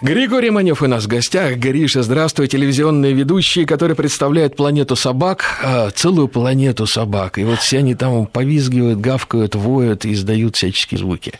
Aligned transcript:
Григорий 0.00 0.50
Манев 0.50 0.80
у 0.80 0.86
нас 0.86 1.06
в 1.06 1.08
гостях. 1.08 1.56
Гриша, 1.56 2.04
здравствуй, 2.04 2.46
телевизионные 2.46 3.12
ведущие, 3.14 3.66
которые 3.66 3.96
представляют 3.96 4.54
планету 4.54 4.94
собак, 4.94 5.58
а, 5.60 5.90
целую 5.90 6.28
планету 6.28 6.86
собак. 6.86 7.36
И 7.38 7.42
вот 7.42 7.58
все 7.58 7.78
они 7.78 7.96
там 7.96 8.26
повизгивают, 8.26 9.00
гавкают, 9.00 9.56
воют 9.56 10.04
и 10.04 10.12
издают 10.12 10.54
всяческие 10.54 10.98
звуки. 10.98 11.32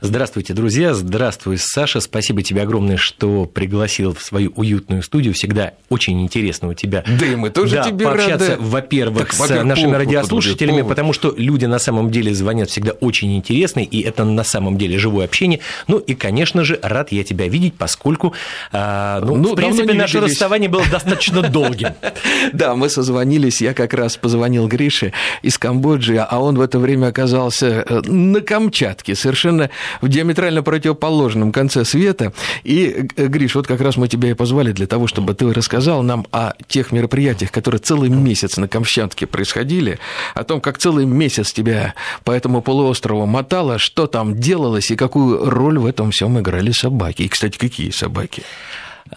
Здравствуйте, 0.00 0.54
друзья. 0.54 0.94
Здравствуй, 0.94 1.58
Саша. 1.58 2.00
Спасибо 2.00 2.42
тебе 2.42 2.62
огромное, 2.62 2.96
что 2.96 3.44
пригласил 3.46 4.14
в 4.14 4.22
свою 4.22 4.52
уютную 4.54 5.02
студию. 5.02 5.34
Всегда 5.34 5.72
очень 5.88 6.22
интересно 6.22 6.68
у 6.68 6.74
тебя. 6.74 7.02
Да 7.18 7.26
и 7.26 7.34
мы 7.34 7.50
тоже 7.50 7.74
да, 7.74 7.82
тебе 7.82 8.04
пообщаться, 8.04 8.50
рады. 8.52 8.62
во-первых, 8.62 9.30
Так, 9.30 9.32
с 9.32 9.48
нашими 9.64 9.86
повод, 9.86 9.98
радиослушателями, 9.98 10.82
повод. 10.82 10.88
потому 10.90 11.12
что 11.12 11.34
люди 11.36 11.64
на 11.64 11.80
самом 11.80 12.12
деле 12.12 12.32
звонят 12.34 12.70
всегда 12.70 12.92
очень 12.92 13.36
интересные, 13.36 13.84
и 13.84 14.00
это 14.00 14.24
на 14.24 14.44
самом 14.44 14.78
деле 14.78 14.96
живое 14.96 15.24
общение. 15.24 15.58
Ну 15.88 15.98
и, 15.98 16.14
конечно 16.14 16.62
же, 16.62 16.78
рад 16.82 17.10
я 17.10 17.24
тебя 17.24 17.48
видеть, 17.48 17.74
поскольку, 17.80 18.34
а, 18.72 19.20
ну, 19.20 19.36
Ну, 19.36 19.52
в 19.52 19.56
принципе, 19.56 19.94
наше 19.94 20.18
виделись. 20.18 20.32
расставание 20.32 20.68
было 20.68 20.84
достаточно 20.90 21.42
долгим. 21.42 21.88
Да, 22.52 22.74
мы 22.74 22.88
созвонились, 22.88 23.60
я 23.62 23.74
как 23.74 23.94
раз 23.94 24.16
позвонил 24.16 24.68
Грише 24.68 25.12
из 25.42 25.56
Камбоджи, 25.58 26.16
а 26.16 26.40
он 26.40 26.56
в 26.56 26.60
это 26.60 26.78
время 26.78 27.06
оказался 27.06 27.84
э, 27.88 28.00
на 28.02 28.40
Камчатке, 28.40 29.14
совершенно 29.14 29.70
в 30.00 30.08
диаметрально 30.08 30.62
противоположном 30.62 31.52
конце 31.52 31.84
света. 31.84 32.32
И, 32.64 33.08
э, 33.16 33.26
Гриш, 33.26 33.54
вот 33.54 33.66
как 33.66 33.80
раз 33.80 33.96
мы 33.96 34.08
тебя 34.08 34.30
и 34.30 34.34
позвали 34.34 34.72
для 34.72 34.86
того, 34.86 35.06
чтобы 35.06 35.34
ты 35.34 35.50
рассказал 35.52 36.02
нам 36.02 36.26
о 36.32 36.52
тех 36.68 36.92
мероприятиях, 36.92 37.50
которые 37.50 37.78
целый 37.78 38.10
месяц 38.10 38.58
на 38.58 38.68
Камчатке 38.68 39.26
происходили, 39.26 39.98
о 40.34 40.44
том, 40.44 40.60
как 40.60 40.78
целый 40.78 41.06
месяц 41.06 41.52
тебя 41.52 41.94
по 42.24 42.32
этому 42.32 42.60
полуострову 42.60 43.26
мотало, 43.26 43.78
что 43.78 44.06
там 44.06 44.38
делалось 44.38 44.90
и 44.90 44.96
какую 44.96 45.48
роль 45.48 45.78
в 45.78 45.86
этом 45.86 46.10
всем 46.10 46.38
играли 46.38 46.72
собаки. 46.72 47.22
И, 47.22 47.28
кстати, 47.28 47.58
какие 47.70 47.90
собаки? 47.90 48.42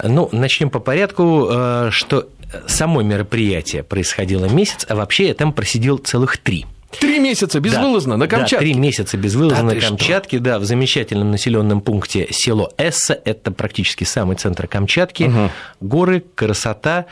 Ну, 0.01 0.29
начнем 0.31 0.69
по 0.69 0.79
порядку, 0.79 1.49
э, 1.51 1.89
что 1.91 2.29
само 2.67 3.01
мероприятие 3.01 3.83
происходило 3.83 4.45
месяц, 4.45 4.85
а 4.87 4.95
вообще 4.95 5.27
я 5.27 5.33
там 5.33 5.53
просидел 5.53 5.97
целых 5.97 6.37
три. 6.37 6.65
Три 6.99 7.12
месяца 7.19 7.59
безвылазно 7.59 8.17
на 8.17 8.27
Да, 8.27 8.37
Камчатке. 8.37 8.65
три 8.65 8.73
месяца 8.73 9.17
безвылазно 9.17 9.57
Да 9.57 9.63
на 9.63 9.71
ты 9.71 9.79
что? 9.81 9.89
Камчатке, 9.89 10.39
да, 10.39 10.59
в 10.59 10.65
замечательном 10.65 11.31
населенном 11.31 11.81
пункте 11.81 12.27
село 12.31 12.71
Эсса, 12.77 13.19
это 13.25 13.51
практически 13.51 14.03
самый 14.03 14.35
центр 14.35 14.67
Камчатки, 14.67 15.31
горы, 15.79 16.23
красота. 16.35 17.05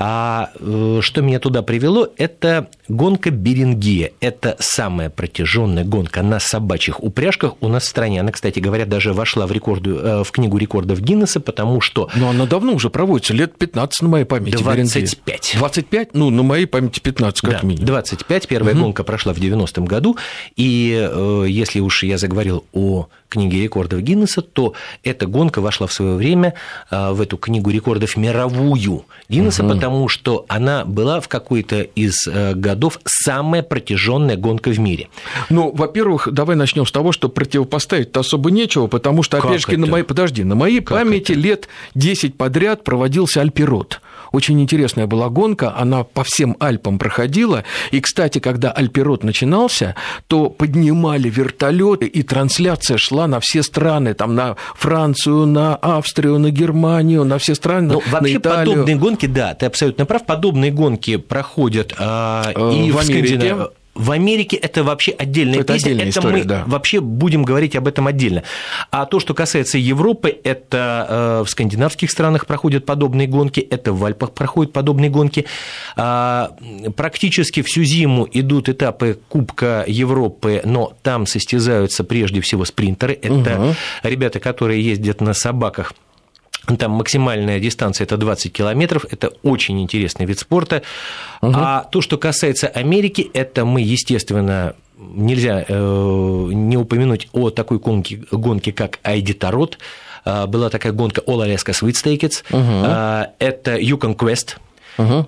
А 0.00 0.50
э, 0.60 1.00
что 1.02 1.22
меня 1.22 1.40
туда 1.40 1.62
привело, 1.62 2.08
это 2.16 2.68
гонка 2.86 3.30
Берингия. 3.32 4.12
Это 4.20 4.54
самая 4.60 5.10
протяженная 5.10 5.82
гонка 5.82 6.22
на 6.22 6.38
собачьих 6.38 7.02
упряжках 7.02 7.54
у 7.60 7.66
нас 7.66 7.82
в 7.82 7.86
стране. 7.88 8.20
Она, 8.20 8.30
кстати 8.30 8.60
говоря, 8.60 8.86
даже 8.86 9.12
вошла 9.12 9.48
в, 9.48 9.50
рекорду, 9.52 9.98
э, 9.98 10.22
в 10.22 10.30
книгу 10.30 10.56
рекордов 10.56 11.00
Гиннесса, 11.00 11.40
потому 11.40 11.80
что 11.80 12.08
Но 12.14 12.30
она 12.30 12.46
давно 12.46 12.74
уже 12.74 12.90
проводится, 12.90 13.34
лет 13.34 13.58
15 13.58 14.02
на 14.02 14.08
моей 14.08 14.24
памяти. 14.24 14.56
25. 14.58 15.54
25? 15.58 16.14
Ну, 16.14 16.30
на 16.30 16.44
моей 16.44 16.66
памяти 16.66 17.00
15, 17.00 17.40
как 17.40 17.50
Да, 17.62 17.66
минимум. 17.66 17.84
25. 17.86 18.46
Первая 18.46 18.74
гонка 18.76 19.02
прошла 19.02 19.32
в 19.32 19.37
90-м 19.40 19.84
году. 19.84 20.16
И 20.56 20.96
э, 20.98 21.44
если 21.48 21.80
уж 21.80 22.02
я 22.02 22.18
заговорил 22.18 22.64
о 22.72 23.08
книге 23.28 23.62
рекордов 23.62 24.00
Гиннесса, 24.00 24.42
то 24.42 24.74
эта 25.02 25.26
гонка 25.26 25.60
вошла 25.60 25.86
в 25.86 25.92
свое 25.92 26.14
время 26.14 26.54
э, 26.90 27.10
в 27.12 27.20
эту 27.20 27.36
книгу 27.36 27.70
рекордов 27.70 28.16
мировую 28.16 29.04
Гиннесса, 29.28 29.64
потому 29.64 30.08
что 30.08 30.44
она 30.48 30.84
была 30.84 31.20
в 31.20 31.28
какой-то 31.28 31.80
из 31.82 32.26
э, 32.26 32.54
годов 32.54 33.00
самая 33.04 33.62
протяженная 33.62 34.36
гонка 34.36 34.70
в 34.70 34.78
мире. 34.78 35.08
Ну, 35.50 35.70
во-первых, 35.72 36.28
давай 36.32 36.56
начнем 36.56 36.86
с 36.86 36.92
того, 36.92 37.12
что 37.12 37.28
противопоставить-то 37.28 38.20
особо 38.20 38.50
нечего, 38.50 38.86
потому 38.86 39.22
что, 39.22 39.38
опять 39.38 39.60
же, 39.60 39.76
на 39.76 39.86
моей, 39.86 40.04
подожди, 40.04 40.44
на 40.44 40.54
моей 40.54 40.80
Как 40.80 40.98
памяти 40.98 41.32
это? 41.32 41.40
лет 41.40 41.68
10 41.94 42.36
подряд 42.36 42.84
проводился 42.84 43.40
Альпирот. 43.40 44.00
Очень 44.32 44.60
интересная 44.60 45.06
была 45.06 45.28
гонка, 45.28 45.74
она 45.76 46.04
по 46.04 46.24
всем 46.24 46.56
Альпам 46.60 46.98
проходила. 46.98 47.64
И, 47.90 48.00
кстати, 48.00 48.38
когда 48.38 48.70
Альпирот 48.70 49.24
начинался, 49.28 49.94
то 50.26 50.48
поднимали 50.50 51.28
вертолеты, 51.30 52.06
и 52.06 52.22
трансляция 52.22 52.98
шла 52.98 53.26
на 53.26 53.38
все 53.40 53.62
страны, 53.62 54.14
там 54.14 54.34
на 54.34 54.56
Францию, 54.74 55.46
на 55.46 55.76
Австрию, 55.76 56.38
на 56.38 56.50
Германию, 56.50 57.24
на 57.24 57.36
все 57.38 57.54
страны, 57.54 57.92
Ну, 57.92 58.02
на 58.06 58.12
вообще 58.12 58.36
Италию. 58.36 58.72
подобные 58.72 58.96
гонки, 58.96 59.26
да, 59.26 59.54
ты 59.54 59.66
абсолютно 59.66 60.06
прав, 60.06 60.24
подобные 60.26 60.70
гонки 60.72 61.16
проходят 61.16 61.94
а, 61.98 62.52
Э, 62.54 62.72
и 62.74 62.90
в 62.90 62.94
в, 62.94 62.98
Америке. 62.98 63.28
Скандинавии. 63.36 63.66
В 63.98 64.12
Америке 64.12 64.56
это 64.56 64.84
вообще 64.84 65.10
отдельная 65.10 65.60
Это 65.60 65.72
песня, 65.72 65.88
отдельная 65.88 66.08
это 66.08 66.18
история, 66.20 66.38
мы 66.38 66.44
да. 66.44 66.64
вообще 66.66 67.00
будем 67.00 67.42
говорить 67.42 67.74
об 67.74 67.88
этом 67.88 68.06
отдельно. 68.06 68.44
А 68.92 69.06
то, 69.06 69.18
что 69.18 69.34
касается 69.34 69.76
Европы, 69.76 70.38
это 70.44 71.40
э, 71.40 71.44
в 71.44 71.50
скандинавских 71.50 72.08
странах 72.08 72.46
проходят 72.46 72.86
подобные 72.86 73.26
гонки, 73.26 73.58
это 73.58 73.92
в 73.92 74.04
Альпах 74.04 74.32
проходят 74.32 74.72
подобные 74.72 75.10
гонки. 75.10 75.46
А, 75.96 76.52
Практически 76.96 77.62
всю 77.62 77.82
зиму 77.82 78.28
идут 78.32 78.68
этапы 78.68 79.18
Кубка 79.28 79.84
Европы, 79.88 80.62
но 80.64 80.92
там 81.02 81.26
состязаются 81.26 82.04
прежде 82.04 82.40
всего 82.40 82.64
спринтеры. 82.64 83.18
Это 83.20 83.74
ребята, 84.04 84.38
которые 84.38 84.80
ездят 84.80 85.20
на 85.20 85.34
собаках 85.34 85.92
там 86.76 86.92
максимальная 86.92 87.60
дистанция 87.60 88.04
это 88.04 88.16
20 88.16 88.52
километров, 88.52 89.06
это 89.10 89.32
очень 89.42 89.80
интересный 89.80 90.26
вид 90.26 90.38
спорта. 90.38 90.82
А 91.40 91.84
то, 91.90 92.00
что 92.00 92.18
касается 92.18 92.68
Америки, 92.68 93.30
это 93.32 93.64
мы, 93.64 93.80
естественно, 93.80 94.74
нельзя 94.98 95.64
э, 95.66 96.50
не 96.52 96.76
упомянуть 96.76 97.28
о 97.32 97.50
такой 97.50 97.78
гонке, 97.78 98.22
гонке 98.30 98.72
как 98.72 98.98
Айдитарот. 99.02 99.78
А, 100.24 100.46
Была 100.46 100.68
такая 100.70 100.92
гонка 100.92 101.22
All 101.22 101.46
Alaska 101.46 101.72
Sweepstakes. 101.72 102.42
А, 102.52 103.30
Это 103.38 103.76
Yukon 103.78 104.16
Quest. 104.16 104.56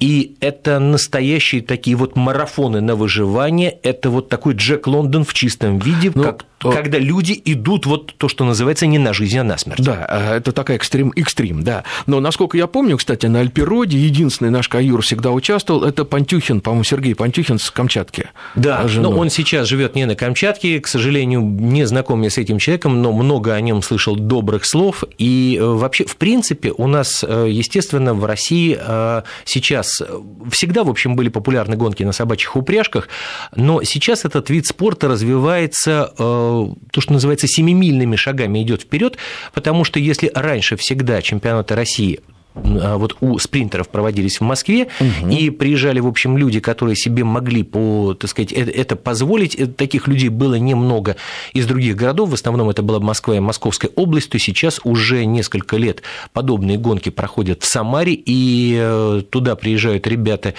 И 0.01 0.35
это 0.41 0.79
настоящие 0.79 1.63
такие 1.63 1.97
вот 1.97 2.17
марафоны 2.17 2.81
на 2.81 2.97
выживание. 2.97 3.77
Это 3.83 4.11
вот 4.11 4.29
такой 4.29 4.55
Джек 4.55 4.87
Лондон 4.87 5.25
в 5.25 5.33
чистом 5.35 5.79
виде, 5.79 6.11
Ну, 6.15 6.25
как- 6.25 6.45
о- 6.63 6.73
когда 6.73 6.99
люди 6.99 7.41
идут 7.45 7.87
вот 7.87 8.15
то, 8.17 8.29
что 8.29 8.45
называется 8.45 8.87
не 8.87 8.99
на 8.99 9.13
жизнь, 9.13 9.39
а 9.39 9.45
на 9.45 9.57
смерть. 9.57 9.83
Да, 9.83 10.07
э, 10.09 10.37
это 10.37 10.53
такая 10.53 10.77
экстрим, 10.77 11.13
экстрим, 11.17 11.63
да. 11.63 11.85
Но, 12.07 12.21
насколько 12.21 12.57
я 12.59 12.67
помню, 12.67 12.97
кстати, 12.99 13.27
на 13.27 13.41
Альпироде 13.41 13.97
единственный 13.97 14.51
наш 14.51 14.69
каюр 14.69 15.01
всегда 15.03 15.31
участвовал, 15.31 15.85
это 15.85 16.05
Пантюхин, 16.05 16.61
по-моему, 16.61 16.85
Сергей 16.85 17.15
Пантюхин 17.15 17.59
с 17.59 17.71
Камчатки. 17.71 18.29
Да, 18.57 18.87
с 18.87 18.91
женой. 18.91 19.13
но 19.13 19.19
он 19.19 19.31
сейчас 19.31 19.69
живет 19.69 19.95
не 19.95 20.05
на 20.05 20.15
Камчатке, 20.17 20.81
к 20.81 20.87
сожалению, 20.87 21.41
не 21.43 21.87
знаком 21.87 22.21
я 22.23 22.31
с 22.31 22.37
этим 22.39 22.59
человеком, 22.59 23.01
но 23.01 23.13
много 23.13 23.55
о 23.55 23.61
нем 23.61 23.81
слышал 23.83 24.17
добрых 24.17 24.67
слов. 24.67 25.05
И 25.19 25.57
э, 25.61 25.65
вообще, 25.65 26.05
в 26.05 26.17
принципе, 26.17 26.73
у 26.77 26.87
нас, 26.87 27.25
э, 27.27 27.47
естественно, 27.49 28.13
в 28.13 28.25
России 28.25 28.77
э, 28.79 29.23
сейчас 29.61 30.01
э, 30.01 30.21
всегда, 30.51 30.85
в 30.85 30.89
общем, 30.89 31.17
были 31.17 31.29
популярны 31.29 31.77
гонки 31.77 32.03
на 32.03 32.13
собачьих 32.13 32.57
упряжках, 32.57 33.09
но 33.55 33.83
сейчас 33.83 34.25
этот 34.25 34.51
вид 34.51 34.67
спорта 34.67 35.09
развивается, 35.09 36.13
э, 36.13 36.17
то, 36.17 37.01
что 37.01 37.13
называется, 37.13 37.47
семимильными 37.47 38.17
шагами 38.17 38.63
идет 38.63 38.83
вперед, 38.83 39.19
потому 39.53 39.85
что 39.85 39.99
если 39.99 40.31
раньше 40.35 40.77
всегда 40.77 41.23
чемпионаты 41.23 41.75
России 41.75 42.21
вот 42.55 43.17
у 43.21 43.39
спринтеров 43.39 43.89
проводились 43.89 44.41
в 44.41 44.45
Москве, 44.45 44.89
и 45.31 45.51
приезжали, 45.51 46.01
в 46.01 46.07
общем, 46.07 46.37
люди, 46.37 46.61
которые 46.61 46.97
себе 46.97 47.25
могли, 47.25 47.63
по, 47.63 48.15
так 48.15 48.31
сказать, 48.31 48.53
это, 48.53 48.71
это 48.71 48.97
позволить. 48.97 49.55
Э, 49.55 49.67
Таких 49.67 50.09
людей 50.09 50.29
было 50.29 50.55
немного 50.57 51.17
из 51.53 51.67
других 51.67 51.97
городов, 51.97 52.31
в 52.31 52.35
основном 52.35 52.69
это 52.71 52.83
была 52.83 53.01
Москва 53.01 53.37
и 53.37 53.41
Московская 53.41 53.91
область, 53.97 54.31
то 54.31 54.39
сейчас 54.39 54.81
уже 54.85 55.25
несколько 55.25 55.77
лет 55.77 56.03
подобные 56.33 56.77
гонки 56.77 57.09
проходят 57.09 57.63
в 57.63 57.67
Самаре, 57.67 58.15
и 58.15 58.77
э, 58.79 59.23
туда 59.31 59.57
приезжают 59.57 60.07
ребята 60.07 60.55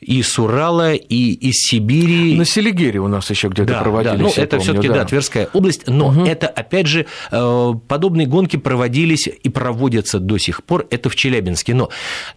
и 0.00 0.22
с 0.22 0.38
Урала, 0.38 0.94
и 0.94 1.32
из 1.32 1.56
Сибири. 1.56 2.36
На 2.36 2.44
Селигере 2.44 3.00
у 3.00 3.08
нас 3.08 3.28
еще 3.30 3.48
где-то 3.48 3.72
Да, 3.72 3.80
проводились. 3.82 4.16
да, 4.18 4.22
ну, 4.22 4.30
это 4.30 4.56
помню, 4.56 4.62
все-таки 4.62 4.88
да. 4.88 5.04
Тверская 5.04 5.48
область, 5.52 5.86
но 5.86 6.26
это, 6.26 6.48
опять 6.48 6.86
же, 6.86 7.06
э, 7.30 7.72
подобные 7.86 8.26
гонки 8.26 8.56
проводились 8.56 9.28
и 9.28 9.48
проводятся 9.48 10.18
до 10.18 10.38
сих 10.38 10.64
пор, 10.64 10.86
это 10.90 11.10
в 11.10 11.16
Челябинске, 11.16 11.74
но 11.74 11.90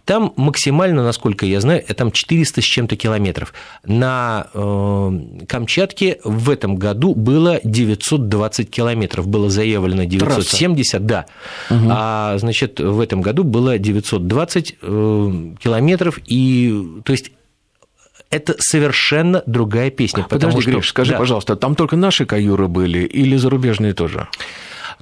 там 0.04 0.32
максимально, 0.36 1.02
насколько 1.02 1.46
я 1.46 1.60
знаю, 1.60 1.82
там 1.96 2.12
400 2.12 2.60
с 2.60 2.64
чем-то 2.64 2.96
километров. 2.96 3.54
На 3.84 4.48
э, 4.52 5.20
Камчатке 5.48 6.18
в 6.22 6.50
этом 6.50 6.76
году 6.76 7.14
было 7.14 7.60
920 7.64 8.70
километров, 8.70 9.26
было 9.26 9.48
заявлено 9.48 10.04
970, 10.04 11.06
да, 11.06 11.26
а, 11.70 12.36
значит, 12.38 12.80
в 12.80 13.00
этом 13.00 13.22
году 13.22 13.44
было 13.44 13.78
920 13.78 14.76
э, 14.82 15.54
километров, 15.60 16.18
и, 16.26 17.00
то 17.04 17.12
есть, 17.12 17.30
это 18.34 18.54
совершенно 18.58 19.42
другая 19.46 19.90
песня. 19.90 20.24
потому 20.24 20.52
Подожди, 20.52 20.62
что- 20.62 20.70
Гриш, 20.72 20.88
скажи, 20.88 21.12
Да. 21.12 21.18
пожалуйста, 21.18 21.56
там 21.56 21.74
только 21.74 21.96
наши 21.96 22.26
каюры 22.26 22.68
были 22.68 23.00
или 23.00 23.36
зарубежные 23.36 23.94
тоже? 23.94 24.26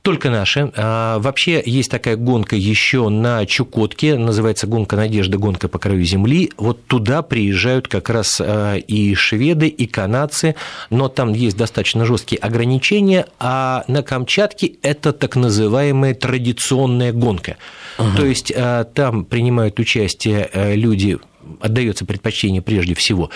Только 0.03 0.31
наши. 0.31 0.73
А, 0.77 1.21
вообще 1.21 1.63
есть 1.65 1.89
такая 1.91 2.17
гонка 2.17 2.57
еще 2.57 3.09
на 3.09 3.47
Чукотке, 3.47 4.17
называется 4.17 4.67
гонка 4.67 4.97
Надежды, 4.97 5.39
гонка 5.39 5.69
по 5.69 5.79
краю 5.79 6.03
земли. 6.03 6.51
Вот 6.57 6.85
туда 6.87 7.23
приезжают 7.23 7.87
как 7.87 8.11
раз 8.11 8.41
а, 8.41 8.75
и 8.75 9.15
шведы, 9.15 9.69
и 9.69 9.87
канадцы, 9.87 10.57
но 10.91 11.09
там 11.09 11.33
есть 11.35 11.57
достаточно 11.57 12.05
жесткие 12.05 12.41
ограничения, 12.41 13.27
а 13.39 13.85
на 13.87 14.03
Камчатке 14.03 14.73
это 14.83 15.13
так 15.13 15.37
называемая 15.37 16.15
традиционная 16.15 17.13
гонка. 17.13 17.57
Ага. 17.97 18.17
То 18.17 18.27
есть 18.27 18.53
а, 18.57 18.83
там 18.85 19.25
принимают 19.25 19.79
участие 19.79 20.51
люди 20.75 21.19
отдается 21.61 22.05
предпочтение 22.05 22.63
прежде 22.63 22.95
всего 22.95 23.31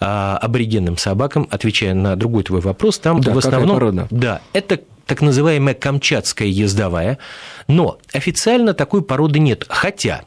аборигенным 0.00 0.96
собакам, 0.96 1.48
отвечая 1.50 1.94
на 1.94 2.16
другой 2.16 2.44
твой 2.44 2.60
вопрос, 2.60 2.98
там 2.98 3.20
да, 3.20 3.32
в 3.32 3.38
основном... 3.38 4.06
Да, 4.10 4.40
это 4.52 4.80
так 5.06 5.20
называемая 5.20 5.74
камчатская 5.74 6.48
ездовая, 6.48 7.18
но 7.68 7.98
официально 8.12 8.72
такой 8.72 9.02
породы 9.02 9.38
нет. 9.38 9.66
Хотя 9.68 10.22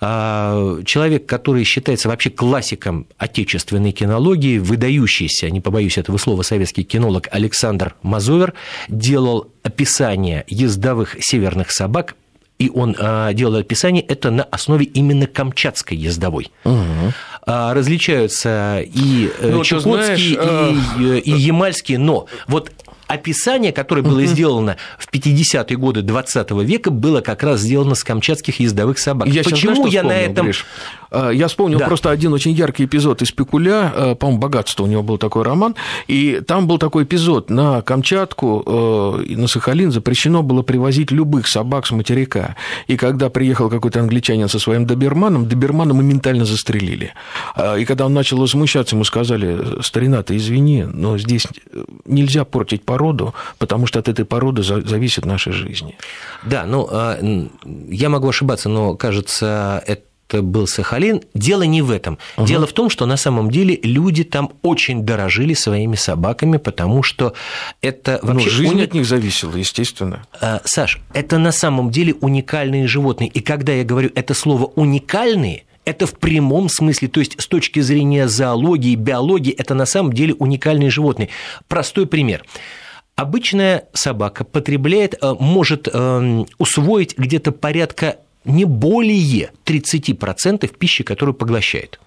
а, 0.00 0.82
человек, 0.84 1.26
который 1.26 1.64
считается 1.64 2.08
вообще 2.08 2.30
классиком 2.30 3.06
отечественной 3.18 3.92
кинологии, 3.92 4.58
выдающийся, 4.58 5.48
не 5.50 5.60
побоюсь 5.60 5.98
этого 5.98 6.18
слова, 6.18 6.42
советский 6.42 6.84
кинолог 6.84 7.28
Александр 7.30 7.94
Мазовер, 8.02 8.54
делал 8.88 9.50
описание 9.62 10.44
ездовых 10.48 11.16
северных 11.20 11.70
собак 11.70 12.14
и 12.58 12.70
он 12.70 12.96
а, 12.98 13.32
делал 13.32 13.56
описание 13.56 14.02
это 14.02 14.30
на 14.30 14.44
основе 14.44 14.86
именно 14.86 15.26
камчатской 15.26 15.96
ездовой. 15.96 16.50
Угу. 16.64 17.12
различаются 17.46 18.80
и 18.82 19.30
э, 19.38 19.50
ну, 19.50 19.62
чукотские, 19.62 20.38
знаешь, 20.38 20.82
и, 20.98 21.16
э, 21.16 21.18
и 21.20 21.30
ямальские, 21.30 21.98
но 21.98 22.26
вот 22.48 22.72
описание, 23.06 23.72
которое 23.72 24.02
было 24.02 24.24
сделано 24.24 24.76
в 24.98 25.08
50-е 25.12 25.76
годы 25.76 26.02
20 26.02 26.50
века, 26.62 26.90
было 26.90 27.20
как 27.20 27.42
раз 27.42 27.60
сделано 27.60 27.94
с 27.94 28.04
камчатских 28.04 28.60
ездовых 28.60 28.98
собак. 28.98 29.28
Я 29.28 29.42
Почему 29.42 29.56
сейчас, 29.56 29.92
я 29.92 30.02
вспомнил, 30.02 30.02
на 30.08 30.12
этом... 30.12 30.46
Гриш? 30.46 30.66
А, 31.10 31.30
я 31.30 31.48
вспомнил 31.48 31.78
да. 31.78 31.86
просто 31.86 32.10
один 32.10 32.32
очень 32.32 32.52
яркий 32.52 32.84
эпизод 32.84 33.22
из 33.22 33.32
Пикуля, 33.32 33.92
а, 33.94 34.14
по-моему, 34.14 34.40
«Богатство» 34.40 34.84
у 34.84 34.86
него 34.86 35.02
был 35.02 35.18
такой 35.18 35.44
роман, 35.44 35.74
и 36.06 36.40
там 36.46 36.66
был 36.66 36.78
такой 36.78 37.04
эпизод, 37.04 37.50
на 37.50 37.82
Камчатку 37.82 38.62
а, 38.66 39.20
и 39.22 39.36
на 39.36 39.46
Сахалин 39.46 39.90
запрещено 39.92 40.42
было 40.42 40.62
привозить 40.62 41.10
любых 41.10 41.46
собак 41.46 41.86
с 41.86 41.90
материка, 41.90 42.56
и 42.86 42.96
когда 42.96 43.30
приехал 43.30 43.70
какой-то 43.70 44.00
англичанин 44.00 44.48
со 44.48 44.58
своим 44.58 44.86
доберманом, 44.86 45.48
добермана 45.48 45.94
моментально 45.94 46.44
застрелили. 46.44 47.12
И 47.78 47.84
когда 47.84 48.06
он 48.06 48.14
начал 48.14 48.38
возмущаться, 48.38 48.94
ему 48.94 49.04
сказали, 49.04 49.82
старина, 49.82 50.22
ты 50.22 50.36
извини, 50.36 50.84
но 50.84 51.18
здесь 51.18 51.46
нельзя 52.04 52.44
портить 52.44 52.84
породу, 52.96 53.34
потому 53.58 53.86
что 53.86 53.98
от 53.98 54.08
этой 54.08 54.24
породы 54.24 54.62
зависит 54.62 55.26
наша 55.26 55.52
жизнь. 55.52 55.92
Да, 56.44 56.64
ну, 56.64 56.88
я 57.88 58.08
могу 58.08 58.28
ошибаться, 58.28 58.70
но, 58.70 58.96
кажется, 58.96 59.82
это 59.86 60.42
был 60.42 60.66
Сахалин. 60.66 61.20
Дело 61.34 61.64
не 61.64 61.82
в 61.82 61.90
этом. 61.90 62.18
Угу. 62.38 62.46
Дело 62.46 62.66
в 62.66 62.72
том, 62.72 62.88
что 62.88 63.04
на 63.04 63.18
самом 63.18 63.50
деле 63.50 63.78
люди 63.82 64.24
там 64.24 64.50
очень 64.62 65.02
дорожили 65.04 65.52
своими 65.52 65.94
собаками, 65.94 66.56
потому 66.56 67.02
что 67.02 67.34
это 67.82 68.18
ну, 68.22 68.32
вообще... 68.32 68.48
Ну, 68.48 68.56
жизнь 68.56 68.74
уни... 68.74 68.82
от 68.84 68.94
них 68.94 69.04
зависела, 69.04 69.54
естественно. 69.54 70.24
А, 70.40 70.62
Саш, 70.64 71.00
это 71.12 71.36
на 71.36 71.52
самом 71.52 71.90
деле 71.90 72.14
уникальные 72.14 72.86
животные. 72.86 73.28
И 73.28 73.40
когда 73.40 73.74
я 73.74 73.84
говорю 73.84 74.10
это 74.14 74.32
слово 74.32 74.64
«уникальные», 74.64 75.64
это 75.84 76.06
в 76.06 76.14
прямом 76.18 76.68
смысле, 76.68 77.08
то 77.08 77.20
есть 77.20 77.40
с 77.40 77.46
точки 77.46 77.80
зрения 77.80 78.26
зоологии, 78.26 78.96
биологии, 78.96 79.52
это 79.52 79.74
на 79.74 79.86
самом 79.86 80.12
деле 80.14 80.34
уникальные 80.34 80.90
животные. 80.90 81.28
Простой 81.68 82.06
пример. 82.06 82.42
Обычная 83.16 83.84
собака 83.94 84.44
потребляет, 84.44 85.14
э, 85.20 85.34
может 85.40 85.88
эм, 85.90 86.46
усвоить 86.58 87.16
где-то 87.16 87.50
порядка 87.50 88.16
не 88.44 88.66
более 88.66 89.52
30% 89.64 90.70
пищи, 90.78 91.02
которую 91.02 91.34
поглощает. 91.34 91.98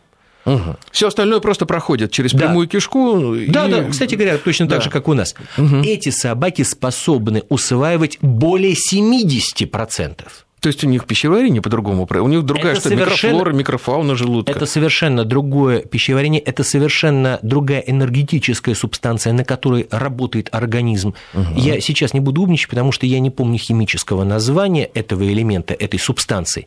Угу. 0.46 0.78
Все 0.92 1.08
остальное 1.08 1.40
просто 1.40 1.66
проходит 1.66 2.12
через 2.12 2.32
да. 2.32 2.46
прямую 2.46 2.68
кишку. 2.68 3.36
Да, 3.48 3.68
и... 3.68 3.72
да, 3.72 3.84
кстати 3.90 4.14
говоря, 4.16 4.38
точно 4.38 4.68
да. 4.68 4.76
так 4.76 4.84
же, 4.84 4.90
как 4.92 5.08
у 5.08 5.14
нас. 5.14 5.34
Угу. 5.58 5.78
Эти 5.78 6.10
собаки 6.10 6.62
способны 6.62 7.44
усваивать 7.50 8.20
более 8.22 8.76
70%. 8.76 10.28
То 10.60 10.68
есть 10.68 10.84
у 10.84 10.88
них 10.88 11.06
пищеварение 11.06 11.62
по-другому, 11.62 12.08
у 12.10 12.28
них 12.28 12.44
другая 12.44 12.74
это 12.74 12.82
что 12.82 12.90
совершенно... 12.90 13.32
микрофлора, 13.32 13.54
микрофауна 13.54 14.16
желудка. 14.16 14.52
Это 14.52 14.66
совершенно 14.66 15.24
другое 15.24 15.80
пищеварение, 15.82 16.42
это 16.42 16.64
совершенно 16.64 17.40
другая 17.42 17.80
энергетическая 17.80 18.76
субстанция, 18.76 19.32
на 19.34 19.46
которой 19.46 19.88
работает 19.90 20.50
организм. 20.52 21.14
Угу. 21.34 21.44
Я 21.56 21.80
сейчас 21.80 22.14
не 22.14 22.20
буду 22.20 22.42
умничать, 22.42 22.70
потому 22.70 22.92
что 22.92 23.06
я 23.06 23.20
не 23.20 23.30
помню 23.30 23.58
химического 23.58 24.24
названия 24.26 24.86
этого 24.94 25.24
элемента, 25.24 25.74
этой 25.74 26.00
субстанции, 26.00 26.66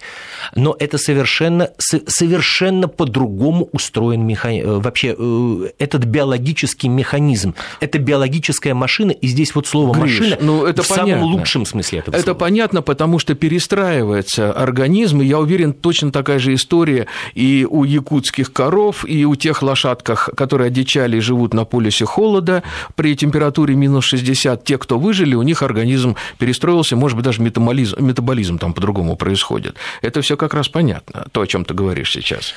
но 0.54 0.74
это 0.78 0.96
совершенно, 0.96 1.70
совершенно 1.78 2.88
по-другому 2.88 3.68
устроен 3.72 4.26
механизм. 4.26 4.68
Э, 4.68 4.78
вообще 4.78 5.14
э, 5.18 5.68
этот 5.78 6.04
биологический 6.04 6.88
механизм, 6.88 7.54
это 7.80 7.98
биологическая 7.98 8.74
машина, 8.74 9.10
и 9.10 9.26
здесь 9.26 9.54
вот 9.54 9.66
слово 9.66 9.92
Гриш, 9.94 10.20
машина 10.20 10.38
ну, 10.40 10.64
это 10.64 10.82
в 10.82 10.88
понятно. 10.88 11.12
самом 11.12 11.24
лучшем 11.24 11.66
смысле 11.66 11.98
этого 11.98 12.14
это 12.14 12.24
слова. 12.24 12.38
Понятно, 12.38 12.82
потому 12.82 13.18
что 13.18 13.34
перестраивание 13.34 13.81
перестраивается 13.82 14.52
организм, 14.52 15.20
и 15.22 15.26
я 15.26 15.38
уверен, 15.38 15.72
точно 15.72 16.12
такая 16.12 16.38
же 16.38 16.54
история 16.54 17.06
и 17.34 17.66
у 17.68 17.84
якутских 17.84 18.52
коров, 18.52 19.04
и 19.08 19.24
у 19.24 19.34
тех 19.34 19.62
лошадках, 19.62 20.30
которые 20.36 20.68
одичали 20.68 21.16
и 21.16 21.20
живут 21.20 21.54
на 21.54 21.64
полюсе 21.64 22.04
холода 22.04 22.62
при 22.94 23.16
температуре 23.16 23.74
минус 23.74 24.04
60, 24.04 24.64
те, 24.64 24.78
кто 24.78 24.98
выжили, 24.98 25.34
у 25.34 25.42
них 25.42 25.62
организм 25.62 26.16
перестроился, 26.38 26.96
может 26.96 27.16
быть, 27.16 27.24
даже 27.24 27.42
метаболизм, 27.42 27.96
метаболизм 27.98 28.58
там 28.58 28.72
по-другому 28.72 29.16
происходит. 29.16 29.76
Это 30.02 30.20
все 30.20 30.36
как 30.36 30.54
раз 30.54 30.68
понятно, 30.68 31.26
то, 31.32 31.40
о 31.40 31.46
чем 31.46 31.64
ты 31.64 31.74
говоришь 31.74 32.12
сейчас. 32.12 32.54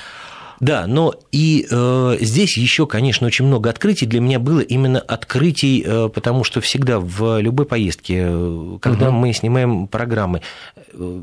Да, 0.60 0.86
но 0.86 1.14
и 1.32 1.66
э, 1.70 2.16
здесь 2.20 2.56
еще, 2.56 2.86
конечно, 2.86 3.26
очень 3.26 3.46
много 3.46 3.70
открытий. 3.70 4.06
Для 4.06 4.20
меня 4.20 4.38
было 4.38 4.60
именно 4.60 5.00
открытий, 5.00 5.82
э, 5.84 6.08
потому 6.08 6.44
что 6.44 6.60
всегда 6.60 6.98
в 6.98 7.40
любой 7.40 7.66
поездке, 7.66 8.26
э, 8.28 8.78
когда 8.80 9.08
угу. 9.08 9.16
мы 9.16 9.32
снимаем 9.32 9.86
программы, 9.86 10.42
э, 10.92 11.22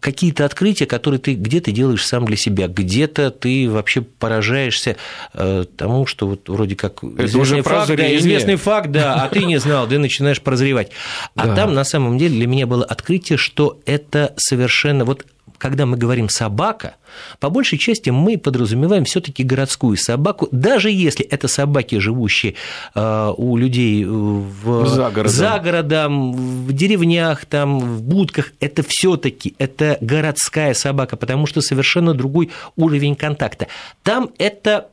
какие-то 0.00 0.44
открытия, 0.44 0.86
которые 0.86 1.20
ты 1.20 1.34
где-то 1.34 1.70
делаешь 1.70 2.04
сам 2.04 2.24
для 2.24 2.36
себя, 2.36 2.66
где-то 2.66 3.30
ты 3.30 3.70
вообще 3.70 4.00
поражаешься 4.00 4.96
э, 5.34 5.64
тому, 5.76 6.06
что 6.06 6.26
вот 6.26 6.48
вроде 6.48 6.74
как 6.74 7.04
Это 7.04 7.26
известный, 7.26 7.60
факт, 7.62 7.94
да, 7.94 8.16
известный 8.16 8.56
факт, 8.56 8.90
да, 8.90 9.14
а 9.24 9.28
ты 9.28 9.44
не 9.44 9.58
знал, 9.58 9.86
ты 9.86 9.98
начинаешь 9.98 10.40
прозревать. 10.40 10.90
А 11.36 11.46
да. 11.46 11.54
там 11.54 11.74
на 11.74 11.84
самом 11.84 12.18
деле 12.18 12.34
для 12.34 12.46
меня 12.46 12.66
было 12.66 12.84
открытие, 12.84 13.36
что 13.36 13.78
это 13.84 14.34
совершенно 14.36 15.04
вот 15.04 15.26
когда 15.58 15.86
мы 15.86 15.96
говорим 15.96 16.28
собака, 16.28 16.94
по 17.38 17.50
большей 17.50 17.78
части 17.78 18.10
мы 18.10 18.38
подразумеваем 18.38 19.04
все-таки 19.04 19.42
городскую 19.42 19.96
собаку, 19.96 20.48
даже 20.52 20.90
если 20.90 21.24
это 21.24 21.48
собаки, 21.48 21.98
живущие 21.98 22.54
э, 22.94 23.32
у 23.36 23.56
людей 23.56 24.04
в, 24.04 24.86
за, 24.86 25.10
городом. 25.10 25.32
за 25.32 25.58
городом, 25.58 26.32
в 26.66 26.72
деревнях, 26.72 27.44
там, 27.44 27.80
в 27.80 28.02
будках, 28.02 28.52
это 28.60 28.82
все-таки 28.86 29.54
это 29.58 29.98
городская 30.00 30.74
собака, 30.74 31.16
потому 31.16 31.46
что 31.46 31.60
совершенно 31.60 32.14
другой 32.14 32.50
уровень 32.76 33.16
контакта. 33.16 33.66
Там 34.02 34.30
это 34.38 34.88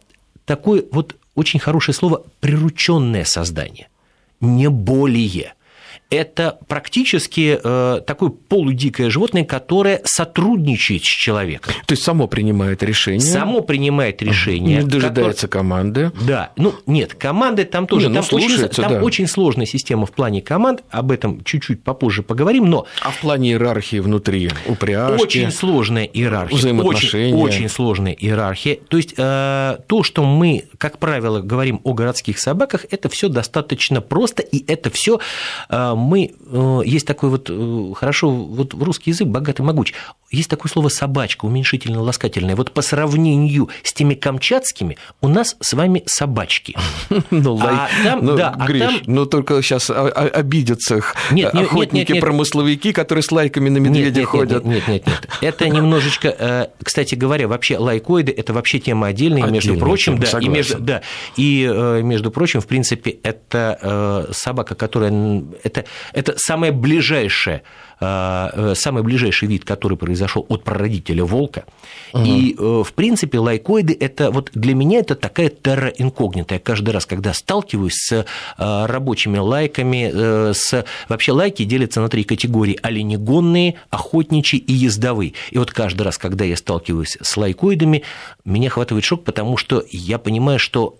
такое 0.45 0.83
вот 0.91 1.15
очень 1.35 1.59
хорошее 1.59 1.95
слово 1.95 2.23
прирученное 2.39 3.25
создание, 3.25 3.89
не 4.41 4.69
более 4.69 5.53
это 6.09 6.59
практически 6.67 7.59
э, 7.61 8.01
такое 8.05 8.29
полудикое 8.29 9.09
животное, 9.09 9.43
которое 9.43 10.01
сотрудничает 10.05 11.03
с 11.03 11.07
человеком. 11.07 11.73
То 11.85 11.93
есть 11.93 12.03
само 12.03 12.27
принимает 12.27 12.81
решение. 12.83 13.19
Само 13.19 13.61
принимает 13.61 14.21
решение. 14.21 14.83
Не 14.83 14.87
дожидается 14.87 15.47
которое... 15.47 15.63
команды. 15.63 16.11
Да. 16.25 16.51
Ну, 16.55 16.75
нет, 16.85 17.13
команды 17.13 17.65
там 17.65 17.87
тоже. 17.87 18.07
Не, 18.07 18.15
ну, 18.15 18.21
там 18.21 18.39
очень, 18.39 18.67
там 18.69 18.93
да. 18.93 19.01
очень 19.01 19.27
сложная 19.27 19.65
система 19.65 20.05
в 20.05 20.11
плане 20.11 20.41
команд. 20.41 20.83
Об 20.89 21.11
этом 21.11 21.43
чуть-чуть 21.43 21.83
попозже 21.83 22.23
поговорим. 22.23 22.69
Но... 22.69 22.85
А 23.01 23.11
в 23.11 23.19
плане 23.19 23.51
иерархии 23.51 23.99
внутри 23.99 24.49
упряжки? 24.65 25.21
Очень 25.21 25.51
сложная 25.51 26.05
иерархия. 26.05 26.57
Взаимоотношения. 26.57 27.35
Очень, 27.35 27.57
очень 27.57 27.69
сложная 27.69 28.13
иерархия. 28.13 28.77
То 28.87 28.97
есть 28.97 29.13
э, 29.17 29.77
то, 29.87 30.03
что 30.03 30.23
мы, 30.23 30.65
как 30.77 30.99
правило, 30.99 31.41
говорим 31.41 31.81
о 31.83 31.93
городских 31.93 32.39
собаках, 32.39 32.85
это 32.91 33.09
все 33.09 33.27
достаточно 33.27 34.01
просто, 34.01 34.41
и 34.41 34.63
это 34.71 34.89
все 34.89 35.19
э, 35.69 35.96
мы, 35.97 36.31
э, 36.39 36.81
есть 36.85 37.07
такой 37.07 37.29
вот, 37.29 37.49
э, 37.49 37.93
хорошо, 37.95 38.29
вот 38.29 38.73
русский 38.73 39.11
язык 39.11 39.27
богатый, 39.27 39.61
могуч. 39.61 39.93
Есть 40.29 40.49
такое 40.49 40.69
слово 40.69 40.89
собачка, 40.89 41.45
уменьшительно-ласкательное. 41.45 42.55
Вот 42.55 42.71
по 42.71 42.81
сравнению 42.81 43.69
с 43.83 43.93
теми 43.93 44.13
камчатскими 44.13 44.97
у 45.21 45.27
нас 45.27 45.55
с 45.59 45.73
вами 45.73 46.03
собачки. 46.05 46.75
Ну, 47.29 47.59
а 47.61 47.89
там, 48.03 48.25
ну, 48.25 48.35
да, 48.35 48.55
Гриш, 48.67 48.81
а 48.83 48.87
там... 48.87 49.01
ну 49.07 49.25
только 49.25 49.61
сейчас 49.61 49.89
обидятся 49.89 51.01
нет, 51.31 51.53
охотники-промысловики, 51.53 52.93
которые 52.93 53.23
с 53.23 53.31
лайками 53.31 53.69
на 53.69 53.77
медведя 53.77 54.21
нет, 54.21 54.29
ходят. 54.29 54.65
Нет, 54.65 54.87
нет, 54.87 55.07
нет, 55.07 55.27
Это 55.41 55.67
немножечко, 55.69 56.35
э, 56.37 56.67
кстати 56.81 57.15
говоря, 57.15 57.47
вообще 57.47 57.77
лайкоиды– 57.77 58.31
это 58.37 58.53
вообще 58.53 58.79
тема 58.79 59.07
отдельная, 59.07 59.49
между 59.49 59.77
прочим, 59.77 60.17
да, 60.17 60.39
и 60.39 60.47
между, 60.47 60.79
да, 60.79 61.01
и 61.35 61.69
э, 61.69 62.01
между 62.01 62.31
прочим, 62.31 62.61
в 62.61 62.67
принципе, 62.67 63.11
это 63.23 63.77
э, 63.81 64.33
собака, 64.33 64.75
которая, 64.75 65.43
это, 65.63 65.85
это 66.13 66.33
самая 66.37 66.71
ближайшая 66.71 67.63
самый 67.99 69.03
ближайший 69.03 69.47
вид, 69.47 69.65
который 69.65 69.97
произошел 69.97 70.45
от 70.49 70.63
прародителя 70.63 71.25
волка. 71.25 71.65
Угу. 72.13 72.23
И, 72.23 72.55
э, 72.57 72.83
в 72.85 72.93
принципе, 72.93 73.39
лайкоиды 73.39 73.97
это 73.99 74.29
вот 74.31 74.51
для 74.53 74.75
меня 74.75 74.99
это 74.99 75.15
такая 75.15 75.49
терра 75.49 75.89
инкогнита. 75.89 76.55
Я 76.55 76.59
каждый 76.59 76.91
раз, 76.91 77.05
когда 77.05 77.33
сталкиваюсь 77.33 77.95
с 77.95 78.11
э, 78.13 78.85
рабочими 78.85 79.37
лайками, 79.37 80.53
с... 80.53 80.85
вообще 81.09 81.31
лайки 81.31 81.63
делятся 81.63 82.01
на 82.01 82.09
три 82.09 82.23
категории: 82.23 82.79
оленегонные, 82.81 83.75
охотничьи 83.89 84.59
и 84.59 84.73
ездовые. 84.73 85.33
И 85.51 85.57
вот 85.57 85.71
каждый 85.71 86.03
раз, 86.03 86.17
когда 86.17 86.45
я 86.45 86.55
сталкиваюсь 86.55 87.17
с 87.21 87.37
лайкоидами, 87.37 88.03
меня 88.45 88.69
хватает 88.69 89.03
шок, 89.03 89.23
потому 89.23 89.57
что 89.57 89.83
я 89.89 90.17
понимаю, 90.19 90.59
что 90.59 90.97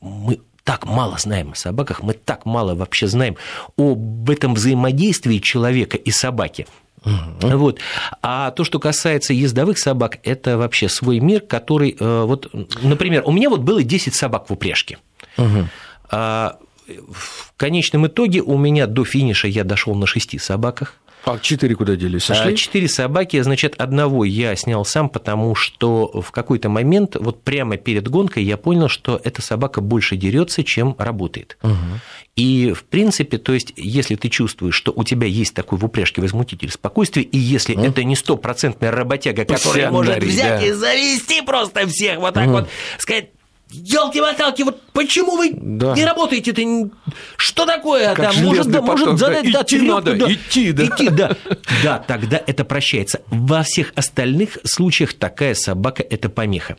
мы 0.00 0.40
так 0.64 0.86
мало 0.86 1.18
знаем 1.18 1.52
о 1.52 1.54
собаках, 1.54 2.02
мы 2.02 2.14
так 2.14 2.46
мало 2.46 2.74
вообще 2.74 3.06
знаем 3.06 3.36
об 3.76 4.28
этом 4.30 4.54
взаимодействии 4.54 5.38
человека 5.38 5.96
и 5.96 6.10
собаки. 6.10 6.66
Угу. 7.04 7.56
Вот. 7.58 7.78
А 8.22 8.50
то, 8.50 8.64
что 8.64 8.78
касается 8.78 9.34
ездовых 9.34 9.78
собак, 9.78 10.18
это 10.22 10.56
вообще 10.56 10.88
свой 10.88 11.20
мир, 11.20 11.40
который, 11.40 11.96
э, 11.98 12.24
вот, 12.24 12.50
например, 12.82 13.22
у 13.26 13.32
меня 13.32 13.50
вот 13.50 13.60
было 13.60 13.82
10 13.82 14.14
собак 14.14 14.48
в 14.48 14.52
упряжке. 14.52 14.98
Угу. 15.36 15.68
А 16.10 16.56
в 16.86 17.52
конечном 17.56 18.06
итоге 18.06 18.40
у 18.40 18.56
меня 18.56 18.86
до 18.86 19.04
финиша 19.04 19.48
я 19.48 19.64
дошел 19.64 19.94
на 19.94 20.06
шести 20.06 20.38
собаках. 20.38 20.94
А 21.24 21.38
четыре 21.38 21.74
куда 21.74 21.96
делись? 21.96 22.24
Сошли? 22.24 22.52
А, 22.52 22.56
четыре 22.56 22.88
собаки, 22.88 23.40
значит, 23.40 23.74
одного 23.78 24.24
я 24.24 24.54
снял 24.56 24.84
сам, 24.84 25.08
потому 25.08 25.54
что 25.54 26.20
в 26.20 26.30
какой-то 26.32 26.68
момент, 26.68 27.16
вот 27.18 27.42
прямо 27.42 27.76
перед 27.76 28.08
гонкой, 28.08 28.44
я 28.44 28.56
понял, 28.56 28.88
что 28.88 29.20
эта 29.24 29.40
собака 29.40 29.80
больше 29.80 30.16
дерется, 30.16 30.62
чем 30.64 30.94
работает. 30.98 31.56
Угу. 31.62 31.72
И, 32.36 32.72
в 32.72 32.84
принципе, 32.84 33.38
то 33.38 33.52
есть, 33.52 33.72
если 33.76 34.16
ты 34.16 34.28
чувствуешь, 34.28 34.74
что 34.74 34.92
у 34.94 35.04
тебя 35.04 35.26
есть 35.28 35.54
такой 35.54 35.78
в 35.78 35.84
упряжке 35.84 36.20
возмутитель 36.20 36.70
спокойствия, 36.70 37.22
и 37.22 37.38
если 37.38 37.76
mm. 37.76 37.88
это 37.88 38.02
не 38.02 38.16
стопроцентная 38.16 38.90
работяга, 38.90 39.44
которая 39.44 39.90
может 39.92 40.22
взять 40.22 40.60
да. 40.60 40.66
и 40.66 40.72
завести 40.72 41.42
просто 41.42 41.86
всех, 41.86 42.18
вот 42.18 42.34
так 42.34 42.48
mm. 42.48 42.50
вот, 42.50 42.68
сказать, 42.98 43.28
елки-моталки, 43.74 44.62
вот 44.62 44.80
почему 44.92 45.36
вы 45.36 45.52
да. 45.52 45.94
не 45.94 46.04
работаете? 46.04 46.52
-то? 46.52 46.90
Что 47.36 47.66
такое? 47.66 48.14
Как 48.14 48.32
там, 48.32 48.44
может, 48.44 48.66
да, 48.70 48.80
может 48.80 49.18
задать 49.18 49.52
да, 49.52 49.62
идти 49.62 49.78
трёпку, 49.78 49.94
надо, 49.94 50.14
да, 50.14 50.32
идти, 50.32 50.72
да. 50.72 50.84
Идти, 50.84 51.08
да. 51.08 51.36
Да, 51.82 51.98
тогда 51.98 52.40
это 52.46 52.64
прощается. 52.64 53.22
Во 53.28 53.62
всех 53.62 53.92
остальных 53.96 54.58
случаях 54.64 55.14
такая 55.14 55.54
собака– 55.54 56.02
это 56.10 56.28
помеха. 56.28 56.76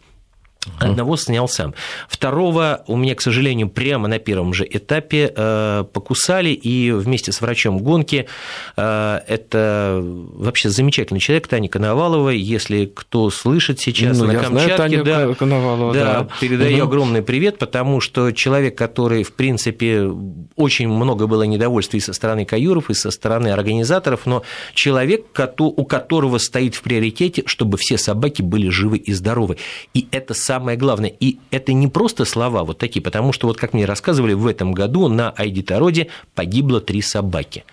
Одного 0.80 1.16
снял 1.18 1.48
сам. 1.48 1.74
Второго 2.10 2.84
у 2.88 2.98
меня, 2.98 3.16
к 3.16 3.22
сожалению, 3.22 3.70
прямо 3.70 4.08
на 4.08 4.20
первом 4.20 4.54
же 4.54 4.68
этапе 4.70 5.32
э, 5.36 5.86
покусали, 5.92 6.50
и 6.50 6.92
вместе 6.92 7.32
с 7.32 7.42
врачом 7.42 7.78
гонки 7.78 8.28
э, 8.76 9.20
это 9.28 10.02
вообще 10.04 10.70
замечательный 10.70 11.20
человек, 11.20 11.48
Таня 11.48 11.70
Коновалова. 11.70 12.30
Если 12.30 12.86
кто 12.86 13.30
слышит 13.30 13.80
сейчас 13.80 14.18
ну, 14.18 14.26
на 14.26 14.36
Камчатке, 14.36 15.04
знаю, 15.04 15.30
да, 15.30 15.34
Коновалова, 15.36 15.94
да, 15.94 16.22
да. 16.22 16.28
передаю 16.40 16.78
угу. 16.78 16.84
огромный 16.86 17.22
привет, 17.22 17.58
потому 17.58 18.02
что 18.02 18.32
человек, 18.32 18.78
который, 18.78 19.24
в 19.24 19.34
принципе, 19.34 20.12
очень 20.56 20.88
много 20.88 21.28
было 21.28 21.44
недовольства 21.44 21.98
и 21.98 22.00
со 22.00 22.14
стороны 22.14 22.46
каюров, 22.46 22.90
и 22.90 22.94
со 22.94 23.12
стороны 23.12 23.50
организаторов, 23.50 24.26
но 24.26 24.44
человек, 24.74 25.26
у 25.60 25.86
которого 25.86 26.38
стоит 26.38 26.76
в 26.76 26.82
приоритете, 26.82 27.44
чтобы 27.46 27.78
все 27.78 27.98
собаки 27.98 28.42
были 28.42 28.70
живы 28.70 28.98
и 28.98 29.14
здоровы. 29.14 29.58
И 29.94 30.08
это 30.12 30.34
самое 30.34 30.55
самое 30.56 30.78
главное. 30.78 31.12
И 31.20 31.38
это 31.52 31.74
не 31.74 31.88
просто 31.88 32.24
слова 32.24 32.64
вот 32.64 32.78
такие, 32.78 33.02
потому 33.02 33.34
что, 33.34 33.48
вот 33.48 33.58
как 33.58 33.74
мне 33.74 33.86
рассказывали, 33.86 34.34
в 34.34 34.48
этом 34.48 34.72
году 34.72 35.10
на 35.10 35.32
Айдитороде 35.32 36.08
погибло 36.34 36.80
три 36.80 37.02
собаки. 37.02 37.66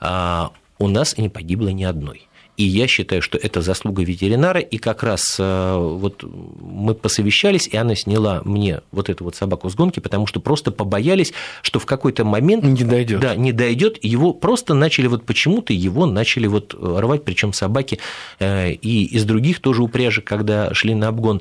А 0.00 0.50
у 0.78 0.88
нас 0.88 1.18
не 1.18 1.28
погибло 1.28 1.68
ни 1.68 1.84
одной. 1.84 2.26
И 2.58 2.64
я 2.64 2.86
считаю, 2.86 3.22
что 3.22 3.38
это 3.38 3.62
заслуга 3.62 4.02
ветеринара. 4.02 4.60
И 4.60 4.76
как 4.76 5.02
раз 5.02 5.36
э, 5.38 5.76
вот 5.76 6.22
мы 6.22 6.94
посовещались, 6.94 7.66
и 7.66 7.76
она 7.76 7.94
сняла 7.94 8.42
мне 8.44 8.80
вот 8.92 9.08
эту 9.08 9.24
вот 9.24 9.36
собаку 9.36 9.70
с 9.70 9.74
гонки, 9.74 10.00
потому 10.00 10.26
что 10.26 10.38
просто 10.38 10.70
побоялись, 10.70 11.32
что 11.62 11.78
в 11.78 11.86
какой-то 11.86 12.24
момент 12.24 12.64
не 12.64 12.84
дойдет. 12.84 13.20
Да, 13.20 13.34
не 13.36 13.52
дойдет. 13.52 13.98
Его 14.02 14.32
просто 14.34 14.74
начали 14.74 15.06
вот 15.06 15.24
почему-то 15.24 15.72
его 15.72 16.06
начали 16.06 16.46
вот 16.46 16.74
рвать, 16.74 17.24
причем 17.24 17.52
собаки 17.52 17.98
э, 18.38 18.72
и 18.72 19.04
из 19.04 19.24
других 19.24 19.60
тоже 19.60 19.82
упряжек, 19.82 20.24
когда 20.24 20.74
шли 20.74 20.94
на 20.94 21.08
обгон. 21.08 21.40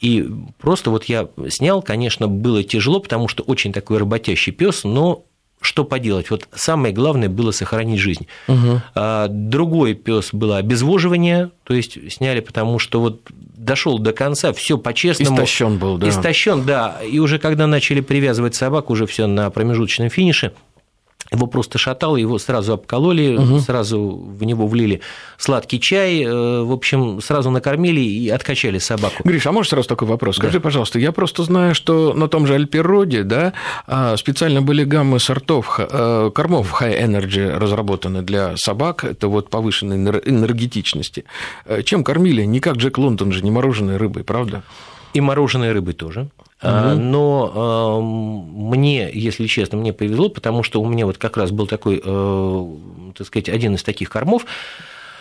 И 0.00 0.26
просто 0.58 0.90
вот 0.90 1.04
я 1.04 1.28
снял, 1.48 1.82
конечно, 1.82 2.26
было 2.26 2.62
тяжело, 2.64 3.00
потому 3.00 3.28
что 3.28 3.42
очень 3.42 3.72
такой 3.72 3.98
работящий 3.98 4.52
пес, 4.52 4.84
но 4.84 5.24
что 5.60 5.84
поделать? 5.84 6.30
Вот 6.30 6.48
самое 6.54 6.94
главное 6.94 7.28
было 7.28 7.50
сохранить 7.50 8.00
жизнь. 8.00 8.26
Угу. 8.48 8.80
Другой 9.28 9.92
пес 9.92 10.30
было 10.32 10.56
обезвоживание, 10.56 11.50
то 11.64 11.74
есть 11.74 12.12
сняли, 12.12 12.40
потому 12.40 12.78
что 12.78 13.00
вот 13.00 13.20
дошел 13.30 13.98
до 13.98 14.14
конца, 14.14 14.54
все 14.54 14.78
по-честному. 14.78 15.36
Истощен 15.36 15.76
был, 15.76 15.98
да. 15.98 16.08
Истощен, 16.08 16.64
да. 16.64 16.96
И 17.06 17.18
уже 17.18 17.38
когда 17.38 17.66
начали 17.66 18.00
привязывать 18.00 18.54
собак, 18.54 18.88
уже 18.88 19.06
все 19.06 19.26
на 19.26 19.50
промежуточном 19.50 20.08
финише, 20.08 20.52
его 21.32 21.46
просто 21.46 21.78
шатало, 21.78 22.16
его 22.16 22.38
сразу 22.38 22.72
обкололи, 22.72 23.36
угу. 23.36 23.60
сразу 23.60 24.00
в 24.00 24.42
него 24.44 24.66
влили 24.66 25.00
сладкий 25.38 25.80
чай, 25.80 26.24
э, 26.24 26.62
в 26.62 26.72
общем, 26.72 27.20
сразу 27.20 27.50
накормили 27.50 28.00
и 28.00 28.28
откачали 28.28 28.78
собаку. 28.78 29.22
Гриш, 29.24 29.46
а 29.46 29.52
можешь 29.52 29.70
сразу 29.70 29.88
такой 29.88 30.08
вопрос? 30.08 30.36
Скажи, 30.36 30.58
да. 30.58 30.60
пожалуйста, 30.60 30.98
я 30.98 31.12
просто 31.12 31.44
знаю, 31.44 31.74
что 31.74 32.14
на 32.14 32.28
том 32.28 32.46
же 32.46 32.54
Альпероде, 32.54 33.22
да, 33.22 33.52
а, 33.86 34.16
специально 34.16 34.60
были 34.62 34.84
гаммы 34.84 35.20
сортов 35.20 35.78
э, 35.78 36.30
кормов 36.34 36.80
High 36.80 37.06
Energy 37.06 37.58
разработаны 37.58 38.22
для 38.22 38.56
собак, 38.56 39.04
это 39.04 39.28
вот 39.28 39.50
повышенной 39.50 39.96
энергетичности. 39.96 41.24
Э, 41.64 41.82
чем 41.82 42.02
кормили? 42.04 42.42
Не 42.44 42.60
как 42.60 42.76
Джек 42.76 42.98
Лондон 42.98 43.32
же, 43.32 43.42
не 43.42 43.50
мороженой 43.50 43.96
рыбой, 43.96 44.24
правда? 44.24 44.62
И 45.12 45.20
мороженой 45.20 45.72
рыбой 45.72 45.94
тоже. 45.94 46.28
Угу. 46.62 47.00
Но 47.00 48.00
мне, 48.02 49.10
если 49.12 49.46
честно, 49.46 49.78
мне 49.78 49.92
повезло, 49.92 50.28
потому 50.28 50.62
что 50.62 50.80
у 50.80 50.86
меня 50.86 51.06
вот 51.06 51.16
как 51.16 51.36
раз 51.36 51.50
был 51.52 51.66
такой, 51.66 52.02
э, 52.04 52.66
так 53.16 53.26
сказать, 53.26 53.48
один 53.48 53.76
из 53.76 53.82
таких 53.82 54.10
кормов, 54.10 54.44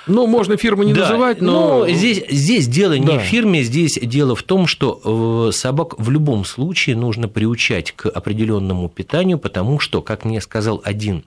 ну, 0.07 0.25
можно 0.25 0.57
фирму 0.57 0.83
не 0.83 0.93
да, 0.93 1.01
называть, 1.01 1.39
но... 1.39 1.79
но 1.79 1.89
здесь, 1.89 2.23
здесь 2.29 2.67
дело 2.67 2.97
да. 2.97 2.99
не 2.99 3.19
в 3.19 3.21
фирме, 3.21 3.63
здесь 3.63 3.97
дело 4.01 4.35
в 4.35 4.43
том, 4.43 4.65
что 4.65 5.49
э, 5.49 5.51
собак 5.51 5.99
в 5.99 6.09
любом 6.09 6.45
случае 6.45 6.95
нужно 6.95 7.27
приучать 7.27 7.91
к 7.91 8.07
определенному 8.07 8.89
питанию, 8.89 9.37
потому 9.37 9.79
что, 9.79 10.01
как 10.01 10.25
мне 10.25 10.41
сказал 10.41 10.81
один 10.83 11.23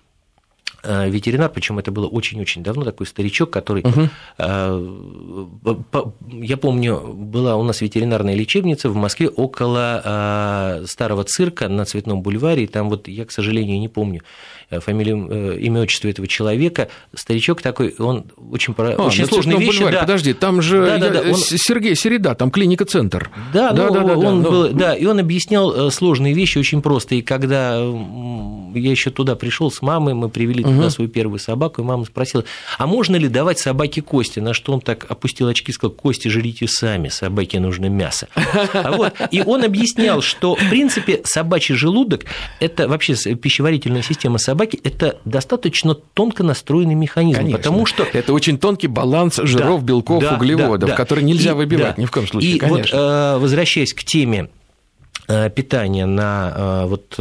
ветеринар, 0.85 1.51
причем 1.51 1.79
это 1.79 1.91
было 1.93 2.07
очень-очень 2.07 2.63
давно, 2.63 2.85
такой 2.85 3.07
старичок, 3.07 3.51
который, 3.51 3.83
угу. 3.83 4.09
я 6.31 6.57
помню, 6.57 7.01
была 7.15 7.57
у 7.57 7.63
нас 7.63 7.81
ветеринарная 7.81 8.35
лечебница 8.35 8.89
в 8.89 8.97
Москве 8.97 9.29
около 9.29 10.03
э, 10.05 10.87
старого 10.87 11.25
цирка 11.25 11.69
на 11.69 11.85
Цветном 11.85 12.23
бульваре, 12.23 12.65
и 12.65 12.67
там 12.67 12.91
вот 12.91 13.09
я, 13.09 13.25
к 13.25 13.31
сожалению, 13.31 13.79
не 13.79 13.89
помню 13.89 14.23
фамилию, 14.81 15.59
имя, 15.59 15.83
отчество 15.83 16.09
этого 16.09 16.27
человека, 16.29 16.89
старичок 17.15 17.63
такой, 17.63 17.95
он 17.99 18.25
очень, 18.51 18.75
а, 18.79 19.07
очень 19.07 19.27
сложные 19.27 19.59
вещи. 19.59 19.79
Бульваре, 19.79 19.97
да. 19.97 20.01
Подожди, 20.03 20.33
там 20.33 20.63
же 20.63 20.85
да, 20.85 20.99
да, 20.99 21.11
да, 21.11 21.21
он... 21.31 21.37
Сергей 21.37 21.95
Середа, 21.95 22.35
там 22.35 22.51
клиника-центр. 22.51 23.31
Да, 23.53 23.73
да, 23.73 23.89
ну, 23.89 23.95
да, 23.95 24.01
да, 24.05 24.17
он 24.17 24.43
да, 24.43 24.51
был, 24.51 24.63
но... 24.69 24.69
да, 24.69 24.95
и 24.95 25.05
он 25.07 25.19
объяснял 25.19 25.91
сложные 25.91 26.35
вещи 26.35 26.59
очень 26.59 26.83
просто, 26.83 27.15
и 27.15 27.23
когда 27.23 27.77
я 27.77 28.91
еще 28.91 29.11
туда 29.11 29.37
пришел 29.37 29.71
с 29.71 29.83
мамой, 29.83 30.15
мы 30.15 30.29
привели 30.29 30.65
угу. 30.65 30.89
свою 30.91 31.11
первую 31.11 31.39
собаку, 31.39 31.83
и 31.83 31.85
мама 31.85 32.05
спросила, 32.05 32.45
а 32.79 32.87
можно 32.87 33.17
ли 33.17 33.29
давать 33.29 33.59
собаке 33.59 34.03
кости? 34.03 34.41
На 34.41 34.55
что 34.55 34.73
он 34.73 34.81
так 34.81 35.07
опустил 35.11 35.49
очки 35.49 35.71
и 35.71 35.75
сказал, 35.75 35.95
кости 35.95 36.29
жрите 36.29 36.67
сами, 36.69 37.09
собаке 37.09 37.61
нужно 37.61 37.87
мясо. 37.87 38.29
Вот. 38.73 39.15
И 39.31 39.43
он 39.43 39.65
объяснял, 39.65 40.23
что, 40.23 40.55
в 40.55 40.71
принципе, 40.71 41.21
собачий 41.25 41.75
желудок– 41.75 42.25
это 42.61 42.89
вообще 42.89 43.15
пищеварительная 43.15 44.03
система 44.03 44.39
собаки, 44.39 44.62
это 44.65 45.19
достаточно 45.25 45.95
тонко 45.95 46.43
настроенный 46.43 46.95
механизм, 46.95 47.39
Конечно. 47.39 47.59
потому 47.59 47.87
что… 47.87 48.05
Это 48.13 48.33
очень 48.33 48.59
тонкий 48.59 48.89
баланс 48.89 49.37
жиров, 49.43 49.81
да, 49.81 49.87
белков, 49.87 50.23
да, 50.23 50.35
углеводов, 50.37 50.81
да, 50.81 50.87
да. 50.89 50.97
который 50.97 51.25
нельзя 51.25 51.53
и, 51.53 51.55
выбивать 51.55 51.97
да. 51.97 52.03
ни 52.03 52.07
в 52.07 52.11
коем 52.11 52.27
случае, 52.27 52.53
И 52.53 52.59
конечно. 52.59 52.99
вот, 52.99 53.05
э, 53.05 53.39
возвращаясь 53.39 53.95
к 53.95 54.05
теме 54.05 54.49
Э, 55.29 55.49
питания 55.51 56.05
на 56.05 56.53
э, 56.55 56.87
вот 56.87 57.15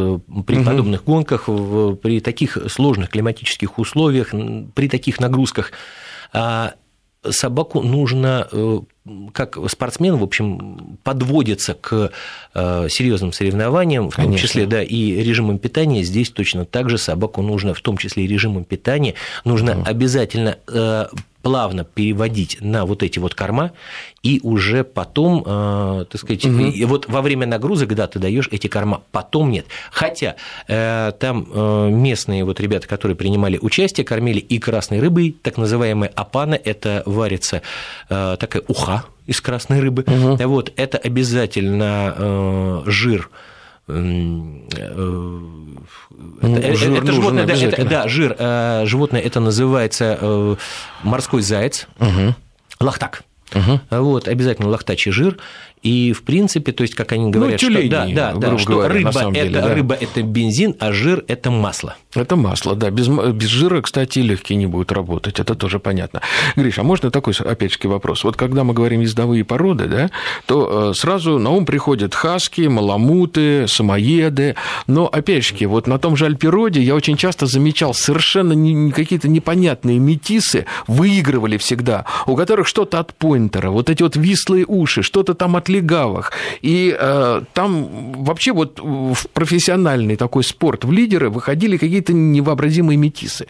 при 0.46 0.58
угу. 0.58 0.66
подобных 0.66 1.04
гонках, 1.04 1.46
при 1.46 2.20
таких 2.20 2.58
сложных 2.68 3.10
климатических 3.10 3.78
условиях, 3.78 4.34
при 4.74 4.90
таких 4.90 5.20
нагрузках. 5.20 5.72
Собаку 7.30 7.82
нужно 7.82 8.48
как 9.34 9.58
спортсмен, 9.70 10.16
в 10.16 10.24
общем, 10.24 10.98
подводится 11.04 11.74
к 11.74 12.12
серьезным 12.54 13.34
соревнованиям, 13.34 14.10
в 14.10 14.16
том 14.16 14.26
Конечно. 14.26 14.48
числе, 14.48 14.66
да, 14.66 14.84
и 14.84 15.16
режимом 15.24 15.58
питания. 15.58 16.04
Здесь 16.04 16.30
точно 16.30 16.66
так 16.66 16.90
же 16.90 16.98
собаку 16.98 17.42
нужно, 17.42 17.74
в 17.74 17.82
том 17.82 17.98
числе 17.98 18.26
и 18.26 18.28
режимом 18.28 18.64
питания, 18.64 19.16
нужно 19.44 19.80
угу. 19.80 19.84
обязательно 19.86 20.58
плавно 21.42 21.84
переводить 21.84 22.58
на 22.62 22.86
вот 22.86 23.04
эти 23.04 23.20
вот 23.20 23.36
корма, 23.36 23.72
и 24.24 24.40
уже 24.44 24.84
потом, 24.84 25.44
э, 25.46 26.06
так 26.10 26.22
сказать, 26.22 26.46
угу. 26.46 26.60
и 26.60 26.86
вот 26.86 27.08
во 27.08 27.22
время 27.22 27.48
нагрузок, 27.48 27.94
да, 27.96 28.08
ты 28.08 28.20
даешь 28.20 28.48
эти 28.52 28.68
корма, 28.68 29.02
потом 29.12 29.52
нет. 29.52 29.66
Хотя 29.92 30.36
э, 30.68 31.12
там 31.20 31.48
э, 31.52 31.90
местные 31.90 32.46
вот 32.46 32.60
ребята, 32.60 32.88
которые 32.88 33.16
принимали 33.16 33.58
участие, 33.62 34.06
кормили 34.06 34.40
и 34.40 34.60
красной 34.60 35.00
рыбой, 35.00 35.36
так 35.42 35.58
называемая 35.58 36.12
апана, 36.16 36.56
это 36.56 37.04
варится 37.06 37.62
э, 38.10 38.38
такая 38.40 38.64
уха 38.68 39.06
из 39.26 39.42
красной 39.42 39.80
рыбы, 39.80 40.04
угу. 40.06 40.48
вот, 40.48 40.72
это 40.76 40.98
обязательно 40.98 42.14
э, 42.18 42.82
жир 42.86 43.30
это, 43.88 43.98
жир 46.76 47.04
это 47.04 47.12
животное, 47.12 47.46
да, 47.46 47.54
это, 47.54 47.86
да, 47.86 48.08
жир. 48.08 48.36
Э, 48.38 48.84
животное 48.86 49.22
это 49.22 49.40
называется 49.40 50.18
э, 50.20 50.56
морской 51.04 51.42
заяц, 51.42 51.88
угу. 52.00 52.36
лахтак. 52.80 53.24
Угу. 53.54 53.82
Вот, 53.90 54.28
обязательно 54.28 54.70
лохтачий 54.70 55.12
жир. 55.12 55.38
И, 55.82 56.14
в 56.14 56.24
принципе, 56.24 56.72
то 56.72 56.84
есть, 56.84 56.94
как 56.94 57.12
они 57.12 57.32
говорят, 57.32 57.60
ну, 57.62 57.68
тюлени, 57.68 57.88
что, 57.88 58.16
да, 58.16 58.34
да, 58.34 58.34
да, 58.34 58.58
что 58.60 58.72
говоря, 58.72 58.94
рыба, 58.94 59.10
это, 59.10 59.32
деле, 59.32 59.50
да. 59.50 59.74
рыба– 59.74 59.98
это 60.00 60.22
бензин, 60.22 60.76
а 60.80 60.92
жир– 60.92 61.24
это 61.28 61.50
масло. 61.50 61.96
Это 62.14 62.36
масло, 62.36 62.76
да. 62.76 62.92
Без, 62.92 63.08
без 63.08 63.48
жира, 63.48 63.82
кстати, 63.82 64.20
легкие 64.20 64.58
не 64.58 64.68
будут 64.68 64.92
работать, 64.92 65.40
это 65.40 65.56
тоже 65.56 65.80
понятно. 65.80 66.22
Гриш, 66.56 66.78
а 66.78 66.84
можно 66.84 67.10
такой, 67.10 67.34
опять 67.40 67.74
же, 67.74 67.80
вопрос? 67.90 68.24
Вот 68.24 68.36
когда 68.36 68.64
мы 68.64 68.76
говорим 68.76 69.02
ездовые 69.02 69.44
породы, 69.44 69.88
да, 69.88 70.12
то 70.46 70.92
э, 70.92 70.94
сразу 70.94 71.40
на 71.40 71.50
ум 71.50 71.66
приходят 71.66 72.14
хаски, 72.14 72.62
маламуты, 72.62 73.68
самоеды, 73.68 74.56
но, 74.86 75.08
опять 75.08 75.46
же, 75.46 75.68
вот 75.68 75.88
на 75.88 75.98
том 75.98 76.16
же 76.16 76.26
альпироде 76.28 76.82
я 76.82 76.94
очень 76.94 77.18
часто 77.18 77.48
замечал 77.48 77.96
совершенно 77.96 78.54
не, 78.54 78.92
какие-то 78.92 79.28
непонятные 79.28 79.98
метисы 79.98 80.68
выигрывали 80.86 81.58
всегда, 81.58 82.06
у 82.28 82.36
которых 82.36 82.68
что-то 82.68 83.00
от 83.00 83.16
поинтера, 83.16 83.72
вот 83.72 83.90
эти 83.90 84.04
вот 84.04 84.16
вислые 84.16 84.66
уши, 84.68 85.02
что-то 85.02 85.34
там 85.34 85.56
от 85.56 85.71
легавых. 85.72 86.32
И 86.62 86.96
э, 86.98 87.42
там 87.54 88.24
вообще 88.24 88.52
вот 88.52 88.80
в 88.80 89.28
профессиональный 89.34 90.16
такой 90.16 90.44
спорт 90.44 90.86
в 90.86 90.92
лидеры 90.92 91.30
выходили 91.30 91.78
какие-то 91.78 92.14
невообразимые 92.14 92.98
метисы. 92.98 93.48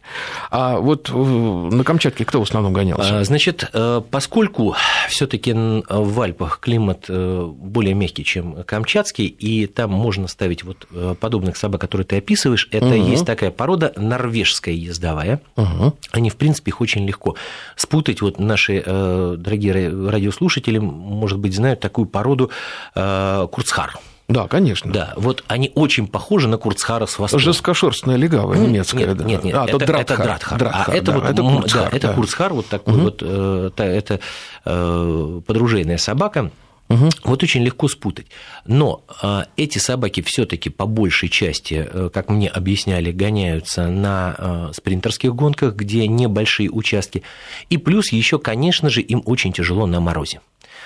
А 0.50 0.78
вот 0.80 1.10
на 1.12 1.84
Камчатке 1.84 2.26
кто 2.26 2.40
в 2.40 2.44
основном 2.44 2.74
гонялся? 2.74 3.20
А, 3.20 3.24
значит, 3.24 3.70
э, 3.74 4.02
поскольку 4.10 4.76
все 5.10 5.28
таки 5.28 5.54
в 5.54 6.22
Альпах 6.22 6.60
климат 6.60 7.06
э, 7.10 7.46
более 7.46 7.94
мягкий, 7.94 8.24
чем 8.24 8.64
камчатский, 8.64 9.26
и 9.26 9.68
там 9.68 9.92
можно 9.92 10.28
ставить 10.28 10.64
вот 10.64 10.88
э, 10.92 11.16
подобных 11.20 11.58
собак, 11.58 11.82
которые 11.82 12.06
ты 12.06 12.18
описываешь, 12.18 12.68
это 12.72 12.88
угу. 12.88 13.10
есть 13.10 13.26
такая 13.26 13.52
порода 13.52 13.94
норвежская 13.96 14.74
ездовая. 14.74 15.42
Угу. 15.56 15.94
Они, 16.12 16.30
в 16.30 16.36
принципе, 16.36 16.70
их 16.70 16.82
очень 16.82 17.06
легко 17.06 17.36
спутать. 17.76 18.22
Вот 18.22 18.40
наши 18.40 18.82
дорогие 18.82 19.74
радиослушатели, 20.10 20.78
может 20.78 21.40
быть, 21.40 21.56
знают 21.56 21.80
такую 21.80 22.08
породу 22.12 22.52
э, 22.96 23.48
курцхар. 23.52 23.98
Да, 24.32 24.48
конечно. 24.48 24.92
Да, 24.92 25.14
вот 25.18 25.44
они 25.48 25.72
очень 25.76 26.08
похожи 26.08 26.48
на 26.48 26.58
Курцхара 26.58 27.06
с 27.06 27.20
востока. 27.20 27.44
Жесткошерстная 27.44 28.16
легавая 28.16 28.60
ну, 28.60 28.68
немецкая, 28.68 29.08
нет, 29.08 29.18
да. 29.18 29.26
Нет, 29.26 29.44
нет, 29.44 29.56
а, 29.56 29.66
это, 29.66 29.76
это, 29.76 29.84
это 29.84 30.18
Дратхар. 30.18 30.58
Дратхар. 30.58 30.96
А 30.96 30.98
это, 30.98 31.12
да, 31.12 31.20
вот, 31.20 31.30
это 31.30 31.42
Курцхар. 31.42 31.92
Да, 31.92 31.98
это 31.98 32.08
да. 32.08 32.14
Курцхар, 32.14 32.54
вот 32.54 32.68
такой 32.68 32.94
угу. 32.94 33.02
вот, 33.04 33.18
э, 33.22 33.72
это 33.78 34.20
э, 34.64 35.42
подружейная 35.46 35.98
собака. 35.98 36.50
Угу. 36.88 37.10
Вот 37.24 37.44
очень 37.44 37.64
легко 37.64 37.88
спутать. 37.88 38.28
Но 38.66 39.04
э, 39.22 39.44
эти 39.58 39.78
собаки 39.78 40.22
все-таки 40.22 40.70
по 40.70 40.86
большей 40.86 41.30
части, 41.30 41.88
э, 41.90 42.10
как 42.14 42.30
мне 42.30 42.48
объясняли, 42.48 43.12
гоняются 43.12 43.88
на 43.88 44.36
э, 44.38 44.72
спринтерских 44.74 45.34
гонках, 45.34 45.76
где 45.76 46.08
небольшие 46.08 46.70
участки. 46.70 47.24
И 47.70 47.78
плюс 47.78 48.12
еще, 48.12 48.40
конечно 48.40 48.90
же, 48.90 49.02
им 49.02 49.24
очень 49.26 49.54
тяжело 49.54 49.88
на 49.88 50.00
морозе 50.00 50.42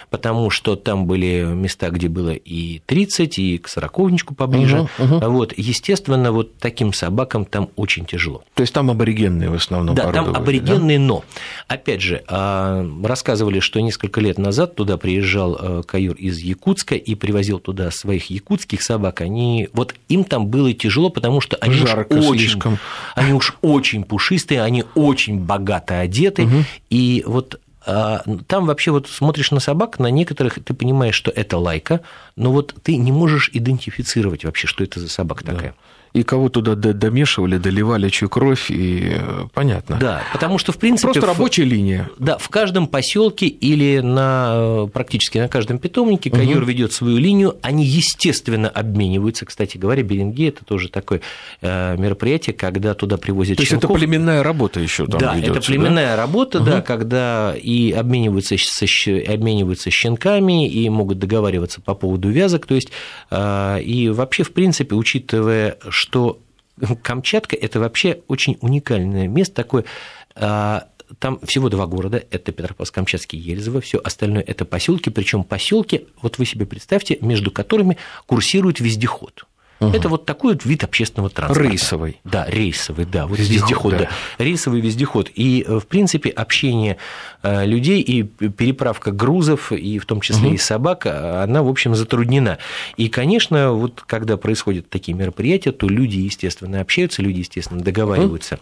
потому 0.09 0.49
что 0.49 0.75
там 0.75 1.05
были 1.05 1.43
места, 1.43 1.89
где 1.89 2.07
было 2.07 2.31
и 2.31 2.81
30, 2.85 3.39
и 3.39 3.57
к 3.57 3.67
сороковничку 3.67 4.35
поближе. 4.35 4.87
Угу, 4.99 5.15
угу. 5.17 5.31
Вот, 5.31 5.53
естественно, 5.57 6.31
вот 6.31 6.57
таким 6.57 6.93
собакам 6.93 7.45
там 7.45 7.69
очень 7.75 8.05
тяжело. 8.05 8.43
То 8.53 8.61
есть 8.61 8.73
там 8.73 8.89
аборигенные 8.89 9.49
в 9.49 9.55
основном 9.55 9.95
Да, 9.95 10.11
там 10.11 10.35
аборигенные, 10.35 10.97
да? 10.97 11.03
но, 11.03 11.23
опять 11.67 12.01
же, 12.01 12.23
а, 12.27 12.85
рассказывали, 13.03 13.59
что 13.59 13.79
несколько 13.79 14.21
лет 14.21 14.37
назад 14.37 14.75
туда 14.75 14.97
приезжал 14.97 15.57
э, 15.59 15.83
каюр 15.85 16.15
из 16.15 16.39
Якутска 16.39 16.95
и 16.95 17.15
привозил 17.15 17.59
туда 17.59 17.91
своих 17.91 18.29
якутских 18.29 18.81
собак. 18.81 19.21
Они, 19.21 19.69
вот 19.73 19.95
им 20.09 20.23
там 20.23 20.47
было 20.47 20.73
тяжело, 20.73 21.09
потому 21.09 21.41
что 21.41 21.57
они 21.57 21.75
Жарко 21.75 22.13
уж 22.13 22.25
очень, 22.25 22.39
слишком. 22.39 22.77
они 23.15 23.33
уж 23.33 23.55
очень 23.61 24.03
пушистые, 24.03 24.61
они 24.61 24.85
очень 24.95 25.39
богато 25.39 25.99
одеты, 25.99 26.43
угу. 26.45 26.63
и 26.89 27.23
вот 27.25 27.55
а, 27.55 27.64
там 27.85 28.65
вообще 28.65 28.91
вот 28.91 29.07
смотришь 29.07 29.51
на 29.51 29.59
собак, 29.59 29.99
на 29.99 30.07
некоторых 30.07 30.55
ты 30.63 30.73
понимаешь, 30.73 31.15
что 31.15 31.31
это 31.31 31.57
лайка, 31.57 32.01
но 32.35 32.51
вот 32.51 32.75
ты 32.81 32.97
не 32.97 33.11
можешь 33.11 33.49
идентифицировать 33.53 34.43
вообще, 34.43 34.67
что 34.67 34.83
это 34.83 34.99
за 34.99 35.09
собака 35.09 35.43
да. 35.43 35.53
такая 35.53 35.75
и 36.15 36.23
кого 36.23 36.47
туда 36.47 36.75
домешивали, 36.75 37.57
доливали 37.57 38.07
чью 38.07 38.29
кровь, 38.29 38.71
и 38.71 39.17
э, 39.17 39.47
понятно. 39.53 39.97
Да, 39.97 40.23
потому 40.31 40.57
что, 40.57 40.71
в 40.71 40.77
принципе... 40.77 41.11
Просто 41.11 41.27
рабочая 41.27 41.65
линия. 41.65 42.09
Да, 42.17 42.37
в 42.37 42.47
каждом 42.47 42.87
поселке 42.87 43.47
или 43.47 43.99
на, 43.99 44.85
э, 44.85 44.87
практически 44.93 45.39
на 45.39 45.49
каждом 45.49 45.77
питомнике 45.77 46.29
угу. 46.29 46.39
ведет 46.39 46.93
свою 46.93 47.17
линию, 47.17 47.57
они, 47.61 47.83
естественно, 47.83 48.69
обмениваются. 48.69 49.45
Кстати 49.45 49.77
говоря, 49.77 50.03
Беринги– 50.03 50.47
это 50.47 50.63
тоже 50.63 50.87
такое 50.87 51.19
э, 51.61 51.97
мероприятие, 51.97 52.53
когда 52.53 52.93
туда 52.93 53.17
привозят 53.17 53.57
То 53.57 53.63
есть 53.63 53.73
это 53.73 53.89
племенная 53.89 54.41
работа 54.41 54.79
еще 54.79 55.07
там 55.07 55.19
Да, 55.19 55.35
ведется, 55.35 55.59
это 55.59 55.67
племенная 55.67 56.11
да? 56.11 56.15
работа, 56.15 56.59
угу. 56.59 56.65
да, 56.65 56.81
когда 56.81 57.53
и 57.61 57.91
обмениваются, 57.91 58.55
обмениваются 58.55 59.91
щенками, 59.91 60.69
и 60.69 60.87
могут 60.89 61.19
договариваться 61.19 61.81
по 61.81 61.93
поводу 61.93 62.29
вязок, 62.29 62.67
то 62.67 62.75
есть 62.75 62.89
и 63.33 64.11
вообще, 64.13 64.43
в 64.43 64.53
принципе, 64.53 64.95
учитывая, 64.95 65.77
что 65.89 66.04
Камчатка– 67.01 67.55
это 67.61 67.79
вообще 67.79 68.21
очень 68.27 68.57
уникальное 68.61 69.27
место, 69.27 69.55
такое 69.55 69.85
а, 70.35 70.87
там 71.19 71.39
всего 71.45 71.69
два 71.69 71.85
города, 71.87 72.21
это 72.31 72.51
Петропавловск-Камчатский, 72.51 73.37
Ельзово, 73.37 73.81
все 73.81 73.99
остальное 73.99 74.43
это 74.43 74.65
поселки, 74.65 75.09
причем 75.09 75.43
поселки, 75.43 76.07
вот 76.21 76.37
вы 76.37 76.45
себе 76.45 76.65
представьте, 76.65 77.17
между 77.21 77.51
которыми 77.51 77.97
курсирует 78.25 78.79
вездеход. 78.79 79.45
Угу. 79.79 79.89
Это 79.91 80.07
вот 80.07 80.25
такой 80.25 80.53
вот 80.53 80.65
вид 80.65 80.83
общественного 80.83 81.29
транспорта. 81.29 81.69
Рейсовый. 81.69 82.21
Да, 82.23 82.45
рейсовый, 82.47 83.05
да, 83.05 83.27
вот 83.27 83.37
вездеход, 83.37 83.63
вездеход 83.69 83.91
да. 83.91 83.97
да. 84.37 84.43
Рейсовый 84.43 84.79
вездеход. 84.79 85.29
И, 85.35 85.65
э, 85.67 85.79
в 85.79 85.87
принципе, 85.87 86.29
общение 86.29 86.97
людей 87.65 88.01
и 88.01 88.23
переправка 88.23 89.11
грузов, 89.11 89.71
и 89.71 89.99
в 89.99 90.05
том 90.05 90.21
числе 90.21 90.47
угу. 90.47 90.55
и 90.55 90.57
собак, 90.57 91.05
э, 91.05 91.43
она, 91.43 91.63
в 91.63 91.69
общем, 91.69 91.95
затруднена. 91.95 92.57
И, 92.97 93.09
конечно, 93.09 93.71
вот 93.71 94.03
когда 94.05 94.37
происходят 94.37 94.89
такие 94.89 95.13
мероприятия, 95.15 95.71
то 95.71 95.87
люди, 95.87 96.17
естественно, 96.17 96.81
общаются, 96.81 97.21
люди, 97.21 97.39
естественно, 97.39 97.81
договариваются. 97.81 98.59